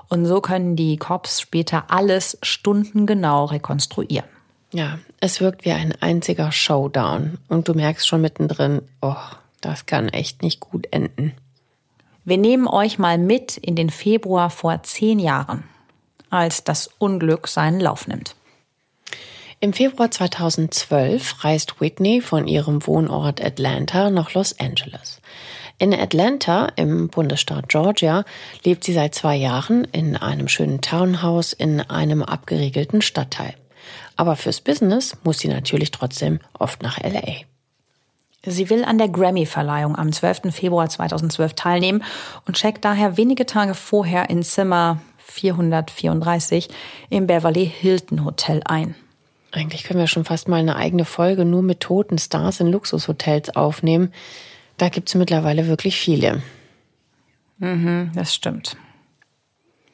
und 0.09 0.25
so 0.25 0.41
können 0.41 0.77
die 0.77 0.97
Cops 0.97 1.41
später 1.41 1.85
alles 1.89 2.39
stundengenau 2.43 3.47
rekonstruieren. 3.47 4.29
Ja, 4.73 4.99
es 5.21 5.41
wirkt 5.43 5.67
wie 5.67 5.73
ein 5.73 5.95
einziger 6.01 6.51
Showdown 6.53 7.39
und 7.49 7.69
du 7.69 7.75
merkst 7.75 8.07
schon 8.07 8.23
mittendrin, 8.23 8.81
oh, 9.03 9.15
das 9.61 9.85
kann 9.85 10.09
echt 10.09 10.43
nicht 10.43 10.61
gut 10.61 10.89
enden. 10.91 11.35
Wir 12.25 12.39
nehmen 12.39 12.69
euch 12.69 12.99
mal 12.99 13.19
mit 13.19 13.57
in 13.57 13.75
den 13.75 13.91
Februar 13.91 14.49
vor 14.49 14.83
zehn 14.85 15.19
Jahren, 15.19 15.65
als 16.31 16.63
das 16.63 16.89
Unglück 16.99 17.49
seinen 17.49 17.81
Lauf 17.81 18.07
nimmt. 18.07 18.37
Im 19.59 19.73
Februar 19.73 20.11
2012 20.11 21.45
reist 21.45 21.81
Whitney 21.81 22.21
von 22.21 22.47
ihrem 22.47 22.87
Wohnort 22.87 23.45
Atlanta 23.45 24.11
nach 24.11 24.35
Los 24.35 24.59
Angeles. 24.59 25.21
In 25.79 25.93
Atlanta 25.93 26.67
im 26.77 27.09
Bundesstaat 27.09 27.69
Georgia 27.69 28.25
lebt 28.65 28.85
sie 28.85 28.93
seit 28.93 29.17
zwei 29.17 29.35
Jahren 29.35 29.85
in 29.85 30.17
einem 30.17 30.47
schönen 30.47 30.81
Townhouse 30.81 31.53
in 31.53 31.81
einem 31.81 32.23
abgeriegelten 32.23 33.03
Stadtteil. 33.03 33.55
Aber 34.17 34.37
fürs 34.37 34.61
Business 34.61 35.17
muss 35.25 35.41
sie 35.41 35.49
natürlich 35.49 35.91
trotzdem 35.91 36.39
oft 36.59 36.83
nach 36.83 36.99
LA. 36.99 37.43
Sie 38.45 38.71
will 38.71 38.85
an 38.85 38.99
der 38.99 39.09
Grammy-Verleihung 39.09 39.97
am 39.97 40.13
12. 40.13 40.53
Februar 40.53 40.89
2012 40.89 41.55
teilnehmen 41.55 42.03
und 42.47 42.57
checkt 42.57 42.85
daher 42.85 43.17
wenige 43.17 43.47
Tage 43.47 43.75
vorher 43.75 44.31
in 44.31 44.43
Zimmer 44.43 45.01
434 45.19 46.69
im 47.09 47.29
Beverly 47.29 47.67
Hilton 47.67 48.25
Hotel 48.25 48.61
ein. 48.65 48.97
Eigentlich 49.53 49.85
können 49.85 50.01
wir 50.01 50.09
schon 50.09 50.25
fast 50.25 50.49
mal 50.49 50.61
eine 50.61 50.77
eigene 50.77 51.05
Folge 51.05 51.45
nur 51.45 51.63
mit 51.63 51.81
toten 51.81 52.19
Stars 52.19 52.59
in 52.61 52.67
Luxushotels 52.69 53.55
aufnehmen. 53.55 54.13
Da 54.77 54.89
gibt 54.89 55.09
es 55.09 55.15
mittlerweile 55.15 55.69
wirklich 55.69 55.97
viele. 55.97 56.43
Mhm, 57.59 58.11
das 58.15 58.35
stimmt. 58.35 58.77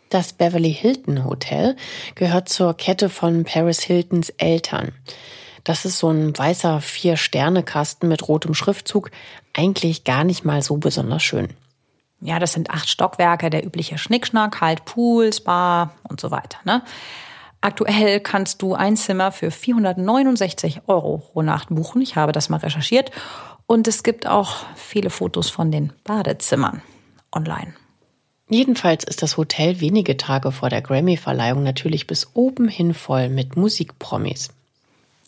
Das 0.09 0.33
Beverly 0.33 0.73
Hilton 0.73 1.25
Hotel 1.25 1.77
gehört 2.15 2.49
zur 2.49 2.75
Kette 2.75 3.11
von 3.11 3.45
Paris 3.45 3.81
Hiltons 3.81 4.31
Eltern. 4.31 4.93
Das 5.65 5.85
ist 5.85 5.99
so 5.99 6.11
ein 6.11 6.37
weißer 6.37 6.81
Vier-Sterne-Kasten 6.81 8.09
mit 8.09 8.27
rotem 8.29 8.55
Schriftzug. 8.55 9.11
Eigentlich 9.55 10.05
gar 10.05 10.25
nicht 10.25 10.45
mal 10.45 10.63
so 10.63 10.77
besonders 10.77 11.23
schön. 11.23 11.49
Ja, 12.21 12.39
das 12.39 12.53
sind 12.53 12.71
acht 12.71 12.89
Stockwerke, 12.89 13.51
der 13.51 13.65
übliche 13.65 13.99
Schnickschnack, 13.99 14.61
halt 14.61 14.85
Pool, 14.85 15.33
Spa 15.33 15.93
und 16.09 16.21
so 16.21 16.31
weiter. 16.31 16.59
Ne? 16.65 16.83
Aktuell 17.61 18.21
kannst 18.21 18.63
du 18.63 18.75
ein 18.75 18.97
Zimmer 18.97 19.33
für 19.33 19.51
469 19.51 20.83
Euro 20.87 21.19
pro 21.19 21.43
Nacht 21.43 21.69
buchen. 21.71 22.03
Ich 22.03 22.17
habe 22.17 22.33
das 22.33 22.49
mal 22.49 22.59
recherchiert. 22.59 23.11
Und 23.67 23.87
es 23.87 24.03
gibt 24.03 24.27
auch 24.27 24.65
viele 24.77 25.11
Fotos 25.11 25.51
von 25.51 25.71
den 25.71 25.93
Badezimmern 26.05 26.83
online. 27.33 27.75
Jedenfalls 28.49 29.05
ist 29.05 29.23
das 29.23 29.37
Hotel 29.37 29.81
wenige 29.81 30.17
Tage 30.17 30.53
vor 30.53 30.71
der 30.71 30.81
Grammy-Verleihung 30.81 31.63
natürlich 31.63 32.07
bis 32.07 32.31
oben 32.33 32.67
hin 32.67 32.95
voll 32.95 33.29
mit 33.29 33.57
Musikpromis. 33.57 34.49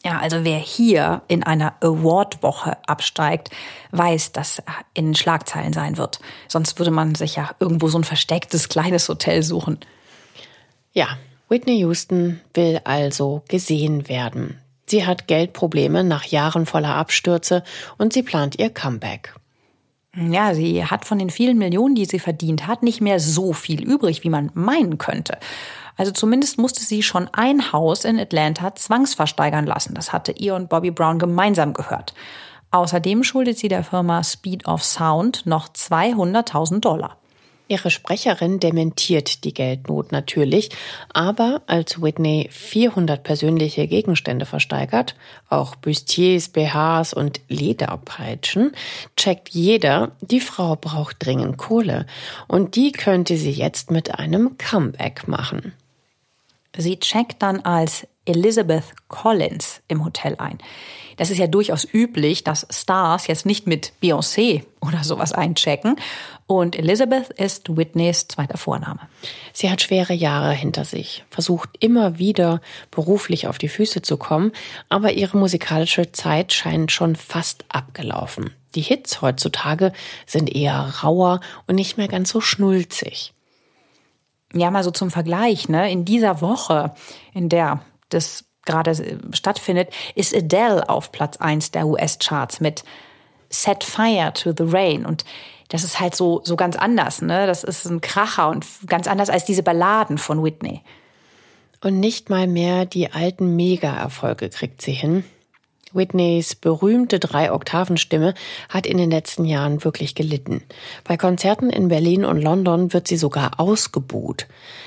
Ja, 0.05 0.19
also 0.19 0.45
wer 0.45 0.59
hier 0.59 1.23
in 1.29 1.43
einer 1.43 1.75
Award-Woche 1.81 2.79
absteigt, 2.87 3.51
weiß, 3.91 4.33
dass 4.33 4.63
in 4.95 5.15
Schlagzeilen 5.15 5.75
sein 5.75 5.99
wird. 5.99 6.21
Sonst 6.49 6.79
würde 6.79 6.91
man 6.91 7.15
sich 7.15 7.37
ja 7.37 7.51
irgendwo 7.61 7.89
so 7.89 7.99
ein 7.99 8.05
verstecktes 8.05 8.71
kleines 8.71 9.09
Hotel 9.09 9.43
suchen. 9.43 9.79
Ja, 10.93 11.19
Whitney 11.49 11.79
Houston 11.81 12.41
will 12.55 12.81
also 12.85 13.43
gesehen 13.49 14.09
werden. 14.09 14.59
Sie 14.87 15.07
hat 15.07 15.27
Geldprobleme 15.27 16.03
nach 16.03 16.25
Jahren 16.25 16.65
voller 16.65 16.95
Abstürze 16.95 17.63
und 17.99 18.13
sie 18.13 18.23
plant 18.23 18.59
ihr 18.59 18.71
Comeback. 18.71 19.35
Ja, 20.17 20.55
sie 20.55 20.85
hat 20.85 21.05
von 21.05 21.19
den 21.19 21.31
vielen 21.31 21.59
Millionen, 21.59 21.95
die 21.95 22.07
sie 22.07 22.19
verdient 22.19 22.67
hat, 22.67 22.83
nicht 22.83 23.01
mehr 23.01 23.21
so 23.21 23.53
viel 23.53 23.83
übrig, 23.83 24.25
wie 24.25 24.31
man 24.31 24.51
meinen 24.55 24.99
könnte. 24.99 25.39
Also 26.01 26.13
zumindest 26.13 26.57
musste 26.57 26.83
sie 26.83 27.03
schon 27.03 27.29
ein 27.31 27.75
Haus 27.75 28.07
in 28.07 28.19
Atlanta 28.19 28.75
zwangsversteigern 28.75 29.67
lassen. 29.67 29.93
Das 29.93 30.15
hatte 30.15 30.33
ihr 30.33 30.55
und 30.55 30.71
Bobby 30.71 30.91
Brown 30.91 31.19
gemeinsam 31.19 31.75
gehört. 31.75 32.15
Außerdem 32.71 33.23
schuldet 33.23 33.59
sie 33.59 33.69
der 33.69 33.85
Firma 33.85 34.25
Speed 34.25 34.67
of 34.67 34.83
Sound 34.83 35.45
noch 35.45 35.69
200.000 35.69 36.81
Dollar. 36.81 37.19
Ihre 37.69 37.91
Sprecherin 37.91 38.61
dementiert 38.61 39.45
die 39.45 39.53
Geldnot 39.53 40.11
natürlich, 40.11 40.71
aber 41.13 41.61
als 41.67 42.01
Whitney 42.01 42.49
400 42.51 43.23
persönliche 43.23 43.87
Gegenstände 43.87 44.47
versteigert, 44.47 45.17
auch 45.51 45.77
Bustiers, 45.77 46.49
BHs 46.49 47.13
und 47.13 47.43
Lederpeitschen, 47.49 48.73
checkt 49.19 49.51
jeder, 49.51 50.13
die 50.23 50.41
Frau 50.41 50.77
braucht 50.77 51.17
dringend 51.19 51.59
Kohle 51.59 52.07
und 52.49 52.75
die 52.75 52.91
könnte 52.91 53.37
sie 53.37 53.53
jetzt 53.53 53.91
mit 53.91 54.19
einem 54.19 54.57
Comeback 54.57 55.29
machen. 55.29 55.75
Sie 56.77 56.99
checkt 56.99 57.43
dann 57.43 57.61
als 57.61 58.07
Elizabeth 58.27 58.85
Collins 59.09 59.81
im 59.89 60.05
Hotel 60.05 60.37
ein. 60.39 60.59
Das 61.17 61.31
ist 61.31 61.39
ja 61.39 61.47
durchaus 61.47 61.87
üblich, 61.93 62.45
dass 62.45 62.67
Stars 62.71 63.27
jetzt 63.27 63.45
nicht 63.45 63.67
mit 63.67 63.93
Beyoncé 64.03 64.65
oder 64.81 65.05
sowas 65.05 65.33
einchecken. 65.33 65.97
Und 66.47 66.77
Elizabeth 66.79 67.31
ist 67.31 67.77
Whitneys 67.77 68.29
zweiter 68.29 68.57
Vorname. 68.57 69.01
Sie 69.53 69.71
hat 69.71 69.83
schwere 69.83 70.15
Jahre 70.15 70.53
hinter 70.53 70.85
sich, 70.85 71.25
versucht 71.31 71.71
immer 71.81 72.19
wieder 72.19 72.61
beruflich 72.91 73.47
auf 73.49 73.59
die 73.59 73.69
Füße 73.69 74.03
zu 74.03 74.17
kommen, 74.17 74.53
aber 74.89 75.13
ihre 75.13 75.37
musikalische 75.37 76.11
Zeit 76.13 76.53
scheint 76.53 76.91
schon 76.93 77.17
fast 77.17 77.65
abgelaufen. 77.69 78.51
Die 78.75 78.83
Hits 78.83 79.21
heutzutage 79.21 79.93
sind 80.27 80.55
eher 80.55 81.03
rauer 81.03 81.41
und 81.67 81.75
nicht 81.75 81.99
mehr 81.99 82.09
ganz 82.09 82.31
so 82.31 82.41
schnulzig. 82.41 83.35
Ja, 84.53 84.71
mal 84.71 84.83
so 84.83 84.91
zum 84.91 85.11
Vergleich, 85.11 85.69
ne? 85.69 85.91
In 85.91 86.05
dieser 86.05 86.41
Woche, 86.41 86.93
in 87.35 87.49
der 87.49 87.81
das 88.09 88.45
gerade 88.65 88.95
stattfindet, 89.33 89.91
ist 90.15 90.35
Adele 90.35 90.89
auf 90.89 91.13
Platz 91.13 91.37
1 91.37 91.71
der 91.71 91.87
US-Charts 91.87 92.61
mit 92.61 92.85
Set 93.49 93.85
Fire 93.85 94.33
to 94.33 94.53
the 94.57 94.65
Rain. 94.67 95.07
Und 95.07 95.25
das 95.69 95.85
ist 95.85 96.01
halt 96.01 96.15
so, 96.15 96.41
so 96.45 96.57
ganz 96.57 96.77
anders, 96.77 97.23
ne? 97.23 97.47
Das 97.47 97.65
ist 97.65 97.87
ein 97.87 98.01
Kracher 98.01 98.49
und 98.49 98.67
ganz 98.87 99.07
anders 99.07 99.31
als 99.31 99.45
diese 99.45 99.63
Balladen 99.63 100.19
von 100.19 100.43
Whitney. 100.43 100.83
Und 101.83 102.01
nicht 102.01 102.29
mal 102.29 102.47
mehr 102.47 102.85
die 102.85 103.13
alten 103.13 103.57
Mega-Erfolge 103.57 104.51
kriegt 104.51 104.83
sie 104.83 104.93
hin. 104.93 105.25
Whitneys 105.93 106.55
berühmte 106.55 107.19
Drei-Oktaven-Stimme 107.19 108.35
hat 108.69 108.87
in 108.87 108.99
den 108.99 109.11
letzten 109.11 109.45
Jahren 109.45 109.85
wirklich 109.85 110.15
gelitten. 110.15 110.63
Bei 111.05 111.17
Konzerten 111.17 111.71
in 111.71 111.89
Berlin 111.89 112.25
und 112.25 112.41
London 112.41 112.93
wird 112.93 113.09
sie 113.09 113.17
sogar 113.17 113.59
ausgebuht. 113.59 114.47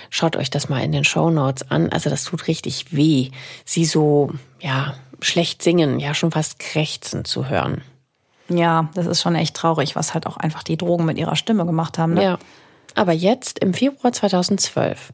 Schaut 0.10 0.36
euch 0.36 0.50
das 0.50 0.70
mal 0.70 0.84
in 0.84 0.92
den 0.92 1.04
Show 1.04 1.30
Notes 1.30 1.70
an. 1.70 1.90
Also 1.90 2.10
das 2.10 2.24
tut 2.24 2.48
richtig 2.48 2.96
weh, 2.96 3.32
sie 3.66 3.86
so, 3.86 4.32
ja, 4.62 4.96
schlecht 5.22 5.62
singen, 5.62 6.00
ja, 6.00 6.14
schon 6.14 6.32
fast 6.32 6.60
krächzen 6.60 7.26
zu 7.26 7.50
hören. 7.50 7.82
Ja, 8.50 8.90
das 8.94 9.06
ist 9.06 9.22
schon 9.22 9.36
echt 9.36 9.56
traurig, 9.56 9.96
was 9.96 10.14
halt 10.14 10.28
auch 10.28 10.38
einfach 10.38 10.64
die 10.64 10.78
Drogen 10.78 11.06
mit 11.06 11.18
ihrer 11.18 11.36
Stimme 11.36 11.66
gemacht 11.66 11.98
haben. 11.98 12.14
Ne? 12.14 12.24
Ja. 12.24 12.40
Aber 12.96 13.12
jetzt, 13.12 13.60
im 13.60 13.74
Februar 13.74 14.14
2012, 14.14 15.14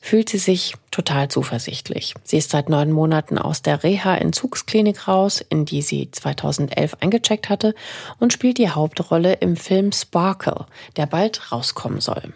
fühlt 0.00 0.28
sie 0.28 0.38
sich 0.38 0.74
total 0.90 1.28
zuversichtlich. 1.28 2.14
Sie 2.24 2.36
ist 2.36 2.50
seit 2.50 2.68
neun 2.68 2.92
Monaten 2.92 3.38
aus 3.38 3.62
der 3.62 3.82
Reha-Entzugsklinik 3.82 5.08
raus, 5.08 5.42
in 5.48 5.64
die 5.64 5.80
sie 5.80 6.10
2011 6.10 6.98
eingecheckt 7.00 7.48
hatte 7.48 7.74
und 8.18 8.32
spielt 8.32 8.58
die 8.58 8.68
Hauptrolle 8.68 9.32
im 9.34 9.56
Film 9.56 9.92
Sparkle, 9.92 10.66
der 10.96 11.06
bald 11.06 11.50
rauskommen 11.50 12.02
soll. 12.02 12.34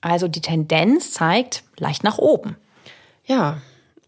Also 0.00 0.28
die 0.28 0.40
Tendenz 0.40 1.12
zeigt 1.12 1.62
leicht 1.76 2.04
nach 2.04 2.16
oben. 2.16 2.56
Ja, 3.26 3.60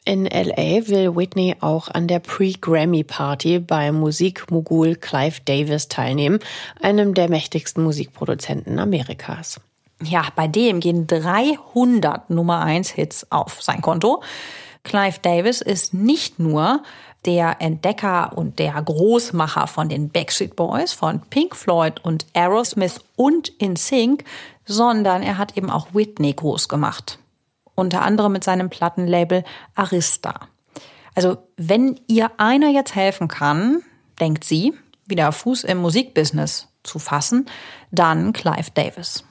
in 0.05 0.25
LA 0.25 0.89
will 0.89 1.15
Whitney 1.15 1.55
auch 1.61 1.89
an 1.89 2.09
der 2.09 2.19
Pre-Grammy-Party 2.19 3.59
bei 3.59 3.93
Musikmogul 3.93 4.97
Clive 4.97 5.43
Davis 5.45 5.89
teilnehmen, 5.89 6.41
einem 6.81 7.13
der 7.15 7.29
mächtigsten 7.29 7.85
Musikproduzenten 7.85 8.79
Amerikas. 8.79 9.61
Ja, 10.05 10.27
bei 10.35 10.49
dem 10.49 10.81
gehen 10.81 11.07
300 11.07 12.31
Nummer 12.31 12.61
1 12.61 12.91
Hits 12.91 13.31
auf 13.31 13.63
sein 13.63 13.81
Konto. 13.81 14.23
Clive 14.85 15.21
Davis 15.23 15.61
ist 15.61 15.95
nicht 15.95 16.39
nur 16.39 16.83
der 17.25 17.61
Entdecker 17.61 18.33
und 18.37 18.59
der 18.59 18.83
Großmacher 18.83 19.69
von 19.69 19.89
den 19.89 20.11
Backstreet 20.11 20.57
Boys, 20.57 20.93
von 20.93 21.21
Pink 21.31 21.55
Floyd 21.55 22.01
und 22.03 22.27
Aerosmith 22.35 23.01
und 23.15 23.49
In 23.61 23.77
Sync, 23.77 24.25
sondern 24.65 25.23
er 25.23 25.39
hat 25.39 25.57
eben 25.57 25.71
auch 25.71 25.89
Whitney 25.93 26.33
groß 26.33 26.69
gemacht. 26.69 27.19
Unter 27.75 28.03
anderem 28.03 28.33
mit 28.33 28.45
seinem 28.45 28.71
Plattenlabel 28.71 29.45
Arista. 29.77 30.49
Also, 31.15 31.39
wenn 31.57 32.01
ihr 32.09 32.31
einer 32.39 32.71
jetzt 32.71 32.95
helfen 32.95 33.29
kann, 33.29 33.83
denkt 34.21 34.45
sie, 34.45 34.75
wieder 35.07 35.31
Fuß 35.31 35.65
im 35.65 35.79
Musikbusiness 35.79 36.69
zu 36.83 36.99
fassen, 36.99 37.47
dann 37.91 38.33
Clive 38.33 38.71
Davis. 38.75 39.25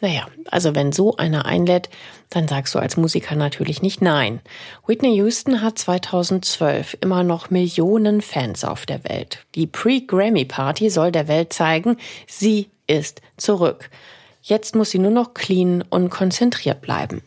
Naja, 0.00 0.26
also 0.50 0.74
wenn 0.74 0.92
so 0.92 1.16
einer 1.16 1.44
einlädt, 1.46 1.88
dann 2.30 2.46
sagst 2.46 2.74
du 2.74 2.78
als 2.78 2.96
Musiker 2.96 3.34
natürlich 3.34 3.82
nicht 3.82 4.00
nein. 4.00 4.40
Whitney 4.86 5.16
Houston 5.16 5.60
hat 5.60 5.78
2012 5.78 6.98
immer 7.00 7.24
noch 7.24 7.50
Millionen 7.50 8.22
Fans 8.22 8.64
auf 8.64 8.86
der 8.86 9.02
Welt. 9.04 9.44
Die 9.56 9.66
Pre-Grammy-Party 9.66 10.90
soll 10.90 11.10
der 11.10 11.26
Welt 11.26 11.52
zeigen, 11.52 11.96
sie 12.26 12.70
ist 12.86 13.22
zurück. 13.36 13.90
Jetzt 14.42 14.76
muss 14.76 14.90
sie 14.90 15.00
nur 15.00 15.10
noch 15.10 15.34
clean 15.34 15.82
und 15.82 16.10
konzentriert 16.10 16.80
bleiben. 16.80 17.22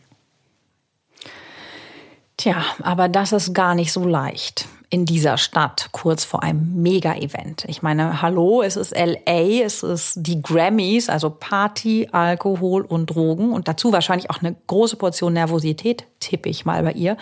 Tja, 2.38 2.64
aber 2.82 3.08
das 3.08 3.32
ist 3.32 3.54
gar 3.54 3.74
nicht 3.74 3.92
so 3.92 4.06
leicht 4.06 4.66
in 4.92 5.06
dieser 5.06 5.38
Stadt 5.38 5.88
kurz 5.92 6.22
vor 6.22 6.42
einem 6.42 6.82
Mega-Event. 6.82 7.64
Ich 7.66 7.80
meine, 7.80 8.20
hallo, 8.20 8.60
es 8.60 8.76
ist 8.76 8.94
LA, 8.94 9.62
es 9.64 9.82
ist 9.82 10.16
die 10.16 10.42
Grammys, 10.42 11.08
also 11.08 11.30
Party, 11.30 12.10
Alkohol 12.12 12.82
und 12.82 13.06
Drogen 13.06 13.54
und 13.54 13.68
dazu 13.68 13.90
wahrscheinlich 13.90 14.28
auch 14.28 14.42
eine 14.42 14.54
große 14.66 14.96
Portion 14.96 15.32
Nervosität, 15.32 16.04
tippe 16.20 16.50
ich 16.50 16.66
mal 16.66 16.82
bei 16.82 16.92
ihr. 16.92 17.16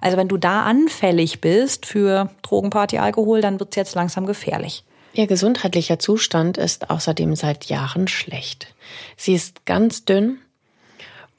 Also 0.00 0.16
wenn 0.16 0.26
du 0.26 0.36
da 0.36 0.64
anfällig 0.64 1.40
bist 1.40 1.86
für 1.86 2.28
Drogenparty, 2.42 2.98
Alkohol, 2.98 3.40
dann 3.40 3.60
wird's 3.60 3.76
jetzt 3.76 3.94
langsam 3.94 4.26
gefährlich. 4.26 4.82
Ihr 5.14 5.28
gesundheitlicher 5.28 6.00
Zustand 6.00 6.58
ist 6.58 6.90
außerdem 6.90 7.36
seit 7.36 7.66
Jahren 7.66 8.08
schlecht. 8.08 8.74
Sie 9.16 9.34
ist 9.34 9.64
ganz 9.64 10.04
dünn 10.04 10.38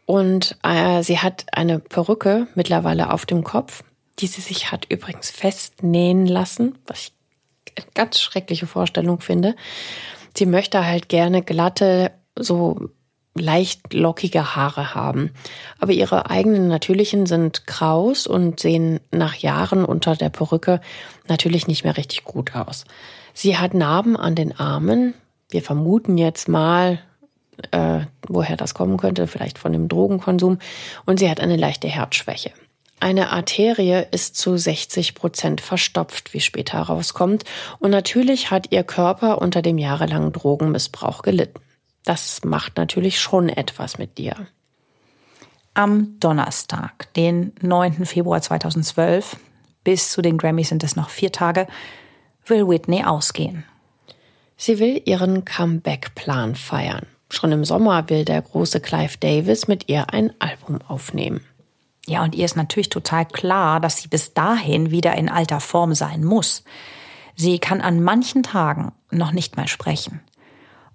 und 0.06 0.58
äh, 0.63 1.04
sie 1.04 1.19
hat 1.19 1.46
eine 1.52 1.80
Perücke 1.80 2.48
mittlerweile 2.56 3.12
auf 3.12 3.26
dem 3.26 3.43
Kopf 3.43 3.84
die 4.19 4.28
sie 4.28 4.41
sich 4.41 4.71
hat 4.71 4.86
übrigens 4.89 5.32
festnähen 5.32 6.26
lassen, 6.28 6.78
was 6.88 6.99
ich 6.99 7.13
eine 7.76 7.86
ganz 7.93 8.19
schreckliche 8.19 8.67
Vorstellung 8.67 9.19
finde. 9.21 9.56
Sie 10.36 10.45
möchte 10.45 10.86
halt 10.86 11.10
gerne 11.10 11.41
glatte, 11.41 12.12
so 12.38 12.89
leicht 13.36 13.93
lockige 13.93 14.56
Haare 14.56 14.93
haben. 14.93 15.32
Aber 15.80 15.91
ihre 15.91 16.30
eigenen 16.30 16.67
natürlichen 16.67 17.26
sind 17.26 17.65
kraus 17.65 18.28
und 18.28 18.60
sehen 18.60 18.99
nach 19.12 19.36
Jahren 19.36 19.86
unter 19.86 20.15
der 20.15 20.30
Perücke 20.30 20.82
natürlich 21.28 21.67
nicht 21.67 21.84
mehr 21.84 21.97
richtig 21.97 22.23
gut 22.23 22.56
aus. 22.56 22.86
Sie 23.34 23.58
hat 23.58 23.73
Narben 23.73 24.15
an 24.15 24.36
den 24.36 24.58
Armen. 24.60 25.15
Wir 25.49 25.63
vermuten 25.63 26.17
jetzt 26.17 26.47
mal, 26.47 26.99
äh, 27.71 28.02
woher 28.28 28.58
das 28.58 28.76
kommen 28.76 28.97
könnte, 28.97 29.26
vielleicht 29.26 29.58
von 29.58 29.71
dem 29.71 29.88
Drogenkonsum. 29.88 30.60
Und 31.06 31.19
sie 31.19 31.30
hat 31.30 31.39
eine 31.39 31.58
leichte 31.58 31.88
Herzschwäche. 31.88 32.52
Eine 33.04 33.32
Arterie 33.32 34.06
ist 34.12 34.38
zu 34.38 34.56
60 34.56 35.13
Prozent 35.13 35.60
verstopft, 35.60 36.34
wie 36.34 36.39
später 36.39 36.78
herauskommt. 36.78 37.44
Und 37.80 37.92
natürlich 37.92 38.50
hat 38.50 38.72
ihr 38.72 38.86
Körper 38.86 39.42
unter 39.42 39.62
dem 39.62 39.78
jahrelangen 39.78 40.32
Drogenmissbrauch 40.32 41.22
gelitten. 41.22 41.60
Das 42.06 42.46
macht 42.46 42.78
natürlich 42.78 43.20
schon 43.20 43.50
etwas 43.50 43.98
mit 43.98 44.18
dir. 44.18 44.48
Am 45.74 46.18
Donnerstag, 46.22 47.13
den 47.16 47.52
9. 47.60 48.06
Februar 48.06 48.42
2012, 48.42 49.36
bis 49.84 50.13
zu 50.13 50.22
den 50.22 50.38
Grammys 50.38 50.70
sind 50.70 50.82
es 50.86 50.96
noch 50.96 51.10
vier 51.10 51.34
Tage, 51.34 51.68
will 52.46 52.70
Whitney 52.70 53.04
ausgehen. 53.04 53.66
Sie 54.56 54.80
will 54.80 55.02
ihren 55.04 55.44
Comeback-Plan 55.44 56.56
feiern. 56.56 57.06
Schon 57.30 57.52
im 57.52 57.66
Sommer 57.66 58.10
will 58.10 58.24
der 58.24 58.42
große 58.42 58.80
Clive 58.80 59.18
Davis 59.20 59.68
mit 59.68 59.89
ihr 59.89 60.13
ein 60.13 60.32
Album 60.39 60.80
aufnehmen. 60.88 61.42
Ja, 62.06 62.24
und 62.24 62.36
ihr 62.36 62.46
ist 62.46 62.58
natürlich 62.58 62.89
total 62.89 63.26
klar, 63.26 63.80
dass 63.80 64.02
sie 64.02 64.08
bis 64.08 64.34
dahin 64.34 64.92
wieder 64.92 65.16
in 65.16 65.30
alter 65.30 65.60
Form 65.60 65.94
sein 65.94 66.24
muss. 66.24 66.63
Sie 67.36 67.60
kann 67.60 67.82
an 67.82 68.04
manchen 68.04 68.44
Tagen 68.44 68.92
noch 69.10 69.32
nicht 69.32 69.56
mal 69.58 69.68
sprechen. 69.68 70.22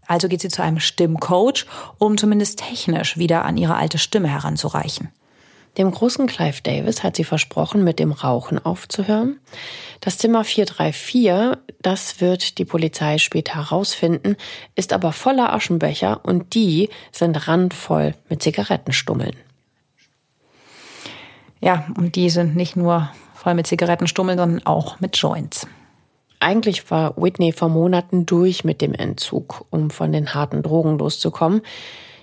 Also 0.07 0.29
geht 0.29 0.41
sie 0.41 0.49
zu 0.49 0.63
einem 0.63 0.81
Stimmcoach, 0.81 1.67
um 1.99 2.17
zumindest 2.17 2.59
technisch 2.61 3.19
wieder 3.19 3.45
an 3.45 3.57
ihre 3.57 3.77
alte 3.77 3.99
Stimme 3.99 4.29
heranzureichen. 4.29 5.09
Dem 5.77 5.91
großen 5.91 6.27
Clive 6.27 6.63
Davis 6.63 7.03
hat 7.03 7.17
sie 7.17 7.25
versprochen, 7.25 7.85
mit 7.85 7.99
dem 7.99 8.13
Rauchen 8.13 8.59
aufzuhören. 8.59 9.39
Das 10.01 10.19
Zimmer 10.19 10.45
434, 10.45 11.59
das 11.81 12.21
wird 12.21 12.59
die 12.59 12.65
Polizei 12.65 13.19
später 13.19 13.57
herausfinden, 13.57 14.37
ist 14.75 14.93
aber 14.93 15.13
voller 15.13 15.53
Aschenbecher 15.53 16.25
und 16.25 16.55
die 16.55 16.89
sind 17.13 17.47
randvoll 17.47 18.15
mit 18.29 18.43
Zigarettenstummeln. 18.43 19.37
Ja, 21.61 21.87
und 21.97 22.17
die 22.17 22.31
sind 22.31 22.57
nicht 22.57 22.77
nur 22.77 23.11
voll 23.35 23.55
mit 23.55 23.67
Zigarettenstummeln, 23.67 24.39
sondern 24.39 24.67
auch 24.67 25.01
mit 25.01 25.17
Joints. 25.17 25.67
Eigentlich 26.41 26.91
war 26.91 27.17
Whitney 27.17 27.53
vor 27.53 27.69
Monaten 27.69 28.27
durch 28.27 28.65
mit 28.65 28.81
dem 28.81 28.95
Entzug, 28.95 29.65
um 29.71 29.91
von 29.91 30.13
den 30.13 30.35
harten 30.35 30.63
Drogen 30.63 30.99
loszukommen. 30.99 31.63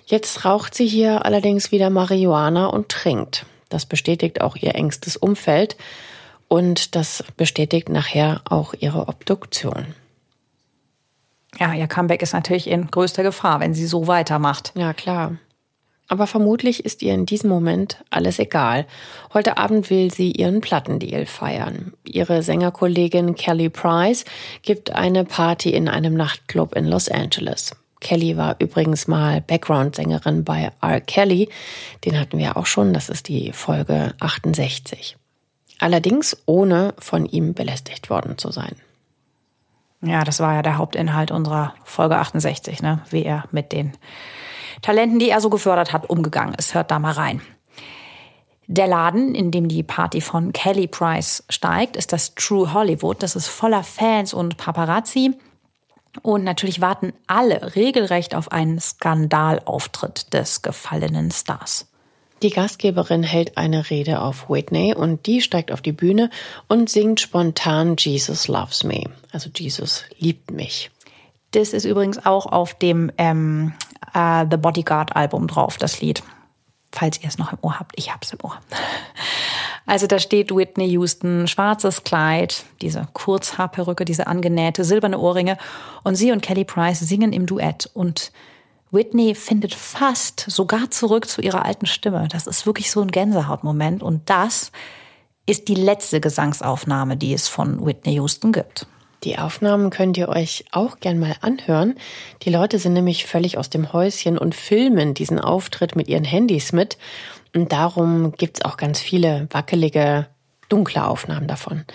Jetzt 0.06 0.45
raucht 0.45 0.74
sie 0.76 0.88
hier 0.88 1.26
allerdings 1.26 1.71
wieder 1.71 1.89
Marihuana 1.89 2.67
und 2.67 2.89
trinkt. 2.89 3.45
Das 3.69 3.86
bestätigt 3.86 4.39
auch 4.41 4.56
ihr 4.56 4.76
engstes 4.76 5.17
Umfeld 5.17 5.76
und 6.48 6.95
das 6.95 7.24
bestätigt 7.36 7.89
nachher 7.89 8.41
auch 8.45 8.74
ihre 8.78 9.08
Obduktion. 9.08 9.88
Ja, 11.60 11.74
ihr 11.74 11.88
Comeback 11.88 12.21
ist 12.21 12.34
natürlich 12.34 12.69
in 12.69 12.88
größter 12.88 13.24
Gefahr, 13.24 13.60
wenn 13.60 13.74
sie 13.74 13.88
so 13.88 14.08
weitermacht. 14.08 14.71
Ja, 14.76 14.93
klar. 14.93 15.38
Aber 16.08 16.28
vermutlich 16.28 16.86
ist 16.86 17.02
ihr 17.02 17.13
in 17.13 17.26
diesem 17.26 17.50
Moment 17.50 18.04
alles 18.12 18.38
egal. 18.38 18.86
Heute 19.34 19.58
Abend 19.58 19.89
will 19.89 20.13
sie 20.13 20.32
ihren 20.32 20.62
Plattendeal 20.62 21.26
feiern. 21.26 21.94
Ihre 22.04 22.44
Sängerkollegin 22.44 23.36
Kelly 23.36 23.70
Price 23.70 24.24
gibt 24.62 24.91
eine 24.91 25.26
Party 25.26 25.72
in 25.72 25.88
einem 25.88 26.13
Nachtclub 26.13 26.76
in 26.76 26.86
Los 26.86 27.10
Angeles. 27.10 27.72
Kelly 28.02 28.38
war 28.38 28.58
übrigens 28.60 29.08
mal 29.08 29.41
Background-Sängerin 29.41 30.44
bei 30.44 30.72
R. 30.80 31.02
Kelly. 31.02 31.50
Den 32.04 32.20
hatten 32.20 32.38
wir 32.38 32.56
auch 32.56 32.68
schon. 32.68 32.94
Das 32.94 33.10
ist 33.10 33.28
die 33.28 33.52
Folge 33.52 34.13
68. 34.20 35.18
Allerdings 35.80 36.38
ohne 36.46 36.94
von 37.00 37.26
ihm 37.26 37.56
belästigt 37.56 38.12
worden 38.12 38.38
zu 38.38 38.52
sein. 38.52 38.76
Ja, 40.02 40.24
das 40.24 40.39
war 40.39 40.54
ja 40.54 40.62
der 40.62 40.78
Hauptinhalt 40.78 41.32
unserer 41.32 41.74
Folge 41.84 42.18
68, 42.18 42.84
ne? 42.84 43.02
wie 43.10 43.24
er 43.24 43.46
mit 43.52 43.72
den 43.72 43.94
Talenten, 44.86 45.17
die 45.17 45.32
er 45.32 45.41
so 45.41 45.50
gefördert 45.50 45.93
hat, 45.93 46.12
umgegangen 46.12 46.54
ist. 46.54 46.76
Hört 46.76 46.91
da 46.91 47.00
mal 47.00 47.13
rein. 47.13 47.41
Der 48.67 48.86
Laden, 48.86 49.34
in 49.34 49.50
dem 49.50 49.67
die 49.67 49.82
Party 49.82 50.21
von 50.21 50.54
Kelly 50.54 50.86
Price 50.86 51.43
steigt, 51.50 51.95
ist 51.95 52.13
das 52.13 52.36
True 52.36 52.71
Hollywood. 52.71 53.24
Das 53.24 53.36
ist 53.36 53.48
voller 53.48 53.82
Fans 53.82 54.32
und 54.32 54.58
Paparazzi. 54.58 55.34
Und 56.21 56.43
natürlich 56.43 56.82
warten 56.82 57.13
alle 57.26 57.76
regelrecht 57.76 58.36
auf 58.36 58.52
einen 58.52 58.80
Skandalauftritt 58.80 60.32
des 60.36 60.62
gefallenen 60.62 61.32
Stars. 61.32 61.88
Die 62.43 62.52
Gastgeberin 62.52 63.24
hält 63.24 63.58
eine 63.58 63.89
Rede 63.89 64.21
auf 64.21 64.52
Whitney 64.52 64.93
und 64.93 65.26
die 65.26 65.41
steigt 65.41 65.71
auf 65.71 65.82
die 65.82 65.93
Bühne 65.93 66.30
und 66.67 66.91
singt 66.91 67.21
spontan 67.21 67.95
Jesus 67.98 68.48
Loves 68.48 68.84
Me. 68.84 69.06
Also 69.32 69.50
Jesus 69.56 70.04
liebt 70.19 70.52
mich. 70.52 70.91
Das 71.56 71.74
ist 71.74 71.86
übrigens 71.86 72.24
auch 72.24 72.45
auf 72.45 72.78
dem 72.78 73.12
ähm, 73.17 73.74
uh, 74.15 74.45
The 74.49 74.58
Bodyguard 74.58 75.15
Album 75.15 75.47
drauf, 75.47 75.77
das 75.77 76.01
Lied. 76.01 76.23
Falls 76.91 77.21
ihr 77.21 77.27
es 77.27 77.38
noch 77.38 77.51
im 77.51 77.60
Ohr 77.62 77.79
habt. 77.79 77.91
Ich 77.97 78.13
hab's 78.13 78.31
im 78.31 78.39
Ohr. 78.43 78.58
Also 79.88 80.08
da 80.08 80.17
steht 80.17 80.49
Whitney 80.49 80.88
Houston, 80.88 81.47
schwarzes 81.47 82.03
Kleid, 82.03 82.65
diese 82.81 83.08
Kurzhaarperücke, 83.13 84.03
diese 84.03 84.25
angenähte 84.25 84.84
silberne 84.84 85.19
Ohrringe 85.19 85.60
und 86.03 86.15
sie 86.15 86.31
und 86.31 86.41
Kelly 86.41 86.65
Price 86.65 87.01
singen 87.01 87.31
im 87.31 87.45
Duett 87.45 87.89
und 87.93 88.31
Whitney 88.91 89.36
findet 89.36 89.75
fast 89.75 90.39
sogar 90.47 90.89
zurück 90.89 91.27
zu 91.27 91.41
ihrer 91.41 91.65
alten 91.65 91.86
Stimme. 91.86 92.27
Das 92.31 92.47
ist 92.47 92.65
wirklich 92.65 92.89
so 92.89 93.01
ein 93.01 93.12
Gänsehautmoment 93.12 94.01
und 94.01 94.27
das 94.29 94.71
ist 95.45 95.67
die 95.67 95.75
letzte 95.75 96.19
Gesangsaufnahme, 96.19 97.17
die 97.17 97.34
es 97.34 97.47
von 97.47 97.86
Whitney 97.86 98.13
Houston 98.13 98.51
gibt. 98.51 98.88
Die 99.26 99.40
Aufnahmen 99.40 99.90
könnt 99.90 100.18
ihr 100.18 100.30
euch 100.30 100.66
auch 100.72 101.00
gern 101.00 101.18
mal 101.18 101.36
anhören. 101.42 101.96
Die 102.44 102.52
Leute 102.52 102.78
sind 102.78 102.94
nämlich 102.94 103.26
völlig 103.26 103.58
aus 103.58 103.72
dem 103.72 103.92
Häuschen 103.92 104.38
und 104.38 104.54
filmen 104.54 105.16
diesen 105.16 105.40
Auftritt 105.40 105.96
mit 105.96 106.08
ihren 106.08 106.24
Handys 106.24 106.72
mit. 106.72 107.00
Und 107.56 107.72
darum 107.72 108.34
gibt's 108.34 108.64
auch 108.64 108.78
ganz 108.78 109.00
viele 109.00 109.48
wackelige, 109.50 110.28
dunkle 110.70 111.08
Aufnahmen 111.08 111.48
davon. 111.48 111.86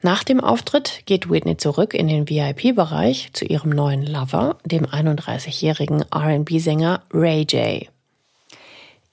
Nach 0.00 0.24
dem 0.24 0.40
Auftritt 0.40 1.02
geht 1.04 1.30
Whitney 1.30 1.58
zurück 1.58 1.92
in 1.92 2.08
den 2.08 2.26
VIP-Bereich 2.26 3.34
zu 3.34 3.44
ihrem 3.44 3.70
neuen 3.70 4.06
Lover, 4.06 4.56
dem 4.64 4.86
31-jährigen 4.86 6.04
RB-Sänger 6.10 7.02
Ray 7.12 7.42
J. 7.42 7.88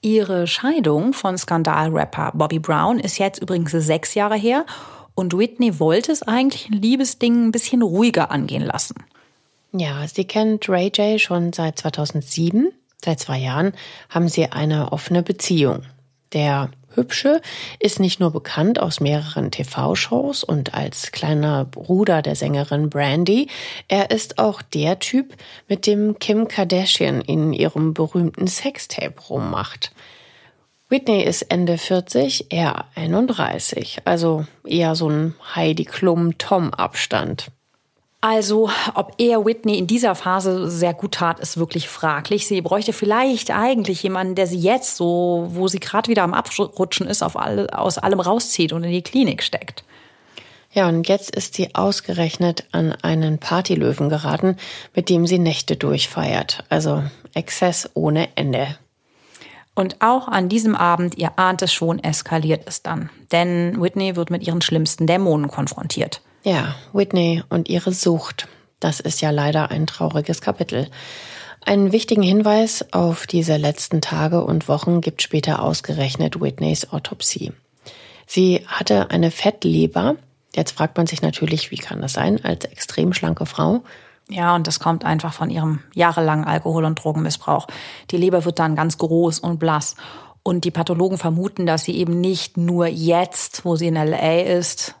Ihre 0.00 0.46
Scheidung 0.46 1.12
von 1.12 1.36
Skandalrapper 1.36 2.32
Bobby 2.34 2.58
Brown 2.58 3.00
ist 3.00 3.18
jetzt 3.18 3.42
übrigens 3.42 3.72
sechs 3.72 4.14
Jahre 4.14 4.36
her 4.36 4.64
und 5.16 5.36
Whitney 5.36 5.80
wollte 5.80 6.12
es 6.12 6.22
eigentlich 6.22 6.68
ein 6.68 6.80
Liebesding 6.80 7.48
ein 7.48 7.52
bisschen 7.52 7.82
ruhiger 7.82 8.30
angehen 8.30 8.62
lassen. 8.62 8.94
Ja, 9.72 10.06
sie 10.06 10.24
kennt 10.24 10.68
Ray 10.68 10.92
J 10.94 11.20
schon 11.20 11.52
seit 11.52 11.80
2007. 11.80 12.70
Seit 13.04 13.18
zwei 13.18 13.38
Jahren 13.38 13.72
haben 14.08 14.28
sie 14.28 14.46
eine 14.46 14.92
offene 14.92 15.22
Beziehung. 15.24 15.82
Der 16.32 16.70
Hübsche 16.96 17.40
ist 17.78 18.00
nicht 18.00 18.20
nur 18.20 18.30
bekannt 18.30 18.80
aus 18.80 19.00
mehreren 19.00 19.50
TV-Shows 19.50 20.44
und 20.44 20.74
als 20.74 21.12
kleiner 21.12 21.64
Bruder 21.64 22.22
der 22.22 22.34
Sängerin 22.34 22.90
Brandy, 22.90 23.48
er 23.88 24.10
ist 24.10 24.38
auch 24.38 24.62
der 24.62 24.98
Typ, 24.98 25.34
mit 25.68 25.86
dem 25.86 26.18
Kim 26.18 26.48
Kardashian 26.48 27.20
in 27.20 27.52
ihrem 27.52 27.94
berühmten 27.94 28.46
Sextape 28.48 29.20
rummacht. 29.28 29.92
Whitney 30.88 31.24
ist 31.24 31.42
Ende 31.42 31.78
40, 31.78 32.46
er 32.50 32.84
31, 32.94 34.02
also 34.04 34.46
eher 34.64 34.94
so 34.94 35.10
ein 35.10 35.34
Heidi 35.56 35.84
Klum-Tom-Abstand. 35.84 37.48
Also, 38.20 38.70
ob 38.94 39.14
er 39.18 39.44
Whitney 39.44 39.78
in 39.78 39.88
dieser 39.88 40.14
Phase 40.14 40.70
sehr 40.70 40.94
gut 40.94 41.14
tat, 41.14 41.40
ist 41.40 41.58
wirklich 41.58 41.88
fraglich. 41.88 42.46
Sie 42.46 42.60
bräuchte 42.60 42.92
vielleicht 42.92 43.50
eigentlich 43.50 44.02
jemanden, 44.02 44.36
der 44.36 44.46
sie 44.46 44.58
jetzt, 44.58 44.96
so 44.96 45.48
wo 45.50 45.66
sie 45.68 45.80
gerade 45.80 46.08
wieder 46.08 46.22
am 46.22 46.34
Abrutschen 46.34 47.08
ist, 47.08 47.22
auf 47.22 47.36
alle, 47.36 47.76
aus 47.76 47.98
allem 47.98 48.20
rauszieht 48.20 48.72
und 48.72 48.84
in 48.84 48.92
die 48.92 49.02
Klinik 49.02 49.42
steckt. 49.42 49.84
Ja, 50.72 50.88
und 50.88 51.08
jetzt 51.08 51.34
ist 51.34 51.54
sie 51.54 51.74
ausgerechnet 51.74 52.64
an 52.70 52.92
einen 53.02 53.38
Partylöwen 53.38 54.08
geraten, 54.08 54.56
mit 54.94 55.08
dem 55.08 55.26
sie 55.26 55.38
Nächte 55.38 55.76
durchfeiert. 55.76 56.64
Also 56.68 57.02
Exzess 57.34 57.90
ohne 57.94 58.28
Ende. 58.36 58.76
Und 59.76 59.96
auch 60.00 60.26
an 60.26 60.48
diesem 60.48 60.74
Abend, 60.74 61.18
ihr 61.18 61.38
ahnt 61.38 61.60
es 61.60 61.72
schon, 61.72 62.02
eskaliert 62.02 62.62
es 62.66 62.82
dann. 62.82 63.10
Denn 63.30 63.80
Whitney 63.80 64.16
wird 64.16 64.30
mit 64.30 64.44
ihren 64.44 64.62
schlimmsten 64.62 65.06
Dämonen 65.06 65.48
konfrontiert. 65.48 66.22
Ja, 66.44 66.74
Whitney 66.94 67.42
und 67.50 67.68
ihre 67.68 67.92
Sucht. 67.92 68.48
Das 68.80 69.00
ist 69.00 69.20
ja 69.20 69.30
leider 69.30 69.70
ein 69.70 69.86
trauriges 69.86 70.40
Kapitel. 70.40 70.88
Einen 71.60 71.92
wichtigen 71.92 72.22
Hinweis 72.22 72.86
auf 72.92 73.26
diese 73.26 73.58
letzten 73.58 74.00
Tage 74.00 74.42
und 74.42 74.66
Wochen 74.66 75.02
gibt 75.02 75.20
später 75.20 75.60
ausgerechnet 75.60 76.40
Whitneys 76.40 76.90
Autopsie. 76.92 77.52
Sie 78.26 78.64
hatte 78.66 79.10
eine 79.10 79.30
Fettleber. 79.30 80.16
Jetzt 80.54 80.72
fragt 80.72 80.96
man 80.96 81.06
sich 81.06 81.20
natürlich, 81.20 81.70
wie 81.70 81.76
kann 81.76 82.00
das 82.00 82.14
sein 82.14 82.42
als 82.42 82.64
extrem 82.64 83.12
schlanke 83.12 83.44
Frau? 83.44 83.82
Ja, 84.28 84.56
und 84.56 84.66
das 84.66 84.80
kommt 84.80 85.04
einfach 85.04 85.32
von 85.32 85.50
ihrem 85.50 85.80
jahrelangen 85.94 86.44
Alkohol- 86.44 86.84
und 86.84 87.02
Drogenmissbrauch. 87.02 87.68
Die 88.10 88.16
Leber 88.16 88.44
wird 88.44 88.58
dann 88.58 88.74
ganz 88.74 88.98
groß 88.98 89.38
und 89.38 89.58
blass. 89.58 89.94
Und 90.42 90.64
die 90.64 90.70
Pathologen 90.70 91.18
vermuten, 91.18 91.66
dass 91.66 91.84
sie 91.84 91.96
eben 91.96 92.20
nicht 92.20 92.56
nur 92.56 92.86
jetzt, 92.86 93.64
wo 93.64 93.76
sie 93.76 93.88
in 93.88 93.94
LA 93.94 94.40
ist, 94.42 94.94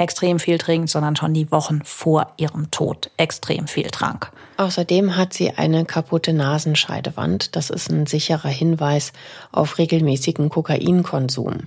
extrem 0.00 0.38
viel 0.38 0.58
trinkt, 0.58 0.88
sondern 0.88 1.14
schon 1.14 1.34
die 1.34 1.50
Wochen 1.50 1.82
vor 1.84 2.32
ihrem 2.38 2.70
Tod 2.70 3.10
extrem 3.18 3.66
viel 3.66 3.90
trank. 3.90 4.32
Außerdem 4.56 5.16
hat 5.16 5.34
sie 5.34 5.50
eine 5.52 5.84
kaputte 5.84 6.32
Nasenscheidewand. 6.32 7.54
Das 7.56 7.70
ist 7.70 7.90
ein 7.90 8.06
sicherer 8.06 8.48
Hinweis 8.48 9.12
auf 9.52 9.78
regelmäßigen 9.78 10.48
Kokainkonsum. 10.48 11.66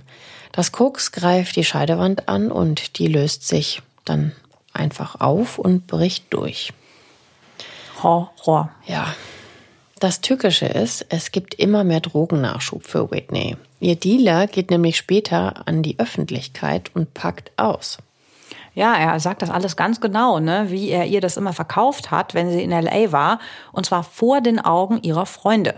Das 0.52 0.72
Koks 0.72 1.12
greift 1.12 1.56
die 1.56 1.64
Scheidewand 1.64 2.28
an 2.28 2.50
und 2.52 2.98
die 2.98 3.08
löst 3.08 3.46
sich 3.46 3.82
dann 4.04 4.32
einfach 4.72 5.20
auf 5.20 5.58
und 5.58 5.86
bricht 5.86 6.32
durch. 6.32 6.72
Horror. 8.04 8.70
Ja. 8.86 9.06
Das 9.98 10.20
Tückische 10.20 10.66
ist, 10.66 11.06
es 11.08 11.32
gibt 11.32 11.54
immer 11.54 11.82
mehr 11.82 12.00
Drogennachschub 12.00 12.84
für 12.84 13.10
Whitney. 13.10 13.56
Ihr 13.80 13.96
Dealer 13.96 14.46
geht 14.46 14.70
nämlich 14.70 14.96
später 14.96 15.66
an 15.66 15.82
die 15.82 15.98
Öffentlichkeit 15.98 16.90
und 16.94 17.14
packt 17.14 17.52
aus. 17.56 17.98
Ja, 18.74 18.94
er 18.94 19.18
sagt 19.20 19.40
das 19.40 19.50
alles 19.50 19.76
ganz 19.76 20.00
genau, 20.00 20.40
ne, 20.40 20.66
wie 20.68 20.90
er 20.90 21.06
ihr 21.06 21.20
das 21.20 21.36
immer 21.36 21.52
verkauft 21.52 22.10
hat, 22.10 22.34
wenn 22.34 22.50
sie 22.50 22.62
in 22.62 22.70
LA 22.70 23.12
war, 23.12 23.38
und 23.72 23.86
zwar 23.86 24.02
vor 24.02 24.40
den 24.40 24.58
Augen 24.60 25.00
ihrer 25.02 25.26
Freunde. 25.26 25.76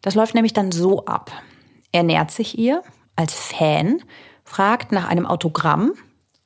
Das 0.00 0.14
läuft 0.14 0.34
nämlich 0.34 0.54
dann 0.54 0.72
so 0.72 1.04
ab. 1.04 1.30
Er 1.92 2.02
nähert 2.02 2.30
sich 2.30 2.58
ihr 2.58 2.82
als 3.14 3.34
Fan, 3.34 4.02
fragt 4.44 4.90
nach 4.90 5.08
einem 5.08 5.26
Autogramm 5.26 5.92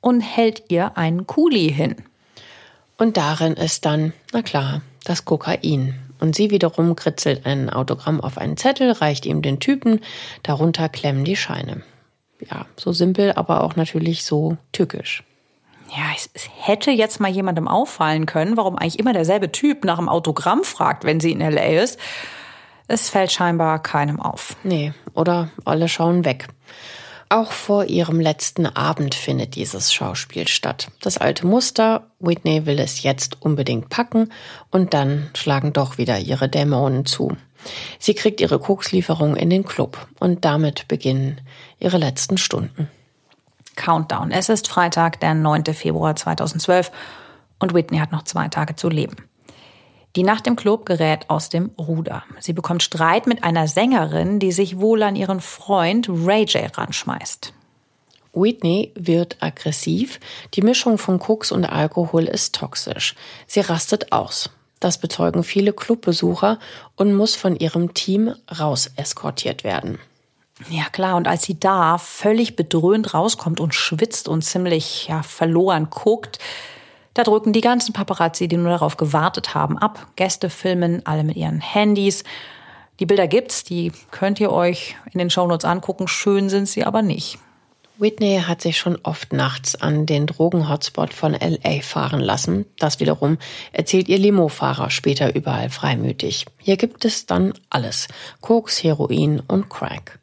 und 0.01 0.19
hält 0.21 0.65
ihr 0.69 0.97
einen 0.97 1.27
Kuli 1.27 1.71
hin. 1.71 1.95
Und 2.97 3.17
darin 3.17 3.53
ist 3.53 3.85
dann, 3.85 4.13
na 4.31 4.41
klar, 4.41 4.81
das 5.03 5.25
Kokain. 5.25 5.95
Und 6.19 6.35
sie 6.35 6.51
wiederum 6.51 6.95
kritzelt 6.95 7.45
ein 7.45 7.69
Autogramm 7.69 8.21
auf 8.21 8.37
einen 8.37 8.55
Zettel, 8.55 8.91
reicht 8.91 9.25
ihm 9.25 9.41
den 9.41 9.59
Typen, 9.59 9.99
darunter 10.41 10.87
klemmen 10.87 11.25
die 11.25 11.35
Scheine. 11.35 11.81
Ja, 12.49 12.65
so 12.77 12.93
simpel, 12.93 13.33
aber 13.33 13.63
auch 13.63 13.75
natürlich 13.75 14.23
so 14.23 14.57
tückisch. 14.71 15.23
Ja, 15.89 16.05
es, 16.15 16.29
hätte 16.59 16.91
jetzt 16.91 17.19
mal 17.19 17.29
jemandem 17.29 17.67
auffallen 17.67 18.25
können, 18.25 18.57
warum 18.57 18.77
eigentlich 18.77 18.99
immer 18.99 19.13
derselbe 19.13 19.51
Typ 19.51 19.85
nach 19.85 19.97
einem 19.97 20.09
Autogramm 20.09 20.63
fragt, 20.63 21.03
wenn 21.03 21.19
sie 21.19 21.31
in 21.31 21.39
LA 21.39 21.81
ist. 21.81 21.99
Es 22.87 23.09
fällt 23.09 23.31
scheinbar 23.31 23.81
keinem 23.81 24.19
auf. 24.19 24.55
Nee, 24.63 24.93
oder 25.13 25.49
alle 25.65 25.87
schauen 25.87 26.25
weg. 26.25 26.47
Auch 27.33 27.51
vor 27.51 27.85
ihrem 27.85 28.19
letzten 28.19 28.67
Abend 28.67 29.15
findet 29.15 29.55
dieses 29.55 29.91
Schauspiel 29.91 30.47
statt. 30.47 30.89
Das 31.01 31.17
alte 31.17 31.47
Muster, 31.47 32.05
Whitney 32.19 32.67
will 32.67 32.77
es 32.77 33.01
jetzt 33.01 33.41
unbedingt 33.41 33.89
packen 33.89 34.31
und 34.69 34.93
dann 34.93 35.31
schlagen 35.33 35.73
doch 35.73 35.97
wieder 35.97 36.19
ihre 36.19 36.47
Dämonen 36.47 37.07
zu. 37.07 37.35
Sie 37.97 38.13
kriegt 38.13 38.39
ihre 38.39 38.59
Kokslieferung 38.59 39.35
in 39.35 39.49
den 39.49 39.65
Club 39.65 40.05
und 40.19 40.45
damit 40.45 40.87
beginnen 40.87 41.41
ihre 41.79 41.97
letzten 41.97 42.37
Stunden. 42.37 42.87
Countdown. 43.75 44.29
Es 44.29 44.49
ist 44.49 44.67
Freitag, 44.67 45.19
der 45.19 45.33
9. 45.33 45.73
Februar 45.73 46.15
2012 46.15 46.91
und 47.57 47.73
Whitney 47.73 47.97
hat 47.97 48.11
noch 48.11 48.25
zwei 48.25 48.47
Tage 48.47 48.75
zu 48.75 48.89
leben. 48.89 49.15
Die 50.15 50.23
Nacht 50.23 50.45
im 50.45 50.55
Club 50.55 50.85
gerät 50.85 51.29
aus 51.29 51.49
dem 51.49 51.71
Ruder. 51.79 52.23
Sie 52.39 52.53
bekommt 52.53 52.83
Streit 52.83 53.25
mit 53.25 53.43
einer 53.43 53.67
Sängerin, 53.67 54.39
die 54.39 54.51
sich 54.51 54.79
wohl 54.79 55.01
an 55.01 55.15
ihren 55.15 55.41
Freund 55.41 56.07
Ray 56.07 56.43
J 56.43 56.77
ranschmeißt. 56.77 57.51
Whitney 58.33 58.91
wird 58.95 59.37
aggressiv. 59.41 60.19
Die 60.53 60.61
Mischung 60.61 60.97
von 60.99 61.17
Koks 61.17 61.51
und 61.51 61.65
Alkohol 61.65 62.25
ist 62.25 62.53
toxisch. 62.53 63.15
Sie 63.47 63.61
rastet 63.61 64.11
aus. 64.11 64.51
Das 64.79 64.97
bezeugen 64.97 65.43
viele 65.43 65.73
Clubbesucher 65.73 66.59
und 66.95 67.13
muss 67.13 67.35
von 67.35 67.55
ihrem 67.55 67.93
Team 67.93 68.35
raus 68.59 68.91
eskortiert 68.95 69.63
werden. 69.63 69.97
Ja 70.69 70.85
klar, 70.91 71.15
und 71.15 71.27
als 71.27 71.43
sie 71.43 71.59
da 71.59 71.97
völlig 71.97 72.55
bedröhnt 72.55 73.13
rauskommt 73.13 73.59
und 73.59 73.73
schwitzt 73.73 74.27
und 74.27 74.43
ziemlich 74.43 75.07
ja, 75.07 75.23
verloren 75.23 75.89
guckt, 75.89 76.37
da 77.13 77.23
drücken 77.23 77.53
die 77.53 77.61
ganzen 77.61 77.93
Paparazzi, 77.93 78.47
die 78.47 78.57
nur 78.57 78.69
darauf 78.69 78.97
gewartet 78.97 79.53
haben, 79.53 79.77
ab. 79.77 80.07
Gäste 80.15 80.49
filmen 80.49 81.05
alle 81.05 81.23
mit 81.23 81.35
ihren 81.35 81.61
Handys. 81.61 82.23
Die 82.99 83.05
Bilder 83.05 83.27
gibt's, 83.27 83.63
die 83.63 83.91
könnt 84.11 84.39
ihr 84.39 84.51
euch 84.51 84.95
in 85.11 85.19
den 85.19 85.29
Shownotes 85.29 85.65
angucken. 85.65 86.07
Schön 86.07 86.49
sind 86.49 86.67
sie 86.67 86.83
aber 86.83 87.01
nicht. 87.01 87.39
Whitney 87.97 88.41
hat 88.47 88.61
sich 88.61 88.79
schon 88.79 88.97
oft 89.03 89.33
nachts 89.33 89.75
an 89.79 90.07
den 90.07 90.25
Drogen-Hotspot 90.25 91.13
von 91.13 91.33
LA 91.33 91.81
fahren 91.81 92.21
lassen. 92.21 92.65
Das 92.79 92.99
wiederum 92.99 93.37
erzählt 93.71 94.09
ihr 94.09 94.17
Limo-Fahrer 94.17 94.89
später 94.89 95.35
überall 95.35 95.69
freimütig. 95.69 96.45
Hier 96.57 96.77
gibt 96.77 97.05
es 97.05 97.27
dann 97.27 97.53
alles. 97.69 98.07
Koks, 98.41 98.83
Heroin 98.83 99.41
und 99.47 99.69
Crack. 99.69 100.19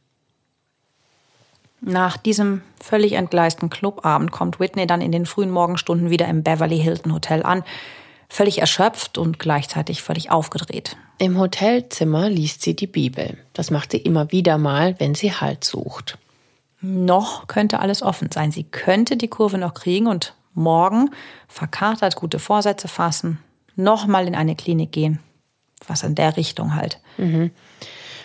Nach 1.80 2.16
diesem 2.16 2.62
völlig 2.80 3.14
entgleisten 3.14 3.70
Clubabend 3.70 4.30
kommt 4.32 4.60
Whitney 4.60 4.86
dann 4.86 5.00
in 5.00 5.12
den 5.12 5.26
frühen 5.26 5.50
Morgenstunden 5.50 6.10
wieder 6.10 6.28
im 6.28 6.42
Beverly 6.42 6.78
Hilton 6.78 7.14
Hotel 7.14 7.42
an, 7.42 7.64
völlig 8.28 8.58
erschöpft 8.60 9.18
und 9.18 9.38
gleichzeitig 9.38 10.02
völlig 10.02 10.30
aufgedreht. 10.30 10.96
Im 11.18 11.38
Hotelzimmer 11.38 12.28
liest 12.28 12.62
sie 12.62 12.76
die 12.76 12.86
Bibel. 12.86 13.38
Das 13.52 13.70
macht 13.70 13.92
sie 13.92 13.98
immer 13.98 14.30
wieder 14.30 14.56
mal, 14.58 14.94
wenn 14.98 15.14
sie 15.14 15.32
Halt 15.32 15.64
sucht. 15.64 16.18
Noch 16.80 17.46
könnte 17.46 17.80
alles 17.80 18.02
offen 18.02 18.30
sein. 18.32 18.52
Sie 18.52 18.64
könnte 18.64 19.16
die 19.16 19.28
Kurve 19.28 19.58
noch 19.58 19.74
kriegen 19.74 20.06
und 20.06 20.34
morgen 20.54 21.10
verkatert 21.48 22.16
gute 22.16 22.38
Vorsätze 22.38 22.88
fassen, 22.88 23.38
nochmal 23.76 24.26
in 24.26 24.34
eine 24.34 24.56
Klinik 24.56 24.92
gehen. 24.92 25.18
Was 25.86 26.02
in 26.02 26.14
der 26.14 26.36
Richtung 26.36 26.74
halt. 26.74 27.00
Mhm. 27.16 27.50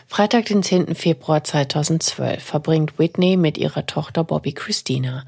Freitag, 0.08 0.46
den 0.46 0.64
10. 0.64 0.96
Februar 0.96 1.44
2012, 1.44 2.42
verbringt 2.44 3.00
Whitney 3.00 3.38
mit 3.38 3.58
ihrer 3.58 3.86
Tochter 3.86 4.24
Bobby 4.24 4.54
Christina. 4.54 5.26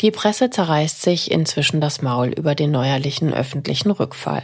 Die 0.00 0.10
Presse 0.10 0.50
zerreißt 0.50 1.02
sich 1.02 1.30
inzwischen 1.30 1.80
das 1.80 2.02
Maul 2.02 2.28
über 2.28 2.54
den 2.54 2.70
neuerlichen 2.70 3.32
öffentlichen 3.32 3.90
Rückfall. 3.90 4.42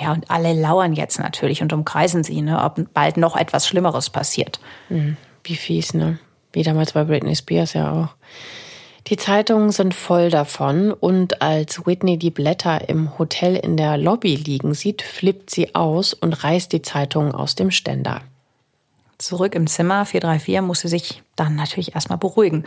Ja, 0.00 0.12
und 0.12 0.30
alle 0.30 0.54
lauern 0.54 0.94
jetzt 0.94 1.18
natürlich 1.18 1.62
und 1.62 1.72
umkreisen 1.72 2.24
sie, 2.24 2.40
ne, 2.40 2.62
ob 2.62 2.92
bald 2.94 3.16
noch 3.16 3.36
etwas 3.36 3.66
Schlimmeres 3.66 4.08
passiert. 4.08 4.60
Hm, 4.88 5.16
wie 5.44 5.56
fies, 5.56 5.92
ne? 5.92 6.18
Wie 6.52 6.62
damals 6.62 6.92
bei 6.92 7.04
Britney 7.04 7.36
Spears 7.36 7.74
ja 7.74 7.92
auch. 7.92 8.14
Die 9.08 9.16
Zeitungen 9.16 9.72
sind 9.72 9.94
voll 9.94 10.30
davon 10.30 10.92
und 10.92 11.42
als 11.42 11.86
Whitney 11.86 12.18
die 12.18 12.30
Blätter 12.30 12.88
im 12.88 13.18
Hotel 13.18 13.56
in 13.56 13.76
der 13.76 13.96
Lobby 13.96 14.36
liegen 14.36 14.74
sieht, 14.74 15.02
flippt 15.02 15.50
sie 15.50 15.74
aus 15.74 16.14
und 16.14 16.44
reißt 16.44 16.72
die 16.72 16.82
Zeitungen 16.82 17.34
aus 17.34 17.56
dem 17.56 17.72
Ständer. 17.72 18.22
Zurück 19.18 19.54
im 19.54 19.66
Zimmer 19.66 20.06
434 20.06 20.60
muss 20.62 20.80
sie 20.80 20.88
sich 20.88 21.22
dann 21.36 21.56
natürlich 21.56 21.94
erstmal 21.94 22.18
beruhigen. 22.18 22.64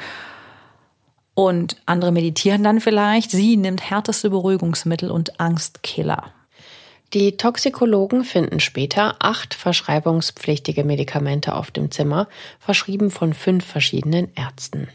Und 1.33 1.77
andere 1.86 2.11
meditieren 2.11 2.63
dann 2.63 2.79
vielleicht. 2.79 3.31
Sie 3.31 3.57
nimmt 3.57 3.89
härteste 3.89 4.29
Beruhigungsmittel 4.29 5.11
und 5.11 5.39
Angstkiller. 5.39 6.31
Die 7.13 7.38
Toxikologen 7.38 8.23
finden 8.23 8.59
später 8.59 9.15
acht 9.19 9.53
verschreibungspflichtige 9.53 10.83
Medikamente 10.83 11.55
auf 11.55 11.71
dem 11.71 11.91
Zimmer, 11.91 12.27
verschrieben 12.59 13.11
von 13.11 13.33
fünf 13.33 13.65
verschiedenen 13.65 14.33
Ärzten. 14.36 14.88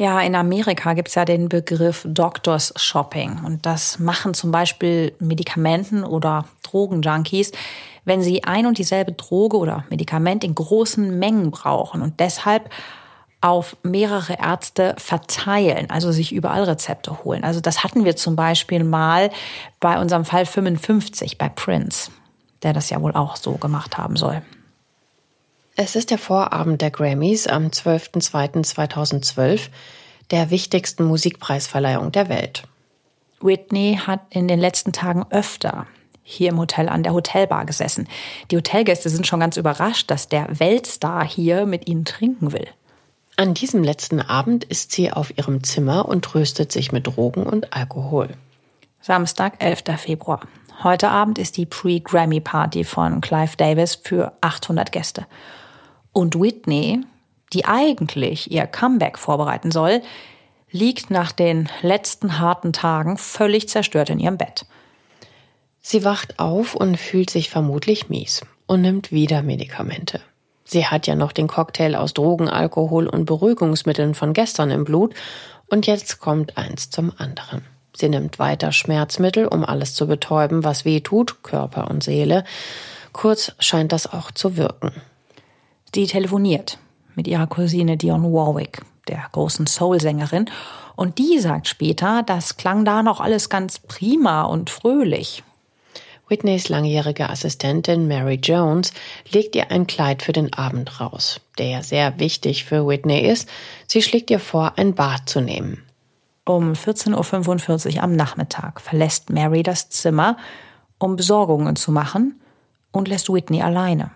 Ja, 0.00 0.18
in 0.22 0.34
Amerika 0.34 0.94
gibt's 0.94 1.14
ja 1.14 1.26
den 1.26 1.50
Begriff 1.50 2.06
Doctors 2.08 2.72
Shopping. 2.76 3.44
Und 3.44 3.66
das 3.66 3.98
machen 3.98 4.32
zum 4.32 4.50
Beispiel 4.50 5.12
Medikamenten- 5.18 6.04
oder 6.04 6.46
Drogenjunkies, 6.62 7.52
wenn 8.06 8.22
sie 8.22 8.42
ein 8.44 8.64
und 8.64 8.78
dieselbe 8.78 9.12
Droge 9.12 9.58
oder 9.58 9.84
Medikament 9.90 10.42
in 10.42 10.54
großen 10.54 11.18
Mengen 11.18 11.50
brauchen 11.50 12.00
und 12.00 12.18
deshalb 12.18 12.70
auf 13.42 13.76
mehrere 13.82 14.38
Ärzte 14.40 14.94
verteilen, 14.96 15.90
also 15.90 16.12
sich 16.12 16.32
überall 16.32 16.64
Rezepte 16.64 17.22
holen. 17.22 17.44
Also 17.44 17.60
das 17.60 17.84
hatten 17.84 18.06
wir 18.06 18.16
zum 18.16 18.36
Beispiel 18.36 18.84
mal 18.84 19.28
bei 19.80 20.00
unserem 20.00 20.24
Fall 20.24 20.46
55 20.46 21.36
bei 21.36 21.50
Prince, 21.50 22.10
der 22.62 22.72
das 22.72 22.88
ja 22.88 23.02
wohl 23.02 23.12
auch 23.12 23.36
so 23.36 23.52
gemacht 23.52 23.98
haben 23.98 24.16
soll. 24.16 24.40
Es 25.82 25.96
ist 25.96 26.10
der 26.10 26.18
Vorabend 26.18 26.82
der 26.82 26.90
Grammys 26.90 27.46
am 27.46 27.68
12.02.2012, 27.68 29.70
der 30.30 30.50
wichtigsten 30.50 31.04
Musikpreisverleihung 31.04 32.12
der 32.12 32.28
Welt. 32.28 32.64
Whitney 33.40 33.98
hat 34.06 34.20
in 34.28 34.46
den 34.46 34.60
letzten 34.60 34.92
Tagen 34.92 35.24
öfter 35.30 35.86
hier 36.22 36.50
im 36.50 36.58
Hotel 36.58 36.90
an 36.90 37.02
der 37.02 37.14
Hotelbar 37.14 37.64
gesessen. 37.64 38.08
Die 38.50 38.58
Hotelgäste 38.58 39.08
sind 39.08 39.26
schon 39.26 39.40
ganz 39.40 39.56
überrascht, 39.56 40.10
dass 40.10 40.28
der 40.28 40.60
Weltstar 40.60 41.26
hier 41.26 41.64
mit 41.64 41.88
ihnen 41.88 42.04
trinken 42.04 42.52
will. 42.52 42.68
An 43.38 43.54
diesem 43.54 43.82
letzten 43.82 44.20
Abend 44.20 44.64
ist 44.64 44.92
sie 44.92 45.10
auf 45.10 45.38
ihrem 45.38 45.64
Zimmer 45.64 46.06
und 46.06 46.26
tröstet 46.26 46.72
sich 46.72 46.92
mit 46.92 47.06
Drogen 47.06 47.44
und 47.44 47.72
Alkohol. 47.72 48.28
Samstag, 49.00 49.64
11. 49.64 49.84
Februar. 49.96 50.42
Heute 50.82 51.08
Abend 51.08 51.38
ist 51.38 51.56
die 51.56 51.64
Pre-Grammy-Party 51.64 52.84
von 52.84 53.22
Clive 53.22 53.56
Davis 53.56 53.94
für 53.94 54.34
800 54.42 54.92
Gäste. 54.92 55.24
Und 56.12 56.40
Whitney, 56.40 57.00
die 57.52 57.64
eigentlich 57.64 58.50
ihr 58.50 58.66
Comeback 58.66 59.18
vorbereiten 59.18 59.70
soll, 59.70 60.02
liegt 60.70 61.10
nach 61.10 61.32
den 61.32 61.68
letzten 61.82 62.38
harten 62.38 62.72
Tagen 62.72 63.16
völlig 63.16 63.68
zerstört 63.68 64.10
in 64.10 64.20
ihrem 64.20 64.38
Bett. 64.38 64.66
Sie 65.80 66.04
wacht 66.04 66.38
auf 66.38 66.74
und 66.74 66.96
fühlt 66.96 67.30
sich 67.30 67.50
vermutlich 67.50 68.08
mies 68.08 68.42
und 68.66 68.82
nimmt 68.82 69.12
wieder 69.12 69.42
Medikamente. 69.42 70.20
Sie 70.64 70.86
hat 70.86 71.06
ja 71.06 71.16
noch 71.16 71.32
den 71.32 71.48
Cocktail 71.48 71.96
aus 71.96 72.14
Drogen, 72.14 72.48
Alkohol 72.48 73.08
und 73.08 73.24
Beruhigungsmitteln 73.24 74.14
von 74.14 74.32
gestern 74.32 74.70
im 74.70 74.84
Blut 74.84 75.14
und 75.66 75.86
jetzt 75.86 76.20
kommt 76.20 76.56
eins 76.56 76.90
zum 76.90 77.12
anderen. 77.16 77.64
Sie 77.96 78.08
nimmt 78.08 78.38
weiter 78.38 78.70
Schmerzmittel, 78.70 79.46
um 79.46 79.64
alles 79.64 79.94
zu 79.94 80.06
betäuben, 80.06 80.62
was 80.62 80.84
weh 80.84 81.00
tut, 81.00 81.42
Körper 81.42 81.90
und 81.90 82.04
Seele. 82.04 82.44
Kurz 83.12 83.52
scheint 83.58 83.90
das 83.90 84.12
auch 84.12 84.30
zu 84.30 84.56
wirken. 84.56 84.92
Sie 85.94 86.06
telefoniert 86.06 86.78
mit 87.16 87.26
ihrer 87.26 87.46
Cousine 87.46 87.96
Dionne 87.96 88.32
Warwick, 88.32 88.82
der 89.08 89.24
großen 89.32 89.66
Soul-Sängerin, 89.66 90.48
und 90.94 91.18
die 91.18 91.38
sagt 91.38 91.66
später, 91.66 92.22
das 92.22 92.56
klang 92.56 92.84
da 92.84 93.02
noch 93.02 93.20
alles 93.20 93.48
ganz 93.48 93.78
prima 93.78 94.42
und 94.42 94.70
fröhlich. 94.70 95.42
Whitneys 96.28 96.68
langjährige 96.68 97.28
Assistentin 97.28 98.06
Mary 98.06 98.38
Jones 98.40 98.92
legt 99.32 99.56
ihr 99.56 99.72
ein 99.72 99.88
Kleid 99.88 100.22
für 100.22 100.32
den 100.32 100.52
Abend 100.52 101.00
raus, 101.00 101.40
der 101.58 101.66
ja 101.66 101.82
sehr 101.82 102.20
wichtig 102.20 102.64
für 102.64 102.86
Whitney 102.86 103.20
ist. 103.20 103.48
Sie 103.88 104.00
schlägt 104.00 104.30
ihr 104.30 104.38
vor, 104.38 104.74
ein 104.76 104.94
Bad 104.94 105.28
zu 105.28 105.40
nehmen. 105.40 105.82
Um 106.44 106.74
14.45 106.74 107.96
Uhr 107.96 108.02
am 108.04 108.14
Nachmittag 108.14 108.80
verlässt 108.80 109.30
Mary 109.30 109.64
das 109.64 109.90
Zimmer, 109.90 110.36
um 110.98 111.16
Besorgungen 111.16 111.74
zu 111.74 111.90
machen 111.90 112.40
und 112.92 113.08
lässt 113.08 113.32
Whitney 113.32 113.62
alleine. 113.62 114.12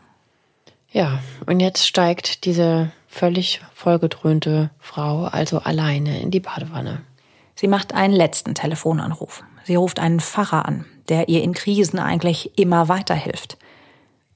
Ja, 0.94 1.18
und 1.46 1.58
jetzt 1.58 1.88
steigt 1.88 2.44
diese 2.44 2.92
völlig 3.08 3.60
vollgedröhnte 3.74 4.70
Frau 4.78 5.24
also 5.24 5.58
alleine 5.58 6.20
in 6.20 6.30
die 6.30 6.38
Badewanne. 6.38 7.00
Sie 7.56 7.66
macht 7.66 7.92
einen 7.92 8.14
letzten 8.14 8.54
Telefonanruf. 8.54 9.42
Sie 9.64 9.74
ruft 9.74 9.98
einen 9.98 10.20
Pfarrer 10.20 10.66
an, 10.66 10.84
der 11.08 11.28
ihr 11.28 11.42
in 11.42 11.52
Krisen 11.52 11.98
eigentlich 11.98 12.56
immer 12.56 12.88
weiterhilft. 12.88 13.58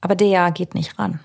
Aber 0.00 0.16
der 0.16 0.50
geht 0.50 0.74
nicht 0.74 0.98
ran. 0.98 1.20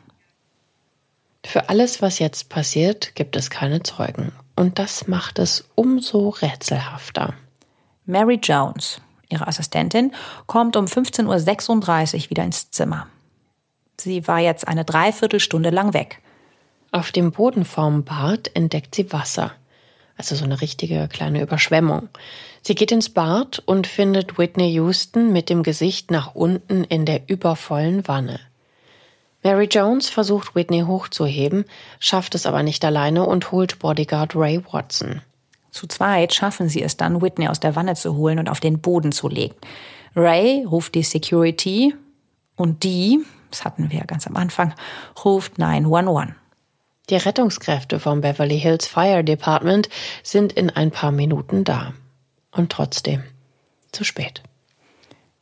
Für 1.43 1.67
alles, 1.67 1.99
was 1.99 2.19
jetzt 2.19 2.49
passiert, 2.49 3.15
gibt 3.15 3.35
es 3.35 3.49
keine 3.49 3.81
Zeugen. 3.81 4.33
Und 4.55 4.77
das 4.77 5.07
macht 5.07 5.39
es 5.39 5.67
umso 5.73 6.29
rätselhafter. 6.29 7.33
Mary 8.05 8.39
Jones, 8.41 9.01
ihre 9.29 9.47
Assistentin, 9.47 10.13
kommt 10.45 10.75
um 10.75 10.85
15.36 10.85 12.25
Uhr 12.25 12.29
wieder 12.29 12.43
ins 12.43 12.69
Zimmer. 12.69 13.07
Sie 13.97 14.27
war 14.27 14.39
jetzt 14.39 14.67
eine 14.67 14.85
Dreiviertelstunde 14.85 15.69
lang 15.69 15.93
weg. 15.93 16.19
Auf 16.91 17.11
dem 17.11 17.31
Boden 17.31 17.65
vorm 17.65 18.03
Bad 18.03 18.51
entdeckt 18.53 18.95
sie 18.95 19.11
Wasser. 19.11 19.51
Also 20.17 20.35
so 20.35 20.43
eine 20.43 20.61
richtige 20.61 21.07
kleine 21.07 21.41
Überschwemmung. 21.41 22.09
Sie 22.61 22.75
geht 22.75 22.91
ins 22.91 23.09
Bad 23.09 23.61
und 23.65 23.87
findet 23.87 24.37
Whitney 24.37 24.69
Houston 24.73 25.33
mit 25.33 25.49
dem 25.49 25.63
Gesicht 25.63 26.11
nach 26.11 26.35
unten 26.35 26.83
in 26.83 27.05
der 27.05 27.27
übervollen 27.27 28.07
Wanne. 28.07 28.39
Mary 29.43 29.67
Jones 29.69 30.09
versucht 30.09 30.55
Whitney 30.55 30.81
hochzuheben, 30.81 31.65
schafft 31.99 32.35
es 32.35 32.45
aber 32.45 32.63
nicht 32.63 32.85
alleine 32.85 33.25
und 33.25 33.51
holt 33.51 33.79
Bodyguard 33.79 34.35
Ray 34.35 34.63
Watson. 34.71 35.21
Zu 35.71 35.87
zweit 35.87 36.33
schaffen 36.33 36.69
sie 36.69 36.83
es 36.83 36.95
dann, 36.95 37.21
Whitney 37.21 37.49
aus 37.49 37.59
der 37.59 37.75
Wanne 37.75 37.95
zu 37.95 38.15
holen 38.15 38.39
und 38.39 38.47
auf 38.47 38.59
den 38.59 38.79
Boden 38.79 39.11
zu 39.11 39.27
legen. 39.27 39.55
Ray 40.15 40.63
ruft 40.63 40.95
die 40.95 41.03
Security 41.03 41.95
und 42.55 42.83
die, 42.83 43.25
das 43.53 43.65
hatten 43.65 43.91
wir 43.91 43.99
ja 43.99 44.05
ganz 44.05 44.25
am 44.25 44.35
Anfang, 44.35 44.73
ruft 45.23 45.59
911. 45.59 46.33
Die 47.11 47.15
Rettungskräfte 47.17 47.99
vom 47.99 48.21
Beverly 48.21 48.59
Hills 48.59 48.87
Fire 48.87 49.23
Department 49.23 49.89
sind 50.23 50.53
in 50.53 50.71
ein 50.71 50.89
paar 50.89 51.11
Minuten 51.11 51.63
da. 51.63 51.93
Und 52.49 52.71
trotzdem 52.71 53.23
zu 53.91 54.03
spät. 54.03 54.41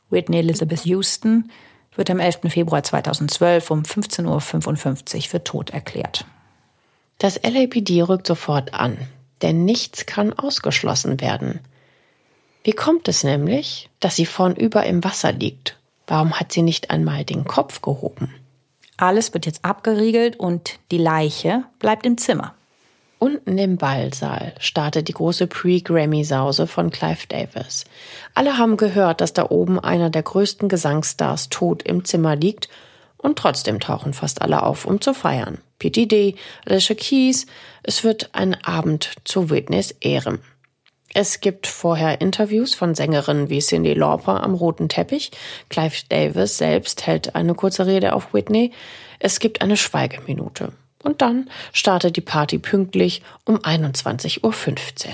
Whitney 0.09 0.39
Elizabeth 0.39 0.83
Houston 0.85 1.51
wird 1.95 2.09
am 2.09 2.19
11. 2.19 2.39
Februar 2.49 2.83
2012 2.83 3.71
um 3.71 3.83
15.55 3.83 5.15
Uhr 5.15 5.21
für 5.21 5.43
tot 5.45 5.69
erklärt. 5.69 6.25
Das 7.17 7.39
LAPD 7.41 8.01
rückt 8.01 8.27
sofort 8.27 8.73
an, 8.73 8.97
denn 9.41 9.63
nichts 9.63 10.05
kann 10.05 10.33
ausgeschlossen 10.33 11.21
werden. 11.21 11.61
Wie 12.65 12.73
kommt 12.73 13.07
es 13.07 13.23
nämlich, 13.23 13.89
dass 14.01 14.17
sie 14.17 14.25
vornüber 14.25 14.85
im 14.85 15.01
Wasser 15.01 15.31
liegt? 15.31 15.77
Warum 16.11 16.33
hat 16.33 16.51
sie 16.51 16.61
nicht 16.61 16.89
einmal 16.89 17.23
den 17.23 17.45
Kopf 17.45 17.81
gehoben? 17.81 18.35
Alles 18.97 19.33
wird 19.33 19.45
jetzt 19.45 19.63
abgeriegelt 19.63 20.37
und 20.37 20.77
die 20.91 20.97
Leiche 20.97 21.63
bleibt 21.79 22.05
im 22.05 22.17
Zimmer. 22.17 22.53
Unten 23.17 23.57
im 23.57 23.77
Ballsaal 23.77 24.53
startet 24.59 25.07
die 25.07 25.13
große 25.13 25.47
Pre-Grammy-Sause 25.47 26.67
von 26.67 26.89
Clive 26.89 27.27
Davis. 27.29 27.85
Alle 28.33 28.57
haben 28.57 28.75
gehört, 28.75 29.21
dass 29.21 29.31
da 29.31 29.51
oben 29.51 29.79
einer 29.79 30.09
der 30.09 30.23
größten 30.23 30.67
Gesangsstars 30.67 31.47
tot 31.47 31.81
im 31.83 32.03
Zimmer 32.03 32.35
liegt 32.35 32.67
und 33.15 33.39
trotzdem 33.39 33.79
tauchen 33.79 34.11
fast 34.11 34.41
alle 34.41 34.63
auf, 34.63 34.83
um 34.83 34.99
zu 34.99 35.13
feiern. 35.13 35.59
PTD, 35.79 36.35
Alicia 36.65 36.93
Keys, 36.97 37.45
es 37.83 38.03
wird 38.03 38.31
ein 38.33 38.61
Abend 38.65 39.13
zu 39.23 39.49
Whitneys 39.49 39.91
Ehren. 40.01 40.39
Es 41.13 41.41
gibt 41.41 41.67
vorher 41.67 42.21
Interviews 42.21 42.73
von 42.73 42.95
Sängerinnen 42.95 43.49
wie 43.49 43.59
Cindy 43.59 43.93
Lauper 43.93 44.43
am 44.43 44.53
roten 44.53 44.87
Teppich. 44.87 45.31
Clive 45.69 46.03
Davis 46.07 46.57
selbst 46.57 47.05
hält 47.05 47.35
eine 47.35 47.53
kurze 47.53 47.85
Rede 47.85 48.13
auf 48.13 48.33
Whitney. 48.33 48.71
Es 49.19 49.39
gibt 49.39 49.61
eine 49.61 49.77
Schweigeminute. 49.77 50.71
Und 51.03 51.21
dann 51.21 51.49
startet 51.73 52.15
die 52.15 52.21
Party 52.21 52.59
pünktlich 52.59 53.23
um 53.45 53.57
21.15 53.57 54.43
Uhr. 54.43 54.53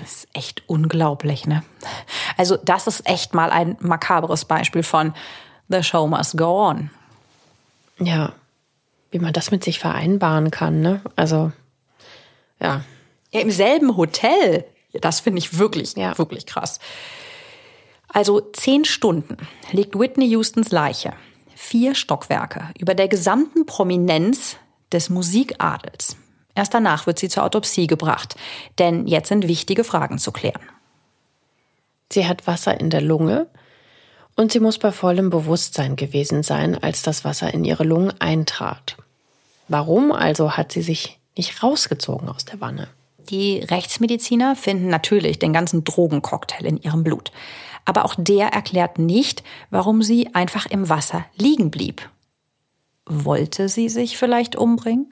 Das 0.01 0.11
ist 0.11 0.27
echt 0.33 0.63
unglaublich, 0.67 1.47
ne? 1.47 1.63
Also, 2.35 2.57
das 2.57 2.87
ist 2.87 3.07
echt 3.09 3.33
mal 3.33 3.49
ein 3.49 3.77
makabres 3.79 4.45
Beispiel 4.45 4.83
von 4.83 5.13
The 5.69 5.83
Show 5.83 6.07
Must 6.07 6.37
Go 6.37 6.67
On. 6.67 6.89
Ja, 7.99 8.33
wie 9.11 9.19
man 9.19 9.33
das 9.33 9.51
mit 9.51 9.63
sich 9.63 9.79
vereinbaren 9.79 10.51
kann, 10.51 10.81
ne? 10.81 11.01
Also, 11.15 11.51
ja. 12.59 12.83
ja 13.31 13.39
Im 13.39 13.51
selben 13.51 13.95
Hotel. 13.95 14.65
Das 15.01 15.19
finde 15.19 15.39
ich 15.39 15.57
wirklich, 15.57 15.95
ja. 15.95 16.17
wirklich 16.17 16.45
krass. 16.45 16.79
Also 18.07 18.39
zehn 18.39 18.85
Stunden 18.85 19.37
liegt 19.71 19.97
Whitney 19.97 20.29
Houstons 20.33 20.71
Leiche, 20.71 21.13
vier 21.55 21.95
Stockwerke, 21.95 22.69
über 22.79 22.95
der 22.95 23.07
gesamten 23.07 23.65
Prominenz 23.65 24.57
des 24.91 25.09
Musikadels. 25.09 26.15
Erst 26.55 26.73
danach 26.73 27.05
wird 27.05 27.19
sie 27.19 27.29
zur 27.29 27.43
Autopsie 27.43 27.85
gebracht, 27.85 28.35
denn 28.79 29.05
jetzt 29.05 29.29
sind 29.29 29.47
wichtige 29.47 29.83
Fragen 29.83 30.17
zu 30.17 30.31
klären. 30.31 30.63
Sie 32.11 32.25
hat 32.25 32.47
Wasser 32.47 32.79
in 32.79 32.89
der 32.89 33.01
Lunge 33.01 33.47
und 34.35 34.51
sie 34.51 34.59
muss 34.59 34.77
bei 34.77 34.91
vollem 34.91 35.29
Bewusstsein 35.29 35.95
gewesen 35.95 36.43
sein, 36.43 36.81
als 36.81 37.01
das 37.01 37.25
Wasser 37.25 37.53
in 37.53 37.65
ihre 37.65 37.83
Lungen 37.83 38.13
eintrat. 38.21 38.97
Warum 39.67 40.11
also 40.11 40.53
hat 40.55 40.71
sie 40.71 40.81
sich 40.81 41.19
nicht 41.35 41.61
rausgezogen 41.61 42.29
aus 42.29 42.45
der 42.45 42.61
Wanne? 42.61 42.87
Die 43.29 43.59
Rechtsmediziner 43.59 44.55
finden 44.55 44.87
natürlich 44.87 45.39
den 45.39 45.53
ganzen 45.53 45.83
Drogencocktail 45.83 46.65
in 46.65 46.77
ihrem 46.77 47.03
Blut. 47.03 47.31
Aber 47.85 48.05
auch 48.05 48.15
der 48.17 48.47
erklärt 48.47 48.99
nicht, 48.99 49.43
warum 49.69 50.01
sie 50.01 50.33
einfach 50.33 50.65
im 50.65 50.89
Wasser 50.89 51.25
liegen 51.35 51.71
blieb. 51.71 52.09
Wollte 53.05 53.69
sie 53.69 53.89
sich 53.89 54.17
vielleicht 54.17 54.55
umbringen? 54.55 55.11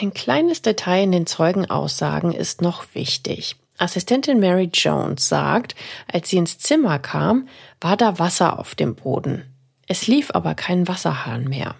Ein 0.00 0.14
kleines 0.14 0.62
Detail 0.62 1.04
in 1.04 1.12
den 1.12 1.26
Zeugenaussagen 1.26 2.32
ist 2.32 2.62
noch 2.62 2.94
wichtig. 2.94 3.56
Assistentin 3.78 4.38
Mary 4.38 4.70
Jones 4.72 5.28
sagt, 5.28 5.74
als 6.10 6.30
sie 6.30 6.36
ins 6.36 6.58
Zimmer 6.58 6.98
kam, 6.98 7.48
war 7.80 7.96
da 7.96 8.18
Wasser 8.18 8.58
auf 8.58 8.74
dem 8.74 8.94
Boden. 8.94 9.44
Es 9.88 10.06
lief 10.06 10.30
aber 10.32 10.54
kein 10.54 10.88
Wasserhahn 10.88 11.44
mehr. 11.44 11.74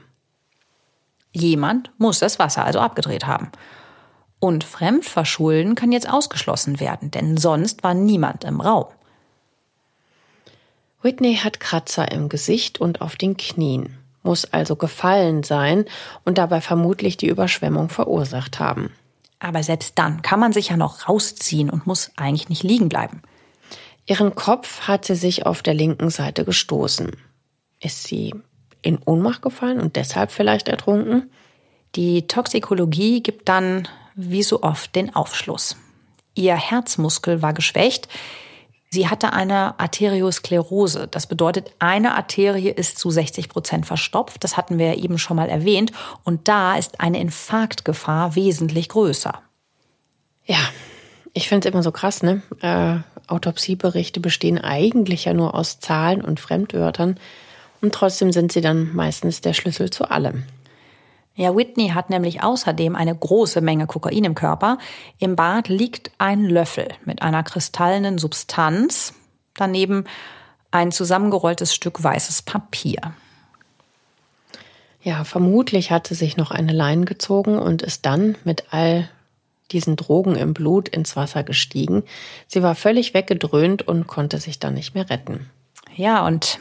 Jemand 1.32 1.90
muss 1.98 2.18
das 2.18 2.38
Wasser 2.38 2.64
also 2.64 2.80
abgedreht 2.80 3.26
haben. 3.26 3.50
Und 4.42 4.64
Fremdverschulden 4.64 5.76
kann 5.76 5.92
jetzt 5.92 6.10
ausgeschlossen 6.10 6.80
werden, 6.80 7.12
denn 7.12 7.36
sonst 7.36 7.84
war 7.84 7.94
niemand 7.94 8.42
im 8.42 8.60
Raum. 8.60 8.86
Whitney 11.00 11.36
hat 11.36 11.60
Kratzer 11.60 12.10
im 12.10 12.28
Gesicht 12.28 12.80
und 12.80 13.02
auf 13.02 13.14
den 13.14 13.36
Knien, 13.36 13.98
muss 14.24 14.52
also 14.52 14.74
gefallen 14.74 15.44
sein 15.44 15.84
und 16.24 16.38
dabei 16.38 16.60
vermutlich 16.60 17.16
die 17.16 17.28
Überschwemmung 17.28 17.88
verursacht 17.88 18.58
haben. 18.58 18.90
Aber 19.38 19.62
selbst 19.62 19.96
dann 19.96 20.22
kann 20.22 20.40
man 20.40 20.52
sich 20.52 20.70
ja 20.70 20.76
noch 20.76 21.08
rausziehen 21.08 21.70
und 21.70 21.86
muss 21.86 22.10
eigentlich 22.16 22.48
nicht 22.48 22.64
liegen 22.64 22.88
bleiben. 22.88 23.22
Ihren 24.06 24.34
Kopf 24.34 24.88
hat 24.88 25.04
sie 25.04 25.14
sich 25.14 25.46
auf 25.46 25.62
der 25.62 25.74
linken 25.74 26.10
Seite 26.10 26.44
gestoßen. 26.44 27.12
Ist 27.78 28.02
sie 28.08 28.34
in 28.82 28.98
Ohnmacht 29.04 29.40
gefallen 29.40 29.78
und 29.78 29.94
deshalb 29.94 30.32
vielleicht 30.32 30.66
ertrunken? 30.66 31.30
Die 31.94 32.26
Toxikologie 32.26 33.22
gibt 33.22 33.48
dann 33.48 33.86
wie 34.14 34.42
so 34.42 34.62
oft 34.62 34.94
den 34.94 35.14
Aufschluss. 35.14 35.76
Ihr 36.34 36.54
Herzmuskel 36.54 37.42
war 37.42 37.52
geschwächt. 37.52 38.08
Sie 38.90 39.08
hatte 39.08 39.32
eine 39.32 39.78
Arteriosklerose. 39.80 41.08
Das 41.08 41.26
bedeutet, 41.26 41.72
eine 41.78 42.14
Arterie 42.14 42.68
ist 42.68 42.98
zu 42.98 43.10
60 43.10 43.48
Prozent 43.48 43.86
verstopft. 43.86 44.44
Das 44.44 44.56
hatten 44.56 44.78
wir 44.78 44.98
eben 44.98 45.18
schon 45.18 45.36
mal 45.36 45.48
erwähnt. 45.48 45.92
Und 46.24 46.48
da 46.48 46.76
ist 46.76 47.00
eine 47.00 47.20
Infarktgefahr 47.20 48.34
wesentlich 48.34 48.90
größer. 48.90 49.40
Ja, 50.44 50.58
ich 51.32 51.48
finde 51.48 51.66
es 51.66 51.72
immer 51.72 51.82
so 51.82 51.92
krass, 51.92 52.22
ne? 52.22 52.42
Äh, 52.60 52.98
Autopsieberichte 53.30 54.20
bestehen 54.20 54.58
eigentlich 54.58 55.24
ja 55.24 55.32
nur 55.32 55.54
aus 55.54 55.80
Zahlen 55.80 56.22
und 56.22 56.40
Fremdwörtern. 56.40 57.18
Und 57.80 57.94
trotzdem 57.94 58.32
sind 58.32 58.52
sie 58.52 58.60
dann 58.60 58.94
meistens 58.94 59.40
der 59.40 59.54
Schlüssel 59.54 59.90
zu 59.90 60.10
allem. 60.10 60.44
Ja, 61.34 61.56
Whitney 61.56 61.88
hat 61.88 62.10
nämlich 62.10 62.42
außerdem 62.42 62.94
eine 62.94 63.14
große 63.14 63.62
Menge 63.62 63.86
Kokain 63.86 64.24
im 64.24 64.34
Körper. 64.34 64.78
Im 65.18 65.34
Bad 65.34 65.68
liegt 65.68 66.10
ein 66.18 66.44
Löffel 66.44 66.88
mit 67.04 67.22
einer 67.22 67.42
kristallenen 67.42 68.18
Substanz, 68.18 69.14
daneben 69.54 70.04
ein 70.70 70.92
zusammengerolltes 70.92 71.74
Stück 71.74 72.02
weißes 72.02 72.42
Papier. 72.42 73.14
Ja, 75.02 75.24
vermutlich 75.24 75.90
hat 75.90 76.06
sie 76.06 76.14
sich 76.14 76.36
noch 76.36 76.50
eine 76.50 76.72
Leine 76.72 77.06
gezogen 77.06 77.58
und 77.58 77.82
ist 77.82 78.06
dann 78.06 78.36
mit 78.44 78.72
all 78.72 79.08
diesen 79.72 79.96
Drogen 79.96 80.36
im 80.36 80.54
Blut 80.54 80.88
ins 80.88 81.16
Wasser 81.16 81.42
gestiegen. 81.42 82.04
Sie 82.46 82.62
war 82.62 82.74
völlig 82.74 83.14
weggedröhnt 83.14 83.86
und 83.88 84.06
konnte 84.06 84.38
sich 84.38 84.58
dann 84.58 84.74
nicht 84.74 84.94
mehr 84.94 85.08
retten. 85.10 85.50
Ja, 85.96 86.24
und 86.26 86.58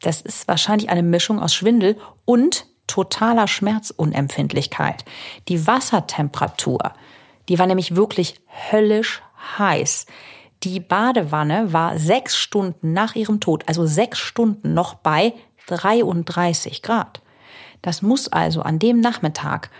das 0.00 0.20
ist 0.20 0.48
wahrscheinlich 0.48 0.88
eine 0.88 1.02
Mischung 1.02 1.38
aus 1.38 1.54
Schwindel 1.54 1.96
und 2.24 2.66
totaler 2.86 3.48
Schmerzunempfindlichkeit. 3.48 5.04
Die 5.48 5.66
Wassertemperatur, 5.66 6.92
die 7.48 7.58
war 7.58 7.66
nämlich 7.66 7.96
wirklich 7.96 8.40
höllisch 8.70 9.22
heiß. 9.58 10.06
Die 10.62 10.80
Badewanne 10.80 11.72
war 11.72 11.98
sechs 11.98 12.36
Stunden 12.36 12.92
nach 12.92 13.14
ihrem 13.14 13.40
Tod, 13.40 13.64
also 13.66 13.86
sechs 13.86 14.18
Stunden 14.18 14.74
noch 14.74 14.94
bei 14.94 15.34
33 15.66 16.82
Grad. 16.82 17.20
Das 17.82 18.02
muss 18.02 18.28
also 18.28 18.62
an 18.62 18.78
dem 18.78 19.00
Nachmittag, 19.00 19.70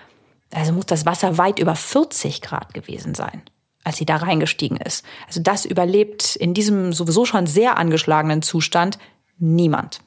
also 0.52 0.72
muss 0.72 0.86
das 0.86 1.06
Wasser 1.06 1.38
weit 1.38 1.58
über 1.58 1.74
40 1.74 2.42
Grad 2.42 2.74
gewesen 2.74 3.14
sein, 3.14 3.42
als 3.84 3.96
sie 3.96 4.06
da 4.06 4.16
reingestiegen 4.16 4.76
ist. 4.76 5.04
Also 5.26 5.40
das 5.40 5.64
überlebt 5.64 6.36
in 6.36 6.54
diesem 6.54 6.92
sowieso 6.92 7.24
schon 7.24 7.46
sehr 7.46 7.78
angeschlagenen 7.78 8.42
Zustand 8.42 8.98
niemand. 9.38 10.00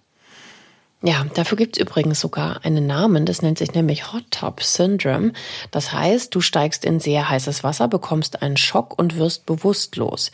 Ja, 1.01 1.25
dafür 1.33 1.57
gibt's 1.57 1.79
übrigens 1.79 2.19
sogar 2.19 2.65
einen 2.65 2.85
Namen, 2.85 3.25
das 3.25 3.41
nennt 3.41 3.57
sich 3.57 3.73
nämlich 3.73 4.11
Hot 4.11 4.25
Tub 4.31 4.61
Syndrome. 4.61 5.31
Das 5.71 5.93
heißt, 5.93 6.35
du 6.35 6.41
steigst 6.41 6.83
in 6.83 6.99
sehr 6.99 7.29
heißes 7.29 7.63
Wasser, 7.63 7.87
bekommst 7.87 8.41
einen 8.41 8.57
Schock 8.57 8.99
und 8.99 9.15
wirst 9.15 9.45
bewusstlos. 9.45 10.29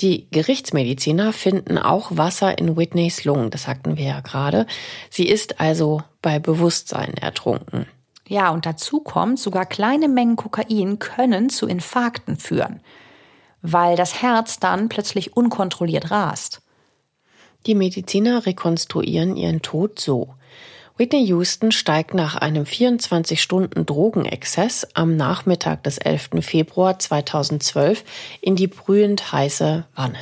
Die 0.00 0.26
Gerichtsmediziner 0.32 1.32
finden 1.32 1.78
auch 1.78 2.16
Wasser 2.16 2.58
in 2.58 2.76
Whitneys 2.76 3.24
Lungen, 3.24 3.50
das 3.50 3.62
sagten 3.62 3.96
wir 3.96 4.06
ja 4.06 4.20
gerade. 4.20 4.66
Sie 5.08 5.28
ist 5.28 5.60
also 5.60 6.02
bei 6.20 6.40
Bewusstsein 6.40 7.14
ertrunken. 7.14 7.86
Ja, 8.26 8.50
und 8.50 8.66
dazu 8.66 9.00
kommt, 9.00 9.38
sogar 9.38 9.66
kleine 9.66 10.08
Mengen 10.08 10.34
Kokain 10.34 10.98
können 10.98 11.48
zu 11.48 11.68
Infarkten 11.68 12.36
führen, 12.36 12.80
weil 13.62 13.94
das 13.94 14.20
Herz 14.20 14.58
dann 14.58 14.88
plötzlich 14.88 15.36
unkontrolliert 15.36 16.10
rast. 16.10 16.60
Die 17.66 17.74
Mediziner 17.74 18.46
rekonstruieren 18.46 19.36
ihren 19.36 19.60
Tod 19.62 19.98
so. 19.98 20.34
Whitney 20.96 21.24
Houston 21.26 21.70
steigt 21.70 22.14
nach 22.14 22.36
einem 22.36 22.64
24-Stunden-Drogenexzess 22.64 24.88
am 24.94 25.16
Nachmittag 25.16 25.82
des 25.84 25.98
11. 25.98 26.30
Februar 26.40 26.98
2012 26.98 28.04
in 28.40 28.56
die 28.56 28.66
brühend 28.66 29.32
heiße 29.32 29.84
Wanne. 29.94 30.18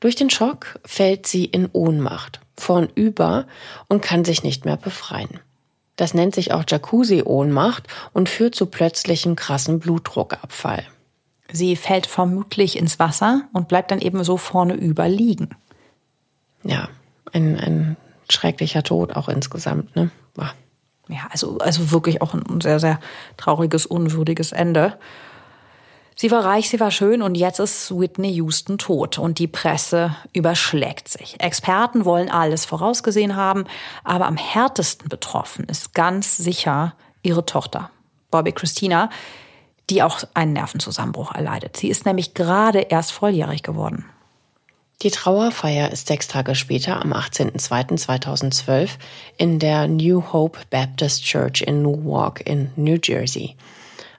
Durch 0.00 0.16
den 0.16 0.30
Schock 0.30 0.80
fällt 0.84 1.26
sie 1.26 1.44
in 1.44 1.68
Ohnmacht, 1.72 2.40
vornüber 2.56 3.46
und 3.88 4.02
kann 4.02 4.24
sich 4.24 4.42
nicht 4.42 4.64
mehr 4.64 4.76
befreien. 4.76 5.38
Das 5.96 6.12
nennt 6.12 6.34
sich 6.34 6.52
auch 6.52 6.64
Jacuzzi-Ohnmacht 6.66 7.86
und 8.12 8.28
führt 8.28 8.56
zu 8.56 8.66
plötzlichem 8.66 9.36
krassen 9.36 9.78
Blutdruckabfall. 9.78 10.84
Sie 11.52 11.76
fällt 11.76 12.06
vermutlich 12.06 12.76
ins 12.76 12.98
Wasser 12.98 13.42
und 13.52 13.68
bleibt 13.68 13.92
dann 13.92 14.00
eben 14.00 14.24
so 14.24 14.36
vorne 14.36 14.74
über 14.74 15.08
liegen. 15.08 15.50
Ja, 16.64 16.88
ein, 17.32 17.58
ein 17.58 17.96
schrecklicher 18.28 18.82
Tod 18.82 19.16
auch 19.16 19.28
insgesamt, 19.28 19.94
ne? 19.96 20.10
Ja, 21.08 21.26
also, 21.30 21.58
also 21.58 21.90
wirklich 21.90 22.22
auch 22.22 22.34
ein 22.34 22.60
sehr, 22.60 22.80
sehr 22.80 22.98
trauriges, 23.36 23.84
unwürdiges 23.86 24.52
Ende. 24.52 24.98
Sie 26.16 26.30
war 26.30 26.44
reich, 26.44 26.68
sie 26.68 26.78
war 26.80 26.92
schön 26.92 27.22
und 27.22 27.34
jetzt 27.34 27.58
ist 27.58 27.90
Whitney 27.90 28.30
Houston 28.34 28.78
tot 28.78 29.18
und 29.18 29.38
die 29.38 29.48
Presse 29.48 30.14
überschlägt 30.32 31.08
sich. 31.08 31.40
Experten 31.40 32.04
wollen 32.04 32.30
alles 32.30 32.64
vorausgesehen 32.64 33.34
haben, 33.34 33.64
aber 34.04 34.26
am 34.26 34.36
härtesten 34.36 35.08
betroffen 35.08 35.64
ist 35.64 35.92
ganz 35.92 36.36
sicher 36.36 36.94
ihre 37.22 37.44
Tochter, 37.44 37.90
Bobby 38.30 38.52
Christina, 38.52 39.10
die 39.90 40.02
auch 40.02 40.20
einen 40.34 40.52
Nervenzusammenbruch 40.52 41.34
erleidet. 41.34 41.76
Sie 41.76 41.88
ist 41.88 42.06
nämlich 42.06 42.32
gerade 42.32 42.78
erst 42.78 43.12
volljährig 43.12 43.62
geworden. 43.62 44.06
Die 45.02 45.10
Trauerfeier 45.10 45.90
ist 45.90 46.06
sechs 46.06 46.28
Tage 46.28 46.54
später, 46.54 47.00
am 47.00 47.12
18.02.2012, 47.12 48.90
in 49.36 49.58
der 49.58 49.86
New 49.86 50.32
Hope 50.32 50.60
Baptist 50.70 51.24
Church 51.24 51.62
in 51.62 51.82
Newark 51.82 52.46
in 52.46 52.70
New 52.76 52.98
Jersey. 53.02 53.56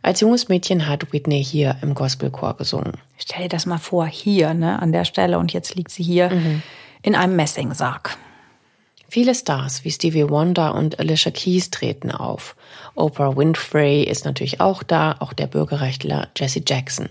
Als 0.03 0.19
junges 0.19 0.49
Mädchen 0.49 0.88
hat 0.88 1.11
Whitney 1.11 1.43
hier 1.43 1.78
im 1.82 1.95
Gospelchor 1.95 2.55
gesungen. 2.57 2.93
Stell 3.17 3.43
dir 3.43 3.49
das 3.49 3.65
mal 3.65 3.80
vor, 3.80 4.05
hier, 4.05 4.53
ne, 4.53 4.80
an 4.80 4.91
der 4.91 5.05
Stelle, 5.05 5.39
und 5.39 5.53
jetzt 5.53 5.73
liegt 5.73 5.89
sie 5.89 6.03
hier 6.03 6.30
mhm. 6.30 6.61
in 7.01 7.15
einem 7.15 7.36
Messingsarg. 7.36 8.15
Viele 9.09 9.34
Stars 9.34 9.84
wie 9.84 9.91
Stevie 9.91 10.30
Wonder 10.30 10.76
und 10.76 10.99
Alicia 10.99 11.32
Keys 11.32 11.71
treten 11.71 12.11
auf. 12.11 12.55
Oprah 12.95 13.36
Winfrey 13.36 14.03
ist 14.03 14.26
natürlich 14.26 14.59
auch 14.59 14.84
da, 14.84 15.15
auch 15.19 15.34
der 15.34 15.47
Bürgerrechtler 15.47 16.28
Jesse 16.36 16.61
Jackson. 16.67 17.09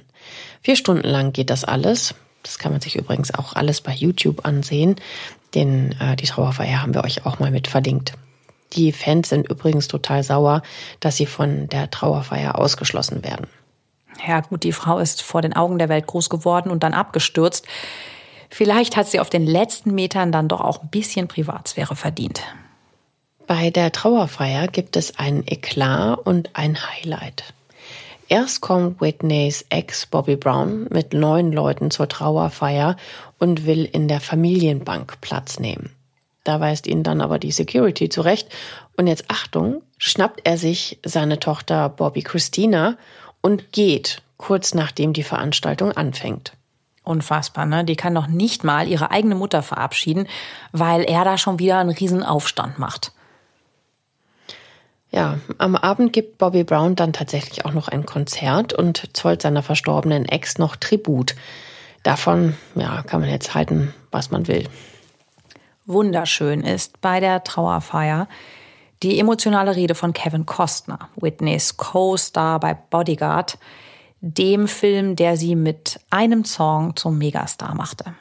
Vier 0.60 0.76
Stunden 0.76 1.08
lang 1.08 1.32
geht 1.32 1.50
das 1.50 1.64
alles. 1.64 2.14
Das 2.44 2.58
kann 2.58 2.70
man 2.70 2.80
sich 2.80 2.94
übrigens 2.94 3.34
auch 3.34 3.54
alles 3.54 3.80
bei 3.80 3.92
YouTube 3.92 4.46
ansehen. 4.46 4.96
Den, 5.54 5.98
äh, 6.00 6.14
die 6.14 6.26
Trauerfeier 6.26 6.80
haben 6.80 6.94
wir 6.94 7.02
euch 7.02 7.26
auch 7.26 7.40
mal 7.40 7.50
mit 7.50 7.66
verlinkt. 7.66 8.12
Die 8.74 8.92
Fans 8.92 9.30
sind 9.30 9.48
übrigens 9.48 9.88
total 9.88 10.22
sauer, 10.22 10.62
dass 11.00 11.16
sie 11.16 11.26
von 11.26 11.68
der 11.68 11.90
Trauerfeier 11.90 12.58
ausgeschlossen 12.58 13.24
werden. 13.24 13.46
Ja 14.26 14.40
gut, 14.40 14.62
die 14.62 14.72
Frau 14.72 14.98
ist 14.98 15.22
vor 15.22 15.42
den 15.42 15.54
Augen 15.54 15.78
der 15.78 15.88
Welt 15.88 16.06
groß 16.06 16.30
geworden 16.30 16.70
und 16.70 16.82
dann 16.82 16.94
abgestürzt. 16.94 17.66
Vielleicht 18.50 18.96
hat 18.96 19.08
sie 19.08 19.20
auf 19.20 19.30
den 19.30 19.46
letzten 19.46 19.94
Metern 19.94 20.32
dann 20.32 20.48
doch 20.48 20.60
auch 20.60 20.82
ein 20.82 20.88
bisschen 20.88 21.28
Privatsphäre 21.28 21.96
verdient. 21.96 22.42
Bei 23.46 23.70
der 23.70 23.92
Trauerfeier 23.92 24.68
gibt 24.68 24.96
es 24.96 25.18
einen 25.18 25.44
Eklat 25.46 26.18
und 26.24 26.50
ein 26.54 26.78
Highlight. 26.78 27.54
Erst 28.28 28.62
kommt 28.62 29.00
Whitneys 29.00 29.66
Ex 29.68 30.06
Bobby 30.06 30.36
Brown 30.36 30.86
mit 30.90 31.12
neun 31.12 31.52
Leuten 31.52 31.90
zur 31.90 32.08
Trauerfeier 32.08 32.96
und 33.38 33.66
will 33.66 33.84
in 33.84 34.08
der 34.08 34.20
Familienbank 34.20 35.20
Platz 35.20 35.58
nehmen. 35.58 35.90
Da 36.44 36.60
weist 36.60 36.86
ihn 36.86 37.02
dann 37.02 37.20
aber 37.20 37.38
die 37.38 37.52
Security 37.52 38.08
zurecht. 38.08 38.48
Und 38.96 39.06
jetzt 39.06 39.24
Achtung, 39.28 39.82
schnappt 39.98 40.42
er 40.44 40.58
sich 40.58 40.98
seine 41.04 41.40
Tochter 41.40 41.88
Bobby 41.88 42.22
Christina 42.22 42.96
und 43.40 43.72
geht, 43.72 44.22
kurz 44.36 44.74
nachdem 44.74 45.12
die 45.12 45.22
Veranstaltung 45.22 45.92
anfängt. 45.92 46.52
Unfassbar, 47.02 47.66
ne? 47.66 47.84
Die 47.84 47.96
kann 47.96 48.14
doch 48.14 48.26
nicht 48.26 48.64
mal 48.64 48.88
ihre 48.88 49.10
eigene 49.10 49.34
Mutter 49.34 49.62
verabschieden, 49.62 50.26
weil 50.72 51.02
er 51.02 51.24
da 51.24 51.36
schon 51.36 51.58
wieder 51.58 51.78
einen 51.78 51.90
Riesenaufstand 51.90 52.78
macht. 52.78 53.12
Ja, 55.14 55.38
am 55.58 55.76
Abend 55.76 56.12
gibt 56.12 56.38
Bobby 56.38 56.64
Brown 56.64 56.96
dann 56.96 57.12
tatsächlich 57.12 57.64
auch 57.64 57.72
noch 57.72 57.86
ein 57.86 58.04
Konzert 58.04 58.72
und 58.72 59.16
zollt 59.16 59.42
seiner 59.42 59.62
verstorbenen 59.62 60.24
Ex 60.24 60.58
noch 60.58 60.74
Tribut. 60.74 61.36
Davon, 62.02 62.56
ja, 62.74 63.02
kann 63.02 63.20
man 63.20 63.30
jetzt 63.30 63.54
halten, 63.54 63.94
was 64.10 64.32
man 64.32 64.48
will. 64.48 64.68
Wunderschön 65.86 66.62
ist 66.62 67.00
bei 67.00 67.20
der 67.20 67.44
Trauerfeier 67.44 68.26
die 69.04 69.20
emotionale 69.20 69.76
Rede 69.76 69.94
von 69.94 70.14
Kevin 70.14 70.46
Costner, 70.46 70.98
Whitneys 71.14 71.76
Co-Star 71.76 72.58
bei 72.58 72.74
Bodyguard, 72.74 73.56
dem 74.20 74.66
Film, 74.66 75.14
der 75.14 75.36
sie 75.36 75.54
mit 75.54 76.00
einem 76.10 76.44
Song 76.44 76.96
zum 76.96 77.18
Megastar 77.18 77.76
machte. 77.76 78.14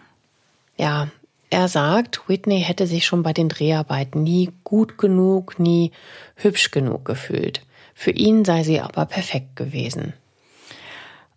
Ja, 0.77 1.07
er 1.53 1.67
sagt, 1.67 2.27
Whitney 2.27 2.61
hätte 2.61 2.87
sich 2.87 3.05
schon 3.05 3.21
bei 3.21 3.31
den 3.31 3.47
Dreharbeiten 3.47 4.23
nie 4.23 4.49
gut 4.63 4.97
genug, 4.97 5.59
nie 5.59 5.91
hübsch 6.35 6.71
genug 6.71 7.05
gefühlt. 7.05 7.61
Für 7.93 8.09
ihn 8.09 8.43
sei 8.43 8.63
sie 8.63 8.81
aber 8.81 9.05
perfekt 9.05 9.55
gewesen. 9.55 10.13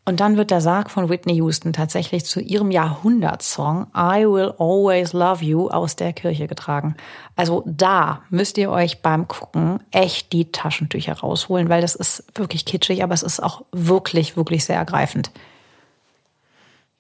Und 0.06 0.20
dann 0.20 0.36
wird 0.36 0.50
der 0.50 0.60
Sarg 0.62 0.90
von 0.90 1.10
Whitney 1.10 1.34
Houston 1.34 1.72
tatsächlich 1.72 2.24
zu 2.24 2.40
ihrem 2.40 2.70
Jahrhundertsong 2.70 3.88
I 3.94 4.24
Will 4.24 4.54
Always 4.56 5.12
Love 5.12 5.44
You 5.44 5.68
aus 5.68 5.96
der 5.96 6.12
Kirche 6.14 6.46
getragen. 6.46 6.96
Also 7.34 7.62
da 7.66 8.22
müsst 8.30 8.56
ihr 8.56 8.70
euch 8.70 9.02
beim 9.02 9.28
Gucken 9.28 9.80
echt 9.90 10.32
die 10.32 10.50
Taschentücher 10.50 11.12
rausholen, 11.18 11.68
weil 11.68 11.82
das 11.82 11.94
ist 11.94 12.24
wirklich 12.34 12.64
kitschig, 12.64 13.02
aber 13.02 13.12
es 13.12 13.22
ist 13.22 13.42
auch 13.42 13.64
wirklich, 13.72 14.36
wirklich 14.36 14.64
sehr 14.64 14.76
ergreifend. 14.76 15.30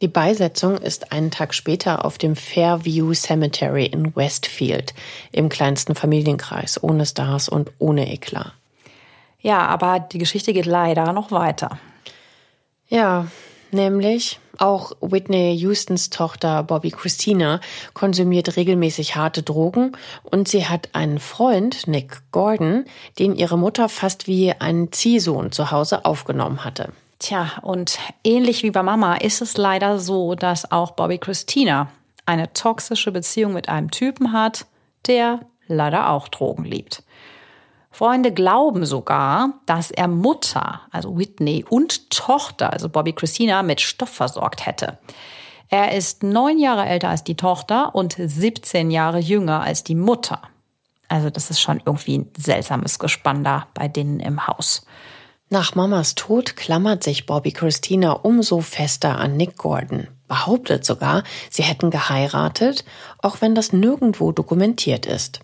Die 0.02 0.08
Beisetzung 0.08 0.76
ist 0.76 1.10
einen 1.10 1.30
Tag 1.30 1.54
später 1.54 2.04
auf 2.04 2.18
dem 2.18 2.36
Fairview 2.36 3.14
Cemetery 3.14 3.86
in 3.86 4.14
Westfield, 4.14 4.92
im 5.32 5.48
kleinsten 5.48 5.94
Familienkreis, 5.94 6.82
ohne 6.82 7.06
Stars 7.06 7.48
und 7.48 7.72
ohne 7.78 8.12
Eklat. 8.12 8.52
Ja, 9.40 9.66
aber 9.66 10.00
die 10.00 10.18
Geschichte 10.18 10.52
geht 10.52 10.66
leider 10.66 11.14
noch 11.14 11.30
weiter. 11.30 11.78
Ja, 12.88 13.28
nämlich 13.70 14.38
auch 14.58 14.92
Whitney 15.00 15.58
Houstons 15.62 16.10
Tochter 16.10 16.62
Bobby 16.62 16.90
Christina 16.90 17.60
konsumiert 17.94 18.56
regelmäßig 18.56 19.16
harte 19.16 19.42
Drogen 19.42 19.92
und 20.24 20.46
sie 20.46 20.66
hat 20.66 20.90
einen 20.92 21.20
Freund, 21.20 21.86
Nick 21.86 22.20
Gordon, 22.32 22.84
den 23.18 23.34
ihre 23.34 23.56
Mutter 23.56 23.88
fast 23.88 24.26
wie 24.26 24.52
einen 24.52 24.92
Ziehsohn 24.92 25.52
zu 25.52 25.70
Hause 25.70 26.04
aufgenommen 26.04 26.64
hatte. 26.64 26.92
Tja, 27.18 27.52
und 27.62 27.98
ähnlich 28.24 28.62
wie 28.62 28.70
bei 28.70 28.82
Mama 28.82 29.14
ist 29.16 29.40
es 29.40 29.56
leider 29.56 29.98
so, 29.98 30.34
dass 30.34 30.70
auch 30.70 30.92
Bobby 30.92 31.18
Christina 31.18 31.88
eine 32.26 32.52
toxische 32.52 33.12
Beziehung 33.12 33.54
mit 33.54 33.68
einem 33.68 33.90
Typen 33.90 34.32
hat, 34.32 34.66
der 35.06 35.40
leider 35.66 36.10
auch 36.10 36.28
Drogen 36.28 36.64
liebt. 36.64 37.02
Freunde 37.90 38.32
glauben 38.32 38.84
sogar, 38.84 39.54
dass 39.64 39.90
er 39.90 40.08
Mutter, 40.08 40.82
also 40.90 41.16
Whitney, 41.16 41.64
und 41.66 42.10
Tochter, 42.10 42.70
also 42.70 42.90
Bobby 42.90 43.14
Christina, 43.14 43.62
mit 43.62 43.80
Stoff 43.80 44.10
versorgt 44.10 44.66
hätte. 44.66 44.98
Er 45.68 45.92
ist 45.92 46.22
neun 46.22 46.58
Jahre 46.58 46.84
älter 46.84 47.08
als 47.08 47.24
die 47.24 47.36
Tochter 47.36 47.94
und 47.94 48.16
17 48.18 48.90
Jahre 48.90 49.18
jünger 49.18 49.62
als 49.62 49.82
die 49.82 49.94
Mutter. 49.94 50.42
Also 51.08 51.30
das 51.30 51.50
ist 51.50 51.60
schon 51.60 51.80
irgendwie 51.84 52.18
ein 52.18 52.30
seltsames 52.36 52.98
Gespann 52.98 53.42
da 53.42 53.66
bei 53.72 53.88
denen 53.88 54.20
im 54.20 54.46
Haus. 54.46 54.84
Nach 55.48 55.76
Mamas 55.76 56.16
Tod 56.16 56.56
klammert 56.56 57.04
sich 57.04 57.24
Bobby 57.24 57.52
Christina 57.52 58.12
umso 58.12 58.60
fester 58.60 59.18
an 59.18 59.36
Nick 59.36 59.56
Gordon, 59.56 60.08
behauptet 60.26 60.84
sogar, 60.84 61.22
sie 61.50 61.62
hätten 61.62 61.90
geheiratet, 61.90 62.84
auch 63.18 63.40
wenn 63.40 63.54
das 63.54 63.72
nirgendwo 63.72 64.32
dokumentiert 64.32 65.06
ist. 65.06 65.40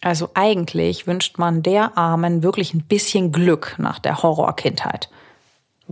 Also 0.00 0.30
eigentlich 0.34 1.08
wünscht 1.08 1.38
man 1.38 1.64
der 1.64 1.98
Armen 1.98 2.44
wirklich 2.44 2.72
ein 2.72 2.84
bisschen 2.84 3.32
Glück 3.32 3.74
nach 3.78 3.98
der 3.98 4.22
Horrorkindheit. 4.22 5.08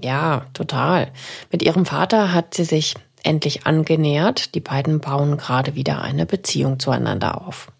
Ja, 0.00 0.46
total. 0.52 1.10
Mit 1.50 1.62
ihrem 1.62 1.86
Vater 1.86 2.32
hat 2.32 2.54
sie 2.54 2.64
sich 2.64 2.94
endlich 3.24 3.66
angenähert. 3.66 4.54
Die 4.54 4.60
beiden 4.60 5.00
bauen 5.00 5.38
gerade 5.38 5.74
wieder 5.74 6.02
eine 6.02 6.26
Beziehung 6.26 6.78
zueinander 6.78 7.46
auf. 7.46 7.72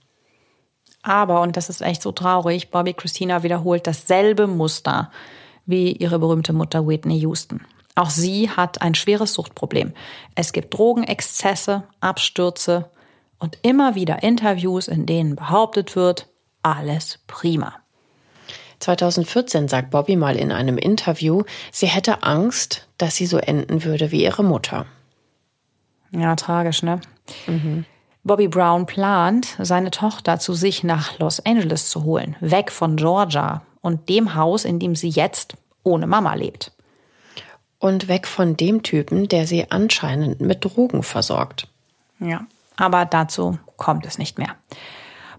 Aber, 1.02 1.42
und 1.42 1.56
das 1.56 1.68
ist 1.68 1.82
echt 1.82 2.02
so 2.02 2.10
traurig, 2.12 2.70
Bobby 2.70 2.94
Christina 2.94 3.42
wiederholt 3.42 3.86
dasselbe 3.86 4.46
Muster 4.46 5.10
wie 5.66 5.92
ihre 5.92 6.18
berühmte 6.18 6.52
Mutter 6.52 6.86
Whitney 6.86 7.18
Houston. 7.20 7.60
Auch 7.94 8.10
sie 8.10 8.50
hat 8.50 8.82
ein 8.82 8.94
schweres 8.94 9.34
Suchtproblem. 9.34 9.92
Es 10.34 10.52
gibt 10.52 10.74
Drogenexzesse, 10.74 11.84
Abstürze, 12.00 12.90
und 13.38 13.58
immer 13.62 13.94
wieder 13.94 14.22
Interviews, 14.22 14.88
in 14.88 15.06
denen 15.06 15.36
behauptet 15.36 15.96
wird, 15.96 16.28
alles 16.62 17.20
prima. 17.26 17.74
2014 18.80 19.68
sagt 19.68 19.90
Bobby 19.90 20.16
mal 20.16 20.36
in 20.36 20.50
einem 20.50 20.78
Interview, 20.78 21.42
sie 21.70 21.86
hätte 21.86 22.22
Angst, 22.22 22.88
dass 22.98 23.16
sie 23.16 23.26
so 23.26 23.38
enden 23.38 23.84
würde 23.84 24.10
wie 24.12 24.24
ihre 24.24 24.42
Mutter. 24.42 24.86
Ja, 26.10 26.34
tragisch, 26.36 26.82
ne? 26.82 27.00
Mhm. 27.46 27.84
Bobby 28.24 28.48
Brown 28.48 28.86
plant, 28.86 29.56
seine 29.58 29.90
Tochter 29.90 30.38
zu 30.38 30.54
sich 30.54 30.82
nach 30.82 31.18
Los 31.18 31.40
Angeles 31.44 31.90
zu 31.90 32.04
holen, 32.04 32.36
weg 32.40 32.72
von 32.72 32.96
Georgia 32.96 33.62
und 33.84 34.08
dem 34.08 34.34
Haus, 34.34 34.64
in 34.64 34.78
dem 34.78 34.96
sie 34.96 35.10
jetzt 35.10 35.56
ohne 35.82 36.06
Mama 36.06 36.34
lebt. 36.34 36.72
Und 37.78 38.08
weg 38.08 38.26
von 38.26 38.56
dem 38.56 38.82
Typen, 38.82 39.28
der 39.28 39.46
sie 39.46 39.70
anscheinend 39.70 40.40
mit 40.40 40.64
Drogen 40.64 41.02
versorgt. 41.02 41.68
Ja, 42.18 42.46
aber 42.76 43.04
dazu 43.04 43.58
kommt 43.76 44.06
es 44.06 44.16
nicht 44.16 44.38
mehr. 44.38 44.56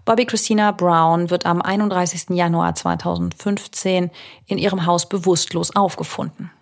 Bobby 0.04 0.26
Christina 0.26 0.70
Brown 0.70 1.30
wird 1.30 1.44
am 1.44 1.60
31. 1.60 2.30
Januar 2.30 2.76
2015 2.76 4.12
in 4.46 4.58
ihrem 4.58 4.86
Haus 4.86 5.08
bewusstlos 5.08 5.74
aufgefunden. 5.74 6.52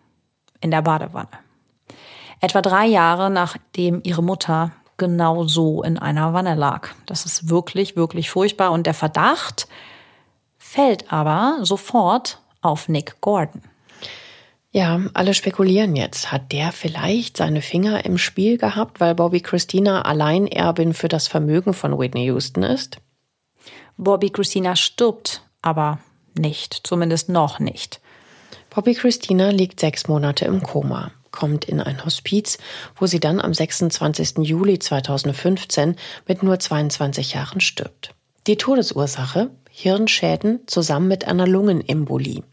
In 0.62 0.70
der 0.70 0.80
Badewanne. 0.80 1.28
Etwa 2.40 2.62
drei 2.62 2.86
Jahre 2.86 3.30
nachdem 3.30 4.00
ihre 4.04 4.22
Mutter 4.22 4.70
genau 4.96 5.44
so 5.44 5.82
in 5.82 5.98
einer 5.98 6.32
Wanne 6.32 6.54
lag. 6.54 6.88
Das 7.04 7.26
ist 7.26 7.50
wirklich, 7.50 7.94
wirklich 7.94 8.30
furchtbar. 8.30 8.72
Und 8.72 8.86
der 8.86 8.94
Verdacht 8.94 9.68
fällt 10.74 11.12
aber 11.12 11.60
sofort 11.62 12.40
auf 12.60 12.88
Nick 12.88 13.20
Gordon. 13.20 13.62
Ja, 14.72 15.00
alle 15.14 15.32
spekulieren 15.32 15.94
jetzt. 15.94 16.32
Hat 16.32 16.50
der 16.50 16.72
vielleicht 16.72 17.36
seine 17.36 17.62
Finger 17.62 18.04
im 18.04 18.18
Spiel 18.18 18.58
gehabt, 18.58 18.98
weil 18.98 19.14
Bobby 19.14 19.40
Christina 19.40 20.02
Alleinerbin 20.02 20.92
für 20.92 21.06
das 21.06 21.28
Vermögen 21.28 21.74
von 21.74 21.96
Whitney 21.96 22.24
Houston 22.24 22.64
ist? 22.64 22.96
Bobby 23.96 24.30
Christina 24.30 24.74
stirbt 24.74 25.42
aber 25.62 26.00
nicht, 26.36 26.80
zumindest 26.82 27.28
noch 27.28 27.60
nicht. 27.60 28.00
Bobby 28.68 28.94
Christina 28.94 29.50
liegt 29.50 29.78
sechs 29.78 30.08
Monate 30.08 30.46
im 30.46 30.60
Koma, 30.60 31.12
kommt 31.30 31.66
in 31.66 31.80
ein 31.80 32.04
Hospiz, 32.04 32.58
wo 32.96 33.06
sie 33.06 33.20
dann 33.20 33.40
am 33.40 33.54
26. 33.54 34.38
Juli 34.38 34.80
2015 34.80 35.94
mit 36.26 36.42
nur 36.42 36.58
22 36.58 37.34
Jahren 37.34 37.60
stirbt. 37.60 38.12
Die 38.48 38.56
Todesursache 38.56 39.52
Hirnschäden 39.76 40.60
zusammen 40.68 41.08
mit 41.08 41.26
einer 41.26 41.48
Lungenembolie. 41.48 42.44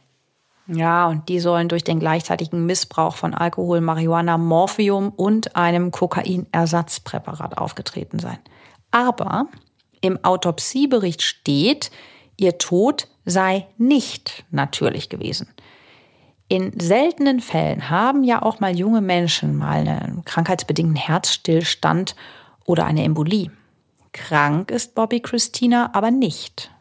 Ja, 0.65 1.07
und 1.07 1.29
die 1.29 1.39
sollen 1.39 1.69
durch 1.69 1.83
den 1.83 1.99
gleichzeitigen 1.99 2.65
Missbrauch 2.65 3.15
von 3.15 3.35
Alkohol, 3.35 3.79
Marihuana, 3.79 4.39
Morphium 4.39 5.09
und 5.09 5.55
einem 5.55 5.91
Kokainersatzpräparat 5.91 7.59
aufgetreten 7.59 8.17
sein. 8.17 8.39
Aber 8.89 9.45
im 10.01 10.23
Autopsiebericht 10.25 11.21
steht, 11.21 11.91
ihr 12.37 12.57
Tod 12.57 13.07
sei 13.23 13.67
nicht 13.77 14.43
natürlich 14.49 15.07
gewesen. 15.07 15.47
In 16.47 16.79
seltenen 16.79 17.39
Fällen 17.39 17.91
haben 17.91 18.23
ja 18.23 18.41
auch 18.41 18.59
mal 18.59 18.75
junge 18.75 19.01
Menschen 19.01 19.55
mal 19.55 19.87
einen 19.87 20.25
krankheitsbedingten 20.25 20.95
Herzstillstand 20.95 22.15
oder 22.65 22.85
eine 22.85 23.03
Embolie. 23.03 23.51
Krank 24.11 24.71
ist 24.71 24.95
Bobby 24.95 25.19
Christina 25.19 25.91
aber 25.93 26.09
nicht. 26.09 26.71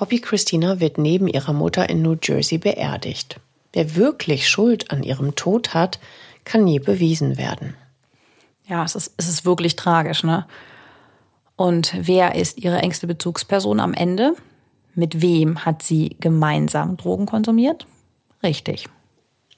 Bobby 0.00 0.18
Christina 0.18 0.80
wird 0.80 0.96
neben 0.96 1.28
ihrer 1.28 1.52
Mutter 1.52 1.90
in 1.90 2.00
New 2.00 2.16
Jersey 2.22 2.56
beerdigt. 2.56 3.38
Wer 3.74 3.96
wirklich 3.96 4.48
Schuld 4.48 4.90
an 4.90 5.02
ihrem 5.02 5.34
Tod 5.34 5.74
hat, 5.74 6.00
kann 6.44 6.64
nie 6.64 6.78
bewiesen 6.78 7.36
werden. 7.36 7.76
Ja, 8.66 8.82
es 8.82 8.94
ist, 8.94 9.12
es 9.18 9.28
ist 9.28 9.44
wirklich 9.44 9.76
tragisch, 9.76 10.24
ne? 10.24 10.46
Und 11.54 11.92
wer 11.94 12.34
ist 12.34 12.56
ihre 12.56 12.78
engste 12.78 13.06
Bezugsperson 13.06 13.78
am 13.78 13.92
Ende? 13.92 14.34
Mit 14.94 15.20
wem 15.20 15.66
hat 15.66 15.82
sie 15.82 16.16
gemeinsam 16.18 16.96
Drogen 16.96 17.26
konsumiert? 17.26 17.86
Richtig. 18.42 18.88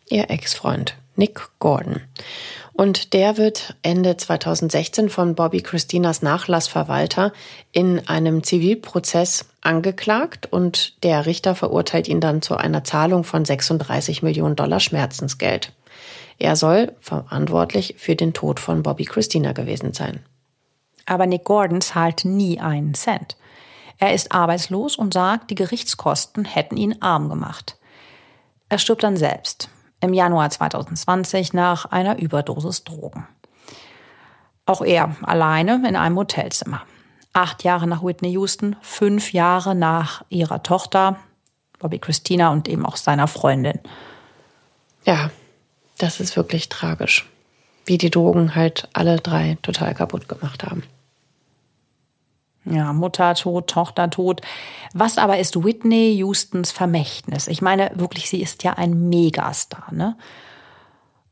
Ihr 0.08 0.28
Ex-Freund, 0.28 0.96
Nick 1.14 1.40
Gordon. 1.60 2.00
Und 2.74 3.12
der 3.12 3.36
wird 3.36 3.76
Ende 3.82 4.16
2016 4.16 5.10
von 5.10 5.34
Bobby 5.34 5.60
Christinas 5.60 6.22
Nachlassverwalter 6.22 7.32
in 7.70 8.08
einem 8.08 8.42
Zivilprozess 8.42 9.46
angeklagt 9.60 10.50
und 10.50 11.02
der 11.02 11.26
Richter 11.26 11.54
verurteilt 11.54 12.08
ihn 12.08 12.20
dann 12.20 12.40
zu 12.40 12.56
einer 12.56 12.82
Zahlung 12.82 13.24
von 13.24 13.44
36 13.44 14.22
Millionen 14.22 14.56
Dollar 14.56 14.80
Schmerzensgeld. 14.80 15.72
Er 16.38 16.56
soll 16.56 16.96
verantwortlich 17.00 17.96
für 17.98 18.16
den 18.16 18.32
Tod 18.32 18.58
von 18.58 18.82
Bobby 18.82 19.04
Christina 19.04 19.52
gewesen 19.52 19.92
sein. 19.92 20.20
Aber 21.04 21.26
Nick 21.26 21.44
Gordon 21.44 21.82
zahlt 21.82 22.24
nie 22.24 22.58
einen 22.58 22.94
Cent. 22.94 23.36
Er 23.98 24.14
ist 24.14 24.32
arbeitslos 24.32 24.96
und 24.96 25.12
sagt, 25.12 25.50
die 25.50 25.54
Gerichtskosten 25.54 26.44
hätten 26.46 26.76
ihn 26.78 27.02
arm 27.02 27.28
gemacht. 27.28 27.76
Er 28.70 28.78
stirbt 28.78 29.02
dann 29.02 29.16
selbst 29.18 29.68
im 30.02 30.12
Januar 30.12 30.50
2020 30.50 31.54
nach 31.54 31.86
einer 31.86 32.18
Überdosis 32.18 32.84
Drogen. 32.84 33.26
Auch 34.66 34.82
er 34.82 35.16
alleine 35.22 35.82
in 35.88 35.96
einem 35.96 36.16
Hotelzimmer. 36.18 36.82
Acht 37.32 37.64
Jahre 37.64 37.86
nach 37.86 38.02
Whitney 38.02 38.32
Houston, 38.32 38.76
fünf 38.82 39.32
Jahre 39.32 39.74
nach 39.74 40.22
ihrer 40.28 40.62
Tochter, 40.62 41.16
Bobby 41.78 41.98
Christina 41.98 42.50
und 42.50 42.68
eben 42.68 42.84
auch 42.84 42.96
seiner 42.96 43.26
Freundin. 43.26 43.80
Ja, 45.04 45.30
das 45.96 46.20
ist 46.20 46.36
wirklich 46.36 46.68
tragisch 46.68 47.26
wie 47.84 47.98
die 47.98 48.10
Drogen 48.10 48.54
halt 48.54 48.88
alle 48.92 49.16
drei 49.16 49.58
total 49.62 49.94
kaputt 49.94 50.28
gemacht 50.28 50.64
haben. 50.64 50.84
Ja, 52.64 52.92
Mutter 52.92 53.34
tot, 53.34 53.68
Tochter 53.68 54.08
tot. 54.10 54.40
Was 54.94 55.18
aber 55.18 55.38
ist 55.38 55.64
Whitney 55.64 56.20
Houstons 56.22 56.70
Vermächtnis? 56.70 57.48
Ich 57.48 57.60
meine, 57.60 57.90
wirklich, 57.94 58.28
sie 58.28 58.40
ist 58.40 58.62
ja 58.62 58.74
ein 58.74 59.08
Megastar, 59.08 59.92
ne? 59.92 60.16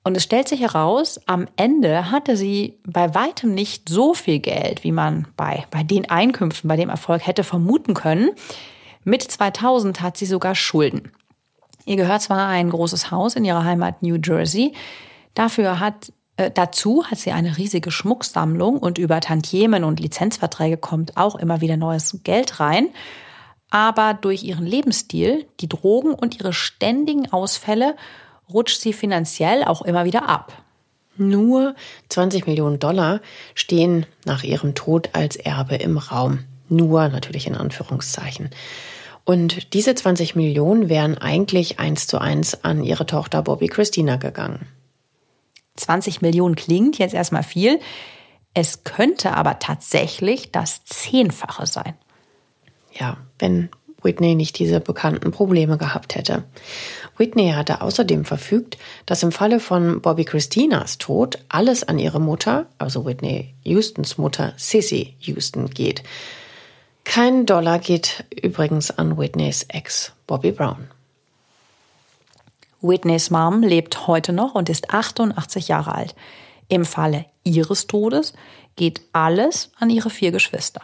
Und 0.02 0.16
es 0.16 0.24
stellt 0.24 0.48
sich 0.48 0.60
heraus, 0.60 1.20
am 1.26 1.46
Ende 1.56 2.10
hatte 2.10 2.34
sie 2.36 2.78
bei 2.86 3.14
weitem 3.14 3.52
nicht 3.52 3.88
so 3.88 4.14
viel 4.14 4.38
Geld, 4.38 4.82
wie 4.82 4.92
man 4.92 5.28
bei, 5.36 5.66
bei 5.70 5.82
den 5.82 6.08
Einkünften, 6.08 6.68
bei 6.68 6.76
dem 6.76 6.88
Erfolg 6.88 7.26
hätte 7.26 7.44
vermuten 7.44 7.92
können. 7.92 8.30
Mit 9.04 9.22
2000 9.22 10.00
hat 10.00 10.16
sie 10.16 10.24
sogar 10.24 10.54
Schulden. 10.54 11.12
Ihr 11.84 11.96
gehört 11.96 12.22
zwar 12.22 12.48
ein 12.48 12.70
großes 12.70 13.10
Haus 13.10 13.34
in 13.34 13.44
ihrer 13.44 13.64
Heimat 13.64 14.02
New 14.02 14.16
Jersey. 14.16 14.72
Dafür 15.34 15.80
hat 15.80 16.12
dazu 16.48 17.04
hat 17.04 17.18
sie 17.18 17.32
eine 17.32 17.58
riesige 17.58 17.90
Schmucksammlung 17.90 18.78
und 18.78 18.96
über 18.96 19.20
Tantiemen 19.20 19.84
und 19.84 20.00
Lizenzverträge 20.00 20.78
kommt 20.78 21.16
auch 21.18 21.36
immer 21.36 21.60
wieder 21.60 21.76
neues 21.76 22.20
Geld 22.24 22.60
rein. 22.60 22.88
Aber 23.68 24.14
durch 24.14 24.42
ihren 24.42 24.64
Lebensstil, 24.64 25.46
die 25.60 25.68
Drogen 25.68 26.14
und 26.14 26.38
ihre 26.38 26.52
ständigen 26.52 27.32
Ausfälle 27.32 27.96
rutscht 28.52 28.80
sie 28.80 28.92
finanziell 28.92 29.64
auch 29.64 29.82
immer 29.82 30.04
wieder 30.04 30.28
ab. 30.28 30.62
Nur 31.16 31.74
20 32.08 32.46
Millionen 32.46 32.78
Dollar 32.78 33.20
stehen 33.54 34.06
nach 34.24 34.42
ihrem 34.42 34.74
Tod 34.74 35.10
als 35.12 35.36
Erbe 35.36 35.76
im 35.76 35.98
Raum. 35.98 36.44
Nur 36.68 37.08
natürlich 37.08 37.46
in 37.46 37.56
Anführungszeichen. 37.56 38.50
Und 39.24 39.74
diese 39.74 39.94
20 39.94 40.34
Millionen 40.34 40.88
wären 40.88 41.18
eigentlich 41.18 41.78
eins 41.78 42.06
zu 42.06 42.18
eins 42.18 42.64
an 42.64 42.82
ihre 42.82 43.06
Tochter 43.06 43.42
Bobby 43.42 43.66
Christina 43.66 44.16
gegangen. 44.16 44.66
20 45.80 46.22
Millionen 46.22 46.56
klingt 46.56 46.98
jetzt 46.98 47.14
erstmal 47.14 47.42
viel. 47.42 47.80
Es 48.54 48.84
könnte 48.84 49.36
aber 49.36 49.58
tatsächlich 49.58 50.50
das 50.52 50.84
Zehnfache 50.84 51.66
sein. 51.66 51.94
Ja, 52.92 53.18
wenn 53.38 53.70
Whitney 54.02 54.34
nicht 54.34 54.58
diese 54.58 54.80
bekannten 54.80 55.30
Probleme 55.30 55.78
gehabt 55.78 56.14
hätte. 56.14 56.44
Whitney 57.16 57.52
hatte 57.52 57.82
außerdem 57.82 58.24
verfügt, 58.24 58.78
dass 59.06 59.22
im 59.22 59.32
Falle 59.32 59.60
von 59.60 60.00
Bobby 60.00 60.24
Christinas 60.24 60.98
Tod 60.98 61.38
alles 61.48 61.84
an 61.84 61.98
ihre 61.98 62.20
Mutter, 62.20 62.66
also 62.78 63.04
Whitney 63.04 63.54
Houstons 63.66 64.18
Mutter 64.18 64.54
Sissy 64.56 65.14
Houston, 65.20 65.68
geht. 65.70 66.02
Kein 67.04 67.46
Dollar 67.46 67.78
geht 67.78 68.24
übrigens 68.42 68.90
an 68.90 69.18
Whitneys 69.18 69.64
Ex 69.68 70.12
Bobby 70.26 70.52
Brown. 70.52 70.88
Whitneys 72.82 73.30
Mom 73.30 73.62
lebt 73.62 74.06
heute 74.06 74.32
noch 74.32 74.54
und 74.54 74.68
ist 74.68 74.90
88 74.90 75.68
Jahre 75.68 75.94
alt. 75.94 76.14
Im 76.68 76.84
Falle 76.84 77.26
ihres 77.44 77.86
Todes 77.86 78.32
geht 78.76 79.02
alles 79.12 79.70
an 79.78 79.90
ihre 79.90 80.08
vier 80.08 80.32
Geschwister. 80.32 80.80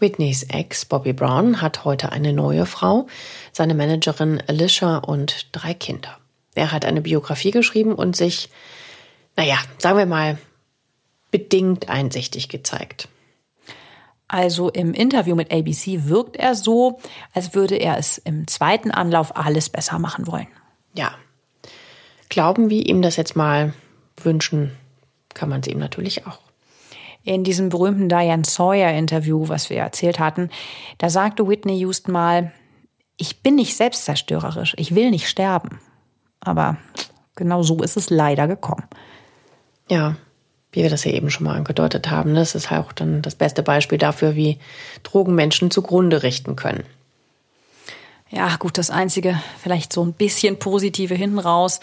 Whitneys 0.00 0.42
Ex 0.44 0.84
Bobby 0.84 1.12
Brown 1.12 1.62
hat 1.62 1.84
heute 1.84 2.10
eine 2.10 2.32
neue 2.32 2.66
Frau, 2.66 3.06
seine 3.52 3.74
Managerin 3.74 4.42
Alicia 4.48 4.96
und 4.98 5.46
drei 5.52 5.74
Kinder. 5.74 6.18
Er 6.54 6.72
hat 6.72 6.84
eine 6.84 7.02
Biografie 7.02 7.52
geschrieben 7.52 7.94
und 7.94 8.16
sich, 8.16 8.50
naja, 9.36 9.58
sagen 9.78 9.98
wir 9.98 10.06
mal, 10.06 10.38
bedingt 11.30 11.88
einsichtig 11.88 12.48
gezeigt. 12.48 13.08
Also 14.26 14.70
im 14.70 14.92
Interview 14.92 15.36
mit 15.36 15.52
ABC 15.52 16.06
wirkt 16.06 16.36
er 16.36 16.56
so, 16.56 16.98
als 17.32 17.54
würde 17.54 17.76
er 17.76 17.96
es 17.96 18.18
im 18.18 18.48
zweiten 18.48 18.90
Anlauf 18.90 19.36
alles 19.36 19.68
besser 19.68 19.98
machen 20.00 20.26
wollen 20.26 20.48
ja, 20.94 21.14
glauben 22.28 22.70
wir 22.70 22.86
ihm 22.86 23.02
das 23.02 23.16
jetzt 23.16 23.36
mal 23.36 23.74
wünschen, 24.22 24.72
kann 25.34 25.48
man 25.48 25.60
es 25.60 25.68
ihm 25.68 25.78
natürlich 25.78 26.26
auch. 26.26 26.38
In 27.24 27.44
diesem 27.44 27.68
berühmten 27.68 28.08
Diane 28.08 28.44
Sawyer 28.44 28.92
Interview, 28.92 29.48
was 29.48 29.70
wir 29.70 29.78
erzählt 29.78 30.18
hatten, 30.18 30.50
da 30.98 31.08
sagte 31.08 31.46
Whitney 31.46 31.78
Houston 31.78 32.12
mal, 32.12 32.52
Ich 33.16 33.42
bin 33.42 33.54
nicht 33.54 33.76
selbstzerstörerisch. 33.76 34.74
Ich 34.76 34.94
will 34.94 35.10
nicht 35.10 35.28
sterben. 35.28 35.78
Aber 36.40 36.78
genau 37.36 37.62
so 37.62 37.80
ist 37.82 37.96
es 37.96 38.10
leider 38.10 38.48
gekommen. 38.48 38.84
Ja, 39.88 40.16
wie 40.72 40.82
wir 40.82 40.90
das 40.90 41.04
ja 41.04 41.12
eben 41.12 41.30
schon 41.30 41.44
mal 41.44 41.56
angedeutet 41.56 42.10
haben, 42.10 42.34
das 42.34 42.54
ist 42.54 42.72
auch 42.72 42.92
dann 42.92 43.22
das 43.22 43.36
beste 43.36 43.62
Beispiel 43.62 43.98
dafür, 43.98 44.34
wie 44.34 44.58
Drogen 45.02 45.34
Menschen 45.34 45.70
zugrunde 45.70 46.22
richten 46.22 46.56
können. 46.56 46.84
Ja, 48.32 48.56
gut, 48.56 48.78
das 48.78 48.88
Einzige, 48.88 49.40
vielleicht 49.62 49.92
so 49.92 50.02
ein 50.02 50.14
bisschen 50.14 50.58
positive 50.58 51.14
hinten 51.14 51.38
raus. 51.38 51.80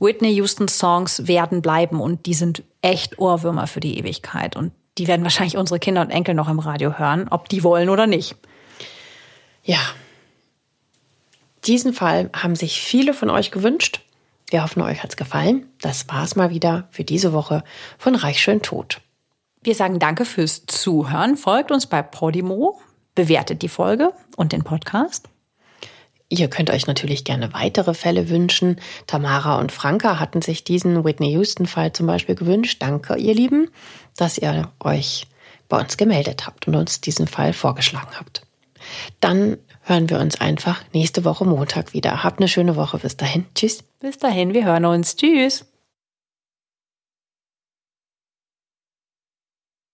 Whitney 0.00 0.36
Houstons 0.38 0.78
Songs 0.78 1.28
werden 1.28 1.62
bleiben 1.62 2.00
und 2.00 2.26
die 2.26 2.34
sind 2.34 2.64
echt 2.82 3.20
Ohrwürmer 3.20 3.68
für 3.68 3.78
die 3.78 3.96
Ewigkeit. 3.96 4.56
Und 4.56 4.72
die 4.98 5.06
werden 5.06 5.22
wahrscheinlich 5.22 5.56
unsere 5.56 5.78
Kinder 5.78 6.00
und 6.00 6.10
Enkel 6.10 6.34
noch 6.34 6.48
im 6.48 6.58
Radio 6.58 6.98
hören, 6.98 7.28
ob 7.30 7.48
die 7.48 7.62
wollen 7.62 7.88
oder 7.88 8.08
nicht. 8.08 8.34
Ja. 9.62 9.78
Diesen 11.64 11.92
Fall 11.92 12.30
haben 12.34 12.56
sich 12.56 12.80
viele 12.80 13.14
von 13.14 13.30
euch 13.30 13.52
gewünscht. 13.52 14.00
Wir 14.50 14.64
hoffen, 14.64 14.82
euch 14.82 15.04
hat's 15.04 15.16
gefallen. 15.16 15.66
Das 15.80 16.08
war's 16.08 16.34
mal 16.34 16.50
wieder 16.50 16.88
für 16.90 17.04
diese 17.04 17.32
Woche 17.32 17.62
von 17.96 18.16
Reich 18.16 18.40
schön 18.40 18.60
tot. 18.60 19.00
Wir 19.62 19.76
sagen 19.76 20.00
danke 20.00 20.24
fürs 20.24 20.66
Zuhören. 20.66 21.36
Folgt 21.36 21.70
uns 21.70 21.86
bei 21.86 22.02
Podimo, 22.02 22.80
bewertet 23.14 23.62
die 23.62 23.68
Folge 23.68 24.12
und 24.36 24.52
den 24.52 24.64
Podcast. 24.64 25.28
Ihr 26.28 26.48
könnt 26.48 26.70
euch 26.70 26.86
natürlich 26.86 27.24
gerne 27.24 27.52
weitere 27.54 27.94
Fälle 27.94 28.28
wünschen. 28.28 28.80
Tamara 29.06 29.58
und 29.58 29.70
Franka 29.70 30.18
hatten 30.18 30.42
sich 30.42 30.64
diesen 30.64 31.04
Whitney 31.04 31.30
Houston-Fall 31.32 31.92
zum 31.92 32.06
Beispiel 32.06 32.34
gewünscht. 32.34 32.78
Danke, 32.80 33.16
ihr 33.16 33.34
Lieben, 33.34 33.70
dass 34.16 34.38
ihr 34.38 34.72
euch 34.80 35.26
bei 35.68 35.80
uns 35.80 35.96
gemeldet 35.96 36.46
habt 36.46 36.66
und 36.66 36.74
uns 36.74 37.00
diesen 37.00 37.28
Fall 37.28 37.52
vorgeschlagen 37.52 38.18
habt. 38.18 38.42
Dann 39.20 39.58
hören 39.82 40.10
wir 40.10 40.18
uns 40.18 40.40
einfach 40.40 40.82
nächste 40.92 41.24
Woche 41.24 41.44
Montag 41.44 41.92
wieder. 41.92 42.24
Habt 42.24 42.40
eine 42.40 42.48
schöne 42.48 42.76
Woche. 42.76 42.98
Bis 42.98 43.16
dahin. 43.16 43.46
Tschüss. 43.54 43.84
Bis 44.00 44.18
dahin, 44.18 44.52
wir 44.52 44.64
hören 44.64 44.84
uns. 44.84 45.16
Tschüss. 45.16 45.64